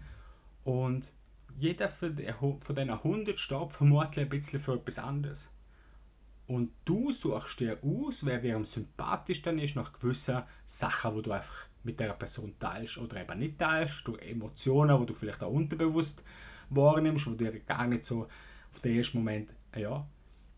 Und 0.64 1.14
jeder 1.58 1.90
von 1.90 2.16
diesen 2.16 2.90
100 2.90 3.38
steht 3.38 3.72
vermutlich 3.72 4.26
ein 4.26 4.30
bisschen 4.30 4.60
für 4.60 4.76
etwas 4.76 5.00
anderes. 5.00 5.50
Und 6.48 6.72
du 6.84 7.12
suchst 7.12 7.60
dir 7.60 7.78
aus, 7.84 8.26
wer 8.26 8.40
dir 8.40 8.56
am 8.56 8.66
sympathischsten 8.66 9.60
ist, 9.60 9.76
nach 9.76 9.94
gewissen 9.94 10.42
Sachen, 10.66 11.16
die 11.16 11.22
du 11.22 11.32
einfach 11.32 11.68
mit 11.84 12.00
der 12.00 12.14
Person 12.14 12.56
teilst 12.58 12.98
oder 12.98 13.22
eben 13.22 13.38
nicht 13.38 13.60
teilst, 13.60 14.08
durch 14.08 14.20
Emotionen, 14.24 15.00
die 15.00 15.06
du 15.06 15.14
vielleicht 15.14 15.44
auch 15.44 15.52
unterbewusst 15.52 16.24
wahrnimmst, 16.72 17.28
die 17.28 17.38
dir 17.38 17.60
gar 17.60 17.86
nicht 17.86 18.04
so 18.04 18.28
auf 18.72 18.80
den 18.80 18.98
ersten 18.98 19.20
Moment 19.20 19.54
ja, 19.76 20.08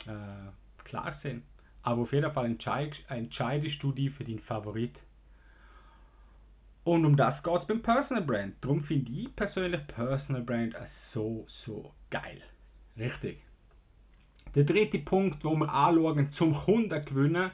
äh, 0.07 0.83
klar 0.83 1.11
sind. 1.11 1.43
Aber 1.83 2.03
auf 2.03 2.13
jeden 2.13 2.31
Fall 2.31 2.45
entscheidest, 2.45 3.83
du 3.83 3.91
dich 3.91 4.11
für 4.11 4.23
deinen 4.23 4.39
Favorit. 4.39 5.03
Und 6.83 7.05
um 7.05 7.15
das 7.15 7.43
geht 7.43 7.57
es 7.57 7.65
beim 7.65 7.81
Personal 7.81 8.23
Brand. 8.23 8.55
Darum 8.61 8.81
finde 8.81 9.11
ich 9.11 9.35
persönlich 9.35 9.85
Personal 9.87 10.41
Brand 10.41 10.75
so, 10.85 11.45
so 11.47 11.93
geil. 12.09 12.41
Richtig. 12.97 13.43
Der 14.55 14.63
dritte 14.63 14.99
Punkt, 14.99 15.43
wo 15.43 15.55
wir 15.55 15.71
anschauen 15.71 16.31
zum 16.31 16.53
Kunden 16.53 17.05
gewinnen, 17.05 17.51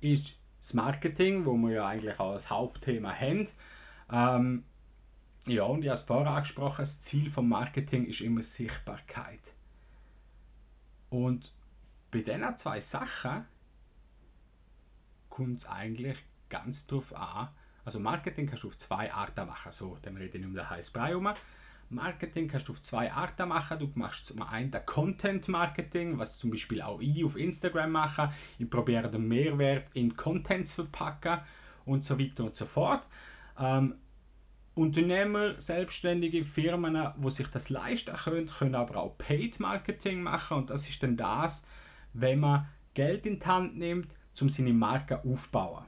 ist 0.00 0.38
das 0.60 0.74
Marketing, 0.74 1.44
wo 1.44 1.54
wir 1.56 1.70
ja 1.70 1.86
eigentlich 1.86 2.18
auch 2.18 2.32
als 2.32 2.50
Hauptthema 2.50 3.12
haben. 3.12 3.48
Ähm, 4.10 4.64
ja, 5.46 5.64
und 5.64 5.82
ich 5.82 5.88
habe 5.88 5.98
es 5.98 6.02
vorher 6.02 6.32
angesprochen, 6.32 6.82
das 6.82 7.00
Ziel 7.00 7.30
vom 7.30 7.48
Marketing 7.48 8.06
ist 8.06 8.20
immer 8.20 8.42
Sichtbarkeit. 8.42 9.52
Und 11.10 11.52
bei 12.10 12.20
diesen 12.20 12.56
zwei 12.56 12.80
Sachen 12.80 13.44
kommt 15.28 15.58
es 15.58 15.66
eigentlich 15.66 16.18
ganz 16.48 16.86
drauf 16.86 17.14
an. 17.14 17.48
Also 17.84 18.00
Marketing 18.00 18.46
kannst 18.46 18.64
du 18.64 18.68
auf 18.68 18.76
zwei 18.76 19.12
Arten 19.12 19.46
machen. 19.46 19.72
So, 19.72 19.98
dann 20.02 20.16
rede 20.16 20.38
ich 20.38 20.44
um 20.44 20.54
den 20.54 20.68
heißen 20.68 20.92
Brei 20.92 21.16
um. 21.16 21.28
Marketing 21.90 22.48
kannst 22.48 22.68
du 22.68 22.72
auf 22.72 22.82
zwei 22.82 23.12
Arten 23.12 23.48
machen. 23.48 23.78
Du 23.78 23.90
machst 23.94 24.26
zum 24.26 24.42
einen 24.42 24.70
der 24.70 24.82
Content 24.82 25.48
Marketing, 25.48 26.18
was 26.18 26.38
zum 26.38 26.50
Beispiel 26.50 26.82
auch 26.82 27.00
ich 27.00 27.24
auf 27.24 27.36
Instagram 27.36 27.92
mache. 27.92 28.32
Ich 28.58 28.68
probiere 28.68 29.10
den 29.10 29.26
Mehrwert 29.26 29.90
in 29.94 30.16
Content 30.16 30.68
zu 30.68 30.84
verpacken 30.84 31.40
und 31.86 32.04
so 32.04 32.18
weiter 32.18 32.44
und 32.44 32.56
so 32.56 32.66
fort. 32.66 33.08
Ähm, 33.58 33.94
Unternehmer, 34.74 35.60
selbstständige 35.60 36.44
Firmen, 36.44 37.12
wo 37.16 37.30
sich 37.30 37.48
das 37.48 37.68
leisten 37.68 38.14
können, 38.14 38.46
können 38.46 38.74
aber 38.76 38.96
auch 39.02 39.18
Paid 39.18 39.58
Marketing 39.58 40.22
machen 40.22 40.58
und 40.58 40.70
das 40.70 40.88
ist 40.88 41.02
dann 41.02 41.16
das, 41.16 41.66
wenn 42.12 42.40
man 42.40 42.68
Geld 42.94 43.26
in 43.26 43.38
die 43.38 43.46
Hand 43.46 43.76
nimmt, 43.76 44.14
um 44.40 44.48
seine 44.48 44.72
Marke 44.72 45.24
aufzubauen. 45.24 45.84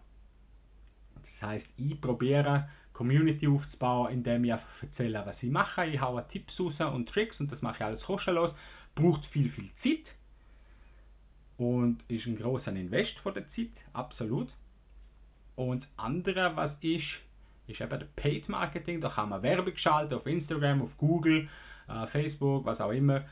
Das 1.22 1.42
heißt, 1.42 1.74
ich 1.76 2.00
probiere 2.00 2.68
Community 2.92 3.46
aufzubauen, 3.46 4.12
indem 4.12 4.44
ich 4.44 4.52
einfach 4.52 4.82
erzähle, 4.82 5.22
was 5.24 5.42
ich 5.42 5.50
mache. 5.50 5.86
Ich 5.86 6.00
haue 6.00 6.26
Tipps 6.26 6.60
raus 6.60 6.80
und 6.80 7.08
Tricks 7.08 7.40
und 7.40 7.50
das 7.50 7.62
mache 7.62 7.76
ich 7.76 7.84
alles 7.84 8.04
kostenlos. 8.04 8.54
Braucht 8.94 9.24
viel, 9.24 9.48
viel 9.48 9.72
Zeit 9.74 10.16
und 11.56 12.04
ist 12.08 12.26
ein 12.26 12.36
großer 12.36 12.74
Invest 12.74 13.18
von 13.18 13.34
der 13.34 13.46
Zeit, 13.46 13.84
absolut. 13.92 14.56
Und 15.56 15.84
das 15.84 15.92
andere, 15.98 16.56
was 16.56 16.76
ist, 16.76 17.20
ist 17.66 17.80
eben 17.80 17.98
der 17.98 18.08
Paid 18.16 18.48
Marketing. 18.48 19.00
Da 19.00 19.08
kann 19.08 19.28
man 19.28 19.42
Werbung 19.42 19.76
schalten 19.76 20.14
auf 20.14 20.26
Instagram, 20.26 20.80
auf 20.80 20.96
Google, 20.96 21.48
äh, 21.88 22.06
Facebook, 22.06 22.64
was 22.64 22.80
auch 22.80 22.92
immer. 22.92 23.24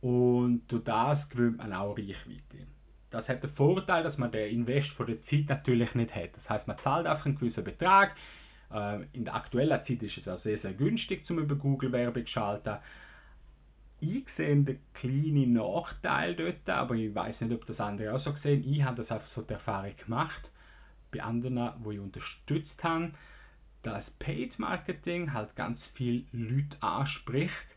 Und 0.00 0.70
durch 0.70 0.84
das 0.84 1.30
gewinnt 1.30 1.58
man 1.58 1.72
auch 1.72 1.96
Reichweite. 1.96 2.66
Das 3.10 3.28
hat 3.28 3.42
den 3.42 3.50
Vorteil, 3.50 4.02
dass 4.02 4.18
man 4.18 4.30
den 4.30 4.50
Invest 4.50 4.92
von 4.92 5.06
der 5.06 5.20
Zeit 5.20 5.46
natürlich 5.48 5.94
nicht 5.94 6.14
hat. 6.14 6.36
Das 6.36 6.50
heißt, 6.50 6.68
man 6.68 6.78
zahlt 6.78 7.06
einfach 7.06 7.26
einen 7.26 7.36
gewissen 7.36 7.64
Betrag. 7.64 8.14
Äh, 8.72 9.06
in 9.12 9.24
der 9.24 9.34
aktuellen 9.34 9.82
Zeit 9.82 10.02
ist 10.02 10.18
es 10.18 10.28
auch 10.28 10.36
sehr, 10.36 10.58
sehr 10.58 10.74
günstig, 10.74 11.24
zum 11.24 11.38
über 11.38 11.56
Google 11.56 11.92
Werbung 11.92 12.26
zu 12.26 12.32
schalten. 12.32 12.76
Ich 14.00 14.28
sehe 14.28 14.62
den 14.62 14.78
kleinen 14.92 15.54
Nachteil 15.54 16.36
dort, 16.36 16.68
aber 16.70 16.94
ich 16.94 17.12
weiß 17.12 17.40
nicht, 17.40 17.54
ob 17.54 17.66
das 17.66 17.80
andere 17.80 18.14
auch 18.14 18.20
so 18.20 18.34
sehen. 18.36 18.62
Ich 18.64 18.82
habe 18.82 18.96
das 18.96 19.10
einfach 19.10 19.26
so 19.26 19.42
die 19.42 19.54
Erfahrung 19.54 19.96
gemacht 19.96 20.52
bei 21.10 21.22
anderen, 21.22 21.72
wo 21.80 21.90
ich 21.90 21.98
unterstützt 21.98 22.84
habe, 22.84 23.10
dass 23.82 24.10
Paid 24.10 24.58
Marketing 24.58 25.32
halt 25.32 25.56
ganz 25.56 25.86
viele 25.86 26.24
Leute 26.32 26.80
anspricht, 26.82 27.76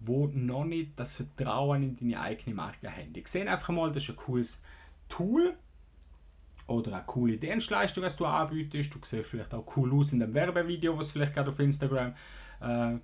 wo 0.00 0.26
noch 0.28 0.64
nicht 0.64 0.92
das 0.96 1.16
Vertrauen 1.16 1.82
in 1.82 1.96
deine 1.96 2.20
eigene 2.20 2.54
Marke 2.54 2.90
haben. 2.90 3.12
Die 3.12 3.24
sehen 3.26 3.48
einfach 3.48 3.70
mal, 3.70 3.90
das 3.90 4.04
ist 4.04 4.10
ein 4.10 4.16
cooles 4.16 4.62
Tool 5.08 5.56
oder 6.66 6.92
eine 6.92 7.04
coole 7.06 7.36
Dienstleistung, 7.36 8.04
was 8.04 8.16
du 8.16 8.26
anbietest. 8.26 8.94
Du 8.94 8.98
siehst 9.02 9.30
vielleicht 9.30 9.54
auch 9.54 9.76
cool 9.76 9.92
aus 9.94 10.12
in 10.12 10.20
dem 10.20 10.34
Werbevideo, 10.34 10.96
was 10.96 11.10
vielleicht 11.10 11.34
gerade 11.34 11.50
auf 11.50 11.58
Instagram 11.58 12.14
äh, 12.60 12.98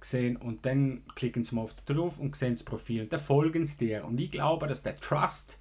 gesehen 0.00 0.36
und 0.36 0.66
dann 0.66 1.04
klicken 1.14 1.44
sie 1.44 1.54
mal 1.54 1.62
auf 1.62 1.74
drauf 1.86 2.18
und 2.18 2.34
sehen 2.34 2.54
das 2.54 2.64
Profil. 2.64 3.06
Dann 3.06 3.20
folgen 3.20 3.64
sie 3.66 3.78
dir. 3.78 4.04
Und 4.04 4.18
ich 4.18 4.30
glaube, 4.30 4.66
dass 4.66 4.82
der 4.82 4.96
Trust 4.96 5.58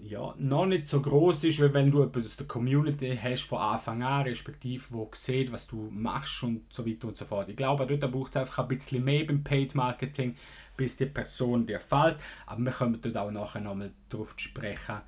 ja, 0.00 0.34
noch 0.38 0.66
nicht 0.66 0.86
so 0.86 1.02
groß 1.02 1.44
ist, 1.44 1.60
wie 1.60 1.74
wenn 1.74 1.90
du 1.90 2.04
etwas 2.04 2.26
aus 2.26 2.36
der 2.36 2.46
Community 2.46 3.18
hast 3.20 3.42
von 3.42 3.58
Anfang 3.58 4.02
an, 4.02 4.22
respektive 4.22 4.84
wo 4.90 5.10
sieht, 5.12 5.50
was 5.50 5.66
du 5.66 5.90
machst 5.90 6.42
und 6.44 6.72
so 6.72 6.86
weiter 6.86 7.08
und 7.08 7.16
so 7.16 7.24
fort. 7.24 7.48
Ich 7.48 7.56
glaube, 7.56 7.84
dort 7.84 8.12
braucht 8.12 8.30
es 8.30 8.40
einfach 8.40 8.60
ein 8.60 8.68
bisschen 8.68 9.04
mehr 9.04 9.26
beim 9.26 9.42
Paid 9.42 9.74
Marketing, 9.74 10.36
bis 10.76 10.96
die 10.96 11.06
Person 11.06 11.66
dir 11.66 11.80
fällt. 11.80 12.18
Aber 12.46 12.62
wir 12.62 12.72
kommen 12.72 13.00
dort 13.00 13.16
auch 13.16 13.30
nachher 13.32 13.60
nochmal 13.60 13.92
darauf 14.08 14.36
zu 14.36 14.44
sprechen 14.44 15.00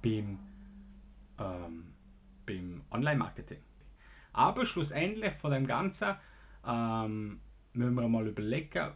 beim, 0.00 0.38
ähm, 1.38 1.92
beim 2.46 2.82
Online-Marketing. 2.90 3.58
Aber 4.32 4.64
schlussendlich 4.64 5.34
von 5.34 5.52
dem 5.52 5.66
Ganzen 5.66 6.14
ähm, 6.66 7.40
müssen 7.74 7.94
wir 7.94 8.08
mal 8.08 8.26
überlegen, 8.26 8.92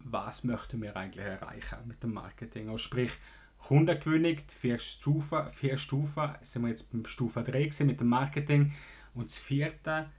was 0.00 0.42
möchten 0.42 0.82
wir 0.82 0.96
eigentlich 0.96 1.24
erreichen 1.24 1.78
mit 1.86 2.02
dem 2.02 2.14
Marketing. 2.14 2.66
Also 2.66 2.78
sprich, 2.78 3.12
Kundengewinnung, 3.58 4.38
vier 4.46 4.78
Stufen, 4.78 5.48
vier 5.48 5.76
Stufen, 5.76 6.30
sind 6.42 6.62
wir 6.62 6.68
jetzt 6.68 6.92
beim 6.92 7.04
Stufe 7.04 7.42
3 7.42 7.84
mit 7.84 8.00
dem 8.00 8.08
Marketing. 8.08 8.72
Und 9.14 9.30
das 9.30 9.38
vierte, 9.38 10.10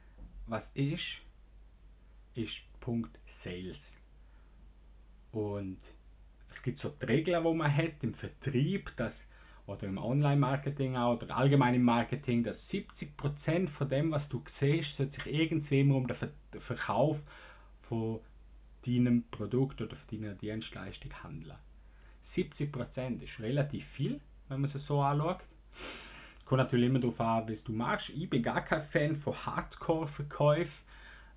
was 0.48 0.70
ist, 0.70 1.22
ist 2.34 2.62
Punkt 2.80 3.20
Sales. 3.26 3.98
Und 5.32 5.78
es 6.50 6.64
gibt 6.64 6.78
so 6.78 6.90
die 6.90 7.06
Regeln, 7.06 7.44
die 7.44 7.54
man 7.54 7.76
hat 7.76 8.04
im 8.04 8.14
Vertrieb, 8.14 8.96
dass, 8.96 9.30
oder 9.66 9.88
im 9.88 9.98
Online-Marketing 9.98 10.96
auch, 10.96 11.16
oder 11.16 11.36
allgemein 11.36 11.76
im 11.76 11.84
Marketing, 11.84 12.44
dass 12.44 12.70
70% 12.72 13.68
von 13.68 13.90
dem, 13.90 14.12
was 14.12 14.30
du 14.30 14.42
siehst, 14.46 14.96
sollte 14.96 15.14
sich 15.14 15.34
irgendwie 15.34 15.82
immer 15.82 15.96
um 15.96 16.08
den 16.08 16.18
Verkauf 16.60 17.22
von 17.82 18.22
deinem 18.86 19.24
Produkt 19.30 19.82
oder 19.82 19.96
von 19.96 20.20
deiner 20.20 20.34
Dienstleistung 20.34 21.12
handeln. 21.24 21.58
70% 22.28 23.22
ist 23.22 23.40
relativ 23.40 23.86
viel, 23.86 24.20
wenn 24.50 24.60
man 24.60 24.66
es 24.66 24.74
so 24.74 25.02
anschaut. 25.02 25.40
Kommt 26.46 26.60
natürlich 26.60 26.90
immer 26.90 27.00
darauf 27.00 27.20
an, 27.22 27.50
was 27.50 27.64
du 27.64 27.72
machst. 27.72 28.10
Ich 28.10 28.30
bin 28.30 28.44
gar 28.44 28.64
kein 28.64 28.82
Fan 28.82 29.16
von 29.16 29.34
Hardcore-Verkäufen, 29.34 30.84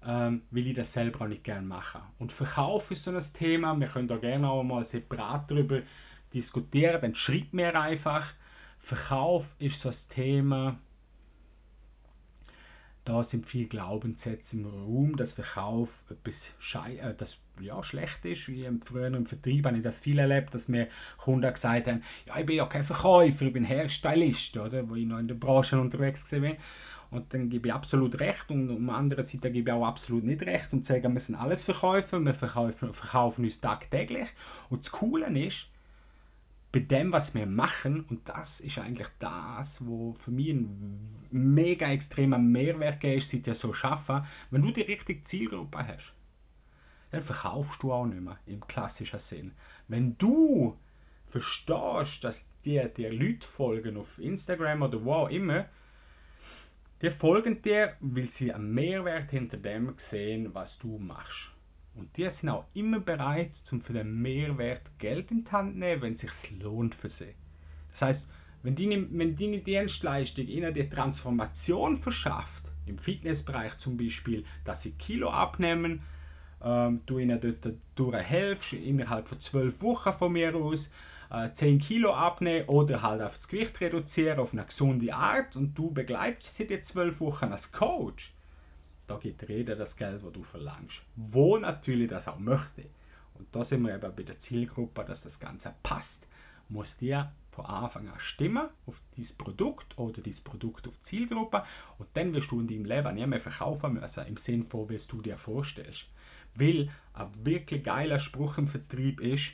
ähm, 0.05 0.43
weil 0.51 0.67
ich 0.67 0.75
das 0.75 0.93
selber 0.93 1.25
auch 1.25 1.29
nicht 1.29 1.45
gerne 1.45 1.67
mache. 1.67 2.03
Und 2.19 2.33
Verkauf 2.33 2.91
ist 2.91 3.05
so 3.05 3.11
ein 3.11 3.25
Thema, 3.35 3.79
wir 3.79 3.87
können 3.87 4.09
da 4.09 4.17
gerne 4.17 4.49
auch 4.49 4.63
mal 4.63 4.85
separat 4.85 5.51
darüber 5.51 5.83
diskutieren, 6.35 7.01
dann 7.01 7.15
schreibt 7.15 7.55
mir 7.55 7.79
einfach. 7.81 8.35
Verkauf 8.79 9.55
ist 9.59 9.81
so 9.81 9.91
ein 9.91 9.97
Thema, 10.09 10.79
da 13.05 13.23
sind 13.23 13.47
viele 13.47 13.67
Glaubenssätze 13.67 14.57
im 14.57 14.67
Raum, 14.67 15.17
dass 15.17 15.33
Verkauf 15.33 16.05
etwas 16.11 16.55
Schei 16.59 16.97
äh, 16.97 17.15
das, 17.15 17.39
ja, 17.63 17.83
schlecht 17.83 18.25
ist. 18.25 18.49
Wie 18.49 18.65
im 18.65 18.81
früheren 18.81 19.27
Vertrieb 19.27 19.67
habe 19.67 19.77
ich 19.77 19.83
das 19.83 20.01
viel 20.01 20.19
erlebt, 20.19 20.55
dass 20.55 20.69
mir 20.69 20.89
Kunden 21.17 21.53
gesagt 21.53 21.87
haben, 21.87 22.03
ja, 22.27 22.39
ich 22.39 22.47
bin 22.47 22.57
ja 22.57 22.67
kein 22.67 22.85
Verkäufer, 22.85 23.47
ich 23.47 23.53
bin 23.53 23.69
Hairstylist, 23.69 24.57
oder? 24.57 24.89
wo 24.89 24.95
ich 24.95 25.07
noch 25.07 25.19
in 25.19 25.29
der 25.29 25.35
Branche 25.35 25.81
unterwegs 25.81 26.31
war. 26.33 26.53
Und 27.11 27.35
dann 27.35 27.51
gebe 27.51 27.69
ich 27.69 27.75
absolut 27.75 28.21
recht 28.21 28.51
und 28.51 28.71
um 28.71 28.89
andere 28.89 29.25
Seite 29.25 29.51
gebe 29.51 29.71
ich 29.71 29.77
auch 29.77 29.87
absolut 29.87 30.23
nicht 30.23 30.43
recht 30.43 30.73
und 30.73 30.87
sage, 30.87 31.09
wir 31.09 31.21
sind 31.21 31.35
alles 31.35 31.65
Verkäufer, 31.65 32.21
wir 32.21 32.35
verkaufen, 32.35 32.95
verkaufen 32.95 33.45
uns 33.45 33.61
tagtäglich. 33.61 34.29
Und 34.69 34.85
das 34.85 34.93
Coole 34.93 35.27
ist, 35.39 35.67
bei 36.73 36.81
dem, 36.81 37.11
was 37.13 37.35
wir 37.35 37.47
machen, 37.47 38.05
und 38.09 38.29
das 38.29 38.61
ist 38.61 38.79
eigentlich 38.79 39.09
das, 39.19 39.85
wo 39.85 40.13
für 40.13 40.31
mich 40.31 40.51
ein 40.51 41.01
mega 41.31 41.91
extremer 41.91 42.39
Mehrwert 42.39 43.03
ist, 43.03 43.31
seit 43.31 43.49
ich 43.49 43.59
so 43.59 43.75
arbeite, 43.83 44.27
wenn 44.51 44.63
du 44.63 44.71
die 44.71 44.83
richtige 44.83 45.25
Zielgruppe 45.25 45.79
hast, 45.79 46.15
dann 47.11 47.23
verkaufst 47.23 47.83
du 47.83 47.93
auch 47.93 48.07
nicht 48.07 48.21
mehr 48.21 48.39
im 48.47 48.67
klassischen 48.67 49.19
Sinn. 49.19 49.53
Wenn 49.89 50.17
du 50.19 50.79
verstehst, 51.27 52.25
dass 52.25 52.51
dir 52.65 52.89
die 52.89 53.07
Leute 53.07 53.47
folgen 53.47 53.97
auf 53.97 54.19
Instagram 54.19 54.83
oder 54.83 55.05
wo 55.05 55.13
auch 55.13 55.31
immer, 55.31 55.67
die 57.03 57.11
folgen 57.11 57.63
dir, 57.63 57.97
weil 58.01 58.29
sie 58.29 58.53
einen 58.53 58.75
Mehrwert 58.75 59.31
hinter 59.31 59.57
dem 59.57 59.95
sehen, 59.97 60.53
was 60.53 60.79
du 60.79 60.99
machst. 60.99 61.51
Und 61.95 62.17
die 62.17 62.29
sind 62.31 62.51
auch 62.51 62.67
immer 62.75 63.01
bereit, 63.01 63.55
zum 63.55 63.81
für 63.81 63.95
den 63.95 64.21
Mehrwert 64.21 64.99
Geld 64.99 65.31
in 65.31 65.45
die 65.45 65.51
Hand 65.51 65.73
zu 65.73 65.79
nehmen, 65.79 66.03
wenn 66.03 66.15
es 66.15 66.21
sich 66.21 66.61
lohnt 66.61 66.95
für 66.95 67.09
sie. 67.09 67.35
Das 67.91 68.03
heißt, 68.03 68.29
wenn 68.63 68.77
deine, 68.77 69.07
wenn 69.11 69.37
deine 69.37 69.61
Dienstleistung 69.61 70.47
ihnen 70.47 70.75
die 70.75 70.89
Transformation 70.89 71.97
verschafft, 71.97 72.71
im 72.87 72.99
Fitnessbereich 72.99 73.79
zum 73.79 73.97
Beispiel, 73.97 74.45
dass 74.65 74.83
sie 74.83 74.93
Kilo 74.93 75.31
abnehmen, 75.31 76.03
ähm, 76.63 77.01
du 77.07 77.19
ihnen 77.19 77.41
dort 77.41 77.75
durchhelfst, 77.95 78.75
innerhalb 78.75 79.29
von 79.29 79.41
zwölf 79.41 79.83
Wochen 79.83 80.13
von 80.13 80.33
mir 80.33 80.55
aus, 80.55 80.91
äh, 81.31 81.53
10 81.53 81.79
Kilo 81.79 82.13
abnehmen 82.13 82.69
oder 82.69 83.03
halt 83.03 83.23
auf 83.23 83.37
das 83.37 83.49
Gewicht 83.49 83.81
reduzieren 83.81 84.39
auf 84.39 84.53
eine 84.53 84.65
gesunde 84.65 85.15
Art 85.15 85.57
und 85.57 85.77
du 85.77 85.91
begleitest 85.91 86.57
sie 86.57 86.67
die 86.67 86.81
zwölf 86.81 87.21
Wochen 87.21 87.47
als 87.47 87.73
Coach, 87.73 88.35
da 89.07 89.17
gibt 89.17 89.49
jeder 89.49 89.75
das 89.75 89.97
Geld, 89.97 90.23
das 90.23 90.33
du 90.33 90.43
verlangst. 90.43 91.03
Wo 91.17 91.59
natürlich 91.59 92.09
das 92.09 92.29
auch 92.29 92.39
möchte. 92.39 92.85
Und 93.35 93.49
da 93.51 93.65
sind 93.65 93.83
wir 93.83 93.95
eben 93.95 94.15
bei 94.15 94.23
der 94.23 94.39
Zielgruppe, 94.39 95.05
dass 95.05 95.23
das 95.23 95.41
Ganze 95.41 95.75
passt. 95.83 96.29
Muss 96.69 96.99
dir 96.99 97.33
von 97.51 97.67
Anfang 97.67 98.09
an 98.09 98.21
stimmen 98.21 98.69
auf 98.87 99.03
dieses 99.17 99.33
Produkt 99.33 99.99
oder 99.99 100.23
dieses 100.23 100.41
Produkt 100.41 100.87
auf 100.87 100.97
die 100.99 101.03
Zielgruppe 101.03 101.65
und 101.99 102.09
dann 102.15 102.33
wirst 102.33 102.53
du 102.53 102.61
in 102.61 102.69
deinem 102.69 102.85
Leben 102.85 103.15
nicht 103.15 103.27
mehr 103.27 103.41
verkaufen 103.41 103.95
müssen, 103.95 104.27
im 104.27 104.37
Sinn 104.37 104.63
von, 104.63 104.89
wie 104.89 104.97
du 104.97 105.21
dir 105.21 105.37
vorstellst. 105.37 106.07
Weil 106.55 106.91
ein 107.13 107.47
wirklich 107.47 107.85
geiler 107.85 108.19
Spruch 108.19 108.59
im 108.59 108.67
Vertrieb 108.67 109.21
ist, 109.21 109.53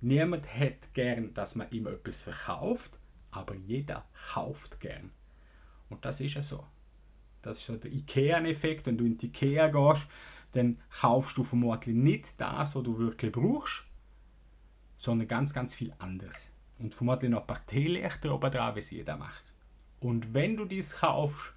niemand 0.00 0.52
hat 0.54 0.92
gern, 0.94 1.34
dass 1.34 1.54
man 1.54 1.70
ihm 1.70 1.86
etwas 1.86 2.20
verkauft, 2.20 2.98
aber 3.30 3.54
jeder 3.54 4.04
kauft 4.32 4.80
gern. 4.80 5.10
Und 5.88 6.04
das 6.04 6.20
ist 6.20 6.34
ja 6.34 6.42
so. 6.42 6.64
Das 7.42 7.58
ist 7.58 7.66
so 7.66 7.76
der 7.76 7.92
IKEA-Effekt. 7.92 8.86
Wenn 8.86 8.96
du 8.96 9.04
in 9.04 9.18
die 9.18 9.26
IKEA 9.26 9.68
gehst, 9.68 10.08
dann 10.52 10.80
kaufst 11.00 11.36
du 11.36 11.44
vermutlich 11.44 11.94
nicht 11.94 12.40
das, 12.40 12.74
was 12.74 12.82
du 12.82 12.98
wirklich 12.98 13.32
brauchst, 13.32 13.84
sondern 14.96 15.28
ganz, 15.28 15.52
ganz 15.52 15.74
viel 15.74 15.92
anderes. 15.98 16.52
Und 16.78 16.94
vermutlich 16.94 17.30
noch 17.30 17.42
ein 17.42 17.46
paar 17.46 17.64
Teelichter 17.66 18.34
oben 18.34 18.50
drauf, 18.50 18.74
wie 18.74 18.80
es 18.80 18.90
jeder 18.90 19.16
macht. 19.16 19.52
Und 20.00 20.34
wenn 20.34 20.56
du 20.56 20.64
dies 20.64 20.96
kaufst, 20.96 21.54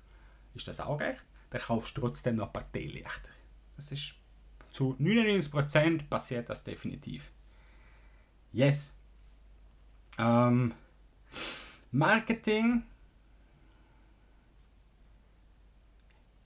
ist 0.56 0.68
das 0.68 0.80
auch 0.80 1.00
recht, 1.00 1.24
dann 1.50 1.62
kaufst 1.62 1.96
du 1.98 2.02
trotzdem 2.02 2.36
noch 2.36 2.48
ein 2.48 2.54
paar 2.54 2.72
Teelichter. 2.72 3.30
Das 3.76 3.92
ist 3.92 4.16
zu 4.72 4.96
99% 5.00 6.08
passiert 6.08 6.50
das 6.50 6.64
definitiv. 6.64 7.32
Yes. 8.54 8.96
Ähm, 10.18 10.74
Marketing 11.92 12.84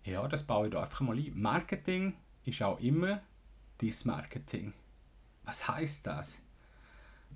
Ja, 0.03 0.27
das 0.27 0.43
baue 0.43 0.67
ich 0.67 0.73
da 0.73 0.81
einfach 0.81 1.01
mal 1.01 1.15
ein. 1.15 1.31
Marketing 1.35 2.13
ist 2.43 2.61
auch 2.63 2.79
immer 2.79 3.21
dein 3.77 3.93
Marketing. 4.05 4.73
Was 5.43 5.67
heißt 5.67 6.07
das? 6.07 6.39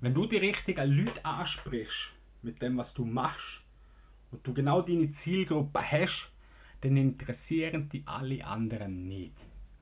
Wenn 0.00 0.14
du 0.14 0.26
die 0.26 0.36
richtigen 0.36 0.90
Leute 0.90 1.24
ansprichst 1.24 2.12
mit 2.42 2.60
dem, 2.60 2.76
was 2.76 2.92
du 2.92 3.04
machst, 3.04 3.62
und 4.30 4.46
du 4.46 4.52
genau 4.52 4.82
deine 4.82 5.10
Zielgruppe 5.10 5.80
hast, 5.80 6.32
dann 6.80 6.96
interessieren 6.96 7.88
die 7.88 8.02
alle 8.06 8.44
anderen 8.44 9.06
nicht. 9.06 9.34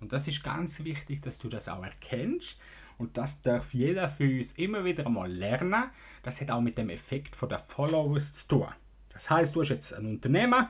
Und 0.05 0.13
das 0.13 0.29
ist 0.29 0.45
ganz 0.45 0.85
wichtig, 0.85 1.23
dass 1.23 1.39
du 1.39 1.49
das 1.49 1.67
auch 1.67 1.83
erkennst. 1.83 2.59
Und 2.99 3.17
das 3.17 3.41
darf 3.41 3.73
jeder 3.73 4.11
für 4.11 4.37
uns 4.37 4.53
immer 4.53 4.85
wieder 4.85 5.09
mal 5.09 5.33
lernen. 5.33 5.85
Das 6.23 6.43
hat 6.43 6.51
auch 6.51 6.61
mit 6.61 6.77
dem 6.77 6.91
Effekt 6.91 7.35
von 7.35 7.49
der 7.49 7.59
Followers 7.59 8.35
zu 8.35 8.49
tun. 8.49 8.69
Das 9.09 9.31
heißt, 9.31 9.57
du 9.57 9.63
hast 9.63 9.71
jetzt 9.71 9.95
ein 9.95 10.05
Unternehmen, 10.05 10.69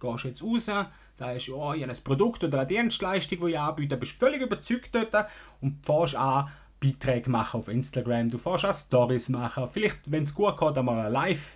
gehst 0.00 0.24
jetzt 0.24 0.42
raus, 0.42 0.68
da 1.16 1.32
ist 1.32 1.46
ja 1.46 1.70
ein 1.70 1.96
Produkt 2.02 2.42
oder 2.42 2.58
eine 2.58 2.66
Dienstleistung, 2.66 3.46
die 3.46 3.52
ich 3.52 3.58
anbiete, 3.60 3.96
bist 3.96 4.18
völlig 4.18 4.42
überzeugt 4.42 4.92
dort 4.92 5.28
und 5.60 5.86
fährst 5.86 6.16
an, 6.16 6.48
Beiträge 6.80 7.30
machen 7.30 7.60
auf 7.60 7.68
Instagram, 7.68 8.28
du 8.28 8.38
fährst 8.38 8.64
an 8.64 8.74
Stories 8.74 9.28
machen, 9.28 9.68
vielleicht, 9.70 10.10
wenn 10.10 10.24
es 10.24 10.34
gut 10.34 10.58
geht, 10.58 10.76
einmal 10.76 11.06
ein 11.06 11.12
Live 11.12 11.52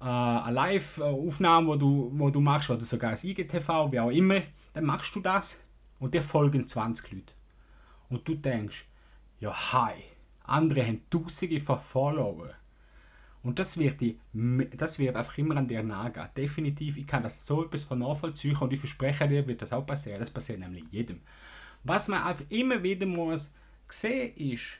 äh, 0.00 0.04
eine 0.04 0.54
Live-Aufnahme, 0.54 1.68
wo 1.68 1.76
du, 1.76 2.10
wo 2.14 2.30
du 2.30 2.40
machst, 2.40 2.68
oder 2.68 2.84
sogar 2.84 3.12
ein 3.12 3.18
IGTV, 3.22 3.92
wie 3.92 4.00
auch 4.00 4.10
immer, 4.10 4.42
dann 4.74 4.84
machst 4.84 5.14
du 5.14 5.20
das 5.20 5.60
und 5.98 6.14
dir 6.14 6.22
folgen 6.22 6.66
20 6.66 7.12
Leute. 7.12 7.34
Und 8.08 8.26
du 8.26 8.34
denkst, 8.34 8.86
ja 9.40 9.52
hi, 9.72 9.94
andere 10.44 10.86
haben 10.86 11.02
tausende 11.10 11.60
von 11.60 11.78
Follower. 11.78 12.50
Und 13.42 13.58
das 13.58 13.78
wird, 13.78 14.00
die, 14.00 14.18
das 14.76 14.98
wird 14.98 15.14
einfach 15.14 15.38
immer 15.38 15.56
an 15.56 15.68
dir 15.68 15.82
nagehen. 15.82 16.28
Definitiv, 16.36 16.96
ich 16.96 17.06
kann 17.06 17.22
das 17.22 17.46
so 17.46 17.64
etwas 17.64 17.84
von 17.84 18.00
nachvollziehen 18.00 18.56
und 18.56 18.72
ich 18.72 18.80
verspreche 18.80 19.28
dir, 19.28 19.46
wird 19.46 19.62
das 19.62 19.72
auch 19.72 19.86
passieren. 19.86 20.18
Das 20.18 20.30
passiert 20.30 20.58
nämlich 20.58 20.84
jedem. 20.90 21.20
Was 21.84 22.08
man 22.08 22.24
einfach 22.24 22.44
immer 22.48 22.82
wieder 22.82 23.06
muss 23.06 23.52
sehen 23.88 24.36
ist, 24.36 24.78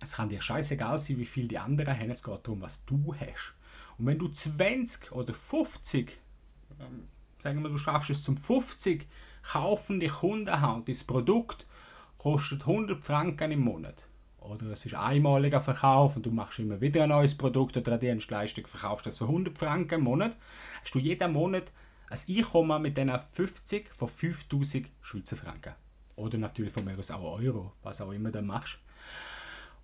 es 0.00 0.12
kann 0.12 0.28
dir 0.28 0.40
scheißegal 0.40 0.98
sein, 0.98 1.18
wie 1.18 1.24
viel 1.24 1.48
die 1.48 1.58
anderen 1.58 1.98
haben, 1.98 2.10
es 2.10 2.22
geht 2.22 2.46
darum, 2.46 2.60
was 2.60 2.84
du 2.84 3.14
hast. 3.18 3.54
Und 3.98 4.06
wenn 4.06 4.18
du 4.18 4.28
20 4.28 5.10
oder 5.12 5.34
50, 5.34 6.18
ähm, 6.78 7.08
sagen 7.38 7.62
wir, 7.62 7.70
du 7.70 7.78
schaffst 7.78 8.10
es 8.10 8.22
zum 8.22 8.36
50 8.36 9.08
kaufende 9.52 10.08
Kunden 10.08 10.60
haben, 10.60 10.84
das 10.84 11.04
Produkt 11.04 11.66
kostet 12.18 12.62
100 12.62 13.04
Franken 13.04 13.52
im 13.52 13.60
Monat. 13.60 14.06
Oder 14.40 14.66
es 14.66 14.86
ist 14.86 14.94
einmaliger 14.94 15.60
Verkauf 15.60 16.16
und 16.16 16.26
du 16.26 16.30
machst 16.30 16.58
immer 16.58 16.80
wieder 16.80 17.02
ein 17.02 17.08
neues 17.08 17.36
Produkt 17.36 17.76
oder 17.76 17.92
eine 17.92 18.00
Dienstleistung, 18.00 18.66
verkaufst 18.66 19.06
das 19.06 19.18
für 19.18 19.24
100 19.24 19.58
Franken 19.58 19.96
im 19.96 20.04
Monat, 20.04 20.36
hast 20.82 20.94
du 20.94 20.98
jeden 20.98 21.32
Monat 21.32 21.72
ein 22.08 22.18
Einkommen 22.28 22.82
mit 22.82 22.96
diesen 22.96 23.18
50 23.18 23.88
von 23.94 24.08
5000 24.08 24.88
Schweizer 25.00 25.36
Franken. 25.36 25.74
Oder 26.14 26.38
natürlich 26.38 26.72
von 26.72 26.84
mir 26.84 26.98
aus 26.98 27.10
auch 27.10 27.40
Euro, 27.40 27.72
was 27.82 28.00
auch 28.00 28.12
immer 28.12 28.30
du 28.30 28.42
machst. 28.42 28.78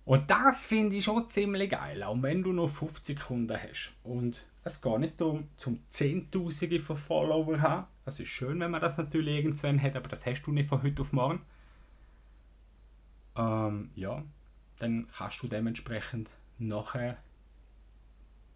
Und 0.05 0.29
das 0.29 0.65
finde 0.65 0.97
ich 0.97 1.05
schon 1.05 1.29
ziemlich 1.29 1.69
geil, 1.69 2.03
auch 2.03 2.21
wenn 2.21 2.43
du 2.43 2.51
nur 2.51 2.67
50 2.67 3.19
Kunden 3.19 3.57
hast. 3.57 3.93
Und 4.03 4.45
es 4.63 4.81
geht 4.81 4.99
nicht 4.99 5.19
darum, 5.19 5.49
zum 5.57 5.83
Zehntausende 5.89 6.79
von 6.79 6.97
Follower 6.97 7.61
haben. 7.61 7.87
Das 8.05 8.19
ist 8.19 8.27
schön, 8.27 8.59
wenn 8.59 8.71
man 8.71 8.81
das 8.81 8.97
natürlich 8.97 9.37
irgendwann 9.37 9.81
hat, 9.81 9.95
aber 9.95 10.09
das 10.09 10.25
hast 10.25 10.43
du 10.43 10.51
nicht 10.51 10.67
von 10.67 10.83
heute 10.83 11.01
auf 11.01 11.13
morgen. 11.13 11.41
Ähm, 13.37 13.91
ja, 13.95 14.23
dann 14.79 15.07
kannst 15.15 15.41
du 15.41 15.47
dementsprechend 15.47 16.31
nachher 16.59 17.17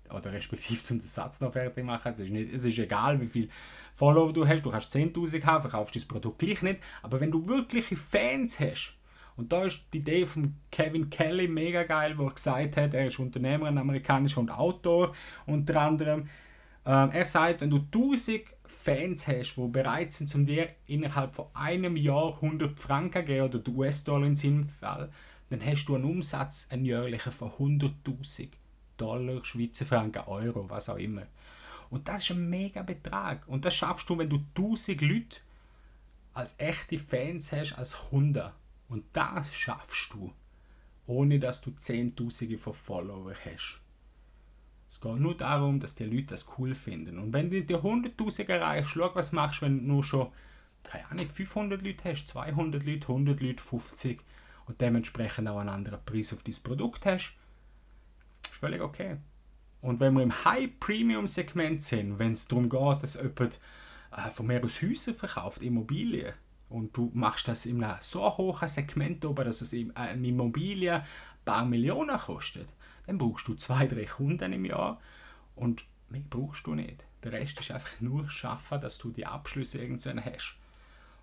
oder 0.10 0.32
respektive 0.32 0.84
zum 0.84 1.00
Satz 1.00 1.42
noch 1.42 1.54
fertig 1.54 1.84
machen. 1.84 2.12
Es 2.14 2.20
ist, 2.20 2.32
nicht, 2.32 2.54
es 2.54 2.64
ist 2.64 2.78
egal, 2.78 3.20
wie 3.20 3.28
viel 3.28 3.50
Follower 3.94 4.32
du 4.32 4.48
hast. 4.48 4.66
Du 4.66 4.72
kannst 4.72 4.96
10.000 4.96 5.44
haben, 5.44 5.62
verkaufst 5.62 5.96
das 5.96 6.06
Produkt 6.06 6.40
gleich 6.40 6.62
nicht. 6.62 6.80
Aber 7.02 7.20
wenn 7.20 7.32
du 7.32 7.48
wirkliche 7.48 7.96
Fans 7.96 8.60
hast, 8.60 8.94
und 9.36 9.52
da 9.52 9.66
ist 9.66 9.82
die 9.94 10.00
Idee 10.00 10.26
von 10.26 10.56
Kevin 10.72 11.10
Kelly 11.10 11.48
mega 11.48 11.84
geil, 11.84 12.18
wo 12.18 12.26
er 12.26 12.34
gesagt 12.34 12.76
hat, 12.76 12.94
er 12.94 13.06
ist 13.06 13.20
Unternehmer, 13.20 13.68
ein 13.68 13.78
amerikanischer 13.78 14.40
und 14.40 14.50
Autor 14.50 15.14
unter 15.46 15.80
anderem. 15.80 16.28
Ähm, 16.86 17.12
er 17.12 17.26
sagt, 17.26 17.62
wenn 17.62 17.70
du 17.70 17.78
1000 17.78 18.46
Fans 18.70 19.28
hast, 19.28 19.56
die 19.56 19.68
bereit 19.68 20.14
sind, 20.14 20.34
um 20.36 20.46
dir 20.46 20.70
innerhalb 20.88 21.36
von 21.36 21.48
einem 21.54 21.96
Jahr 21.98 22.36
100 22.36 22.80
Franken 22.80 23.26
geben 23.26 23.54
oder 23.54 23.72
US-Dollar 23.72 24.28
in 24.28 24.36
seinem 24.36 24.64
Fall, 24.64 25.12
dann 25.50 25.66
hast 25.66 25.86
du 25.86 25.96
einen 25.96 26.06
Umsatz, 26.06 26.68
einen 26.70 26.86
jährlichen 26.86 27.32
von 27.32 27.50
100.000 27.52 28.50
Dollar, 28.98 29.44
Schweizer 29.46 29.86
Franken, 29.86 30.24
Euro, 30.28 30.70
was 30.70 30.90
auch 30.90 30.98
immer. 30.98 31.28
Und 31.90 32.08
das 32.08 32.24
ist 32.24 32.32
ein 32.32 32.50
mega 32.50 32.82
Betrag. 32.82 33.48
Und 33.48 33.64
das 33.64 33.76
schaffst 33.76 34.10
du, 34.10 34.18
wenn 34.18 34.30
du 34.30 34.44
1000 34.56 35.02
Leute 35.02 35.40
als 36.34 36.56
echte 36.58 36.98
Fans 36.98 37.52
hast, 37.52 37.74
als 37.74 38.10
Kunden. 38.10 38.50
Und 38.90 39.06
das 39.14 39.54
schaffst 39.54 40.14
du, 40.14 40.34
ohne 41.06 41.40
dass 41.40 41.62
du 41.62 41.72
Zehntausende 41.72 42.58
von 42.58 42.74
Follower 42.74 43.34
hast. 43.46 43.80
Es 44.90 45.02
geht 45.02 45.18
nur 45.18 45.36
darum, 45.36 45.80
dass 45.80 45.96
die 45.96 46.06
Leute 46.06 46.28
das 46.28 46.54
cool 46.58 46.74
finden. 46.74 47.20
Und 47.20 47.34
wenn 47.34 47.50
du 47.50 47.62
die 47.62 47.76
100.000 47.76 48.50
erreichst, 48.50 48.92
schau, 48.92 49.14
was 49.14 49.32
machst 49.32 49.62
du, 49.62 49.66
wenn 49.66 49.80
du 49.80 49.86
nur 49.86 50.04
schon, 50.04 50.32
keine 50.84 51.10
Ahnung, 51.12 51.28
500 51.28 51.82
Leute 51.82 52.10
hast, 52.10 52.28
200 52.28 52.86
Leute, 52.86 53.08
100 53.10 53.42
Leute, 53.42 53.62
50 53.62 54.22
und 54.66 54.80
dementsprechend 54.80 55.50
auch 55.50 55.60
einen 55.60 55.70
anderen 55.70 56.04
Preis 56.06 56.34
auf 56.34 56.44
dein 56.44 56.56
Produkt 56.64 57.06
hast, 57.06 57.34
ist 58.44 58.56
völlig 58.56 58.82
okay. 58.82 59.18
Und 59.82 60.00
wenn 60.00 60.14
wir 60.14 60.24
im 60.24 60.46
High-Premium-Segment 60.46 61.84
sind, 61.84 62.18
wenn 62.20 62.34
es 62.34 62.48
darum 62.48 62.70
geht, 62.70 63.04
dass 63.04 63.16
jemand 63.16 63.60
äh, 64.16 64.30
von 64.32 64.48
mir 64.48 64.64
aus 64.64 64.82
Häuser 64.82 65.14
verkauft, 65.14 65.62
Immobilien, 65.62 66.34
und 66.70 66.96
du 66.98 67.12
machst 67.14 67.48
das 67.48 67.66
in 67.66 67.84
einem 67.84 67.98
so 68.02 68.38
hohen 68.38 68.68
Segment 68.68 69.24
oben, 69.24 69.46
dass 69.46 69.62
es 69.62 69.74
eine 69.96 70.28
Immobilie 70.28 71.04
paar 71.48 71.66
Millionen 71.66 72.18
kostet, 72.18 72.74
dann 73.06 73.18
brauchst 73.18 73.48
du 73.48 73.56
zwei, 73.56 73.88
drei 73.88 74.06
Kunden 74.06 74.54
im 74.54 74.66
Jahr 74.66 75.00
und 75.56 75.86
mehr 76.10 76.22
brauchst 76.30 76.68
du 76.68 76.76
nicht. 76.76 77.06
Der 77.24 77.32
Rest 77.32 77.60
ist 77.60 77.72
einfach 77.72 78.00
nur 78.02 78.30
schaffen, 78.30 78.82
dass 78.82 78.98
du 78.98 79.12
die 79.12 79.26
Abschlüsse 79.26 79.80
irgendwann 79.80 80.24
hast. 80.24 80.58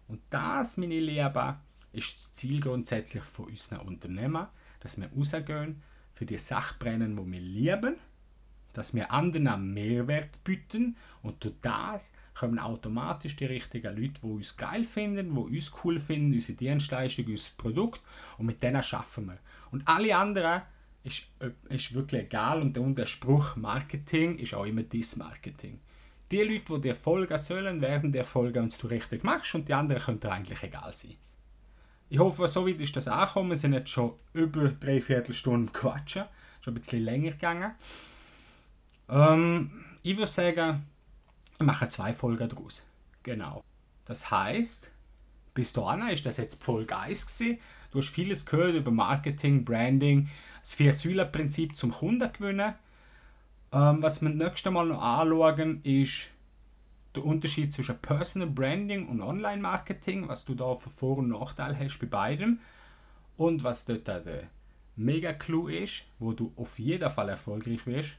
Und 0.09 0.21
das, 0.31 0.77
meine 0.77 0.99
Lieben, 0.99 1.55
ist 1.93 2.17
das 2.17 2.33
Ziel 2.33 2.61
grundsätzlich 2.61 3.23
von 3.23 3.47
unseren 3.47 3.87
Unternehmen, 3.87 4.47
dass 4.81 4.99
wir 4.99 5.09
rausgehen, 5.17 5.83
für 6.13 6.27
die 6.27 6.39
Sachen 6.39 6.79
brennen, 6.79 7.17
die 7.17 7.33
wir 7.33 7.41
lieben, 7.41 7.97
dass 8.75 8.95
wir 8.95 9.11
anderen 9.13 9.73
Mehrwert 9.73 10.45
bieten 10.45 10.97
und 11.23 11.43
durch 11.43 11.55
das 11.63 12.13
kommen 12.35 12.59
automatisch 12.59 13.37
die 13.37 13.47
richtigen 13.47 13.97
Leute, 13.97 14.21
die 14.23 14.27
uns 14.27 14.57
geil 14.57 14.85
finden, 14.85 15.35
die 15.35 15.57
uns 15.57 15.73
cool 15.83 15.99
finden, 15.99 16.35
unsere 16.35 16.59
Dienstleistung, 16.59 17.27
unser 17.27 17.51
Produkt 17.57 18.03
und 18.39 18.47
mit 18.47 18.63
denen 18.63 18.83
schaffen 18.83 19.27
wir. 19.27 19.39
Und 19.71 19.87
alle 19.87 20.17
anderen 20.17 20.63
ist, 21.05 21.25
ist 21.69 21.95
wirklich 21.95 22.23
egal 22.23 22.61
und 22.61 22.77
der 22.99 23.07
Spruch 23.07 23.57
Marketing 23.57 24.39
ist 24.39 24.55
auch 24.55 24.65
immer 24.65 24.83
das 24.83 25.17
Marketing. 25.17 25.81
Die 26.31 26.43
Leute, 26.43 26.75
die 26.75 26.81
dir 26.81 26.95
folgen 26.95 27.39
sollen, 27.39 27.81
werden 27.81 28.11
dir 28.11 28.25
folgen, 28.25 28.63
wenn 28.65 28.79
du 28.81 28.87
richtig 28.89 29.23
machst 29.23 29.55
und 29.55 29.69
die 29.69 29.75
anderen 29.75 30.03
können 30.03 30.21
dir 30.21 30.33
eigentlich 30.33 30.63
egal 30.63 30.95
sein. 30.95 31.17
Ich 32.09 32.19
hoffe, 32.19 32.49
so 32.49 32.67
weit 32.67 32.81
ist 32.81 32.97
das 32.97 33.09
angekommen. 33.09 33.51
Wir 33.51 33.57
sind 33.57 33.73
jetzt 33.73 33.91
schon 33.91 34.15
über 34.33 34.69
dreiviertel 34.69 35.35
Stunden 35.35 35.73
quatschen. 35.73 36.25
Schon 36.61 36.75
ein 36.75 36.81
bisschen 36.81 37.03
länger 37.03 37.33
gegangen. 37.33 37.73
Ähm, 39.09 39.71
ich 40.03 40.17
würde 40.17 40.31
sagen, 40.31 40.87
ich 41.59 41.65
mache 41.67 41.89
zwei 41.89 42.13
Folgen 42.13 42.49
daraus. 42.49 42.87
Genau. 43.23 43.63
Das 44.05 44.31
heißt, 44.31 44.91
bis 45.55 45.73
dahin 45.73 46.09
ist 46.09 46.27
das 46.27 46.37
jetzt 46.37 46.63
Folge 46.63 46.97
1 46.97 47.39
gewesen. 47.39 47.59
Du 47.91 47.99
hast 47.99 48.11
vieles 48.11 48.45
gehört 48.45 48.75
über 48.75 48.91
Marketing, 48.91 49.65
Branding, 49.65 50.29
das 50.61 50.75
Vier-Säulen-Prinzip 50.75 51.77
zum 51.77 51.93
Kunden 51.93 52.33
gewinnen. 52.33 52.75
Ähm, 53.73 54.03
was 54.03 54.21
wir 54.21 54.31
das 54.31 54.39
nächste 54.39 54.71
Mal 54.71 54.87
noch 54.87 55.01
anschauen, 55.01 55.81
ist 55.85 56.31
der 57.15 57.25
Unterschied 57.25 57.73
zwischen 57.73 57.99
Personal 57.99 58.49
Branding 58.49 59.07
und 59.09 59.21
Online 59.21 59.63
Marketing, 59.63 60.29
was 60.29 60.45
du 60.45 60.55
da 60.55 60.75
für 60.75 60.91
Vor- 60.91 61.19
und 61.19 61.29
Nachteile 61.29 61.79
hast 61.79 61.99
bei 61.99 62.07
beidem 62.07 62.59
und 63.37 63.63
was 63.63 63.85
dort 63.85 64.09
der 64.09 64.49
Mega-Clou 64.97 65.69
ist, 65.69 66.05
wo 66.19 66.33
du 66.33 66.53
auf 66.57 66.79
jeden 66.79 67.11
Fall 67.11 67.29
erfolgreich 67.29 67.87
wirst. 67.87 68.17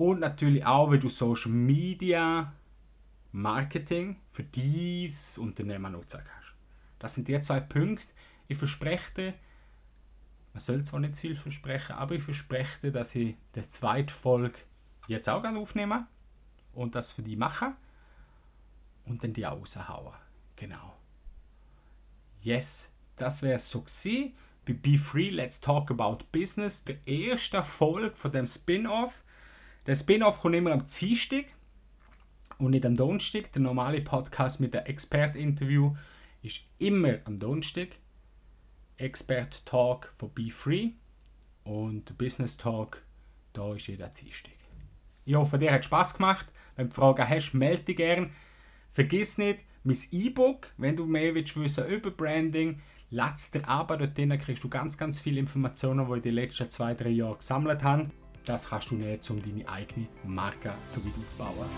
Und 0.00 0.20
natürlich 0.20 0.64
auch, 0.64 0.90
wie 0.90 0.98
du 0.98 1.10
Social 1.10 1.50
Media 1.50 2.54
Marketing 3.32 4.16
für 4.30 4.44
dieses 4.44 5.36
Unternehmen 5.36 5.92
nutzen 5.92 6.22
kannst. 6.24 6.54
Das 6.98 7.14
sind 7.14 7.28
die 7.28 7.38
zwei 7.42 7.60
Punkte. 7.60 8.06
Ich 8.48 8.56
verspreche 8.56 9.12
dir, 9.14 9.34
man 10.54 10.62
soll 10.62 10.84
zwar 10.84 11.00
nicht 11.00 11.18
viel 11.18 11.36
versprechen, 11.36 11.96
aber 11.96 12.14
ich 12.14 12.22
verspreche 12.22 12.80
dir, 12.80 12.92
dass 12.92 13.14
ich 13.14 13.36
die 13.54 13.68
zweite 13.68 14.10
Folge 14.10 14.54
jetzt 15.06 15.28
auch 15.28 15.44
aufnehmen 15.44 16.06
und 16.72 16.94
das 16.94 17.12
für 17.12 17.20
die 17.20 17.36
machen 17.36 17.76
und 19.04 19.22
dann 19.22 19.34
die 19.34 19.46
auch 19.46 19.60
raushauen. 19.60 20.14
Genau. 20.56 20.96
Yes, 22.40 22.90
das 23.16 23.42
wäre 23.42 23.58
so 23.58 23.82
gewesen. 23.82 24.32
Bei 24.64 24.72
Be 24.72 24.96
Free, 24.96 25.28
Let's 25.28 25.60
Talk 25.60 25.90
About 25.90 26.24
Business, 26.32 26.84
der 26.84 27.06
erste 27.06 27.62
Folge 27.62 28.16
von 28.16 28.32
dem 28.32 28.46
Spin-off. 28.46 29.24
Der 29.86 29.96
Spin-off 29.96 30.40
kommt 30.40 30.56
immer 30.56 30.72
am 30.72 30.86
Dienstag 30.86 31.46
und 32.58 32.72
nicht 32.72 32.84
am 32.84 32.94
Donnerstag. 32.94 33.50
Der 33.52 33.62
normale 33.62 34.02
Podcast 34.02 34.60
mit 34.60 34.74
dem 34.74 34.84
Expert-Interview 34.84 35.96
ist 36.42 36.60
immer 36.78 37.18
am 37.24 37.38
Donnerstag. 37.38 37.88
Expert 38.98 39.64
Talk 39.64 40.12
von 40.18 40.30
Be 40.34 40.50
Free 40.50 40.90
und 41.64 42.18
Business 42.18 42.58
Talk, 42.58 43.02
da 43.54 43.72
ist 43.72 43.86
jeder 43.86 44.08
Dienstag. 44.08 44.52
Ich 45.24 45.34
hoffe, 45.34 45.58
dir 45.58 45.72
hat 45.72 45.86
Spaß 45.86 46.14
gemacht. 46.14 46.46
Wenn 46.76 46.90
du 46.90 46.94
Fragen 46.94 47.26
hast, 47.26 47.54
melde 47.54 47.84
dich 47.84 47.96
gerne. 47.96 48.30
Vergiss 48.90 49.38
nicht, 49.38 49.60
mein 49.82 49.96
E-Book, 50.10 50.68
wenn 50.76 50.96
du 50.96 51.06
mehr 51.06 51.34
willst 51.34 51.58
wissen 51.58 51.86
über 51.86 52.10
Branding, 52.10 52.82
lass 53.08 53.50
dir 53.50 53.66
aber 53.66 53.96
dort 53.96 54.14
kriegst 54.42 54.62
du 54.62 54.68
ganz, 54.68 54.98
ganz 54.98 55.20
viele 55.20 55.40
Informationen, 55.40 56.04
die 56.04 56.10
ich 56.10 56.16
in 56.16 56.22
den 56.22 56.34
letzten 56.34 56.70
zwei, 56.70 56.92
drei 56.92 57.08
Jahren 57.08 57.38
gesammelt 57.38 57.82
habe 57.82 58.10
das 58.44 58.68
kannst 58.68 58.90
du 58.90 58.96
nicht, 58.96 59.28
um 59.30 59.42
deine 59.42 59.68
eigene 59.68 60.06
Marke 60.24 60.72
so 60.86 61.04
weit 61.04 61.12
aufzubauen. 61.18 61.68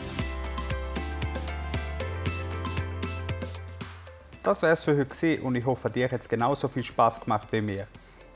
Das 4.42 4.62
war 4.62 4.70
es 4.70 4.82
für 4.82 4.96
heute 4.96 5.42
und 5.42 5.54
ich 5.54 5.64
hoffe, 5.64 5.88
dir 5.88 6.10
hat 6.10 6.20
es 6.20 6.28
genauso 6.28 6.66
viel 6.68 6.82
Spaß 6.82 7.20
gemacht 7.20 7.48
wie 7.52 7.60
mir. 7.60 7.86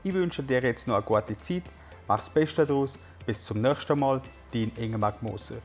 Ich 0.05 0.14
wünsche 0.14 0.43
dir 0.43 0.62
jetzt 0.62 0.87
noch 0.87 0.95
eine 0.95 1.05
gute 1.05 1.39
Zeit, 1.41 1.64
mach's 2.07 2.31
Beste 2.31 2.64
daraus, 2.64 2.97
bis 3.27 3.45
zum 3.45 3.61
nächsten 3.61 3.99
Mal, 3.99 4.22
dein 4.53 4.70
Ingemar 4.77 5.16
Moser. 5.20 5.57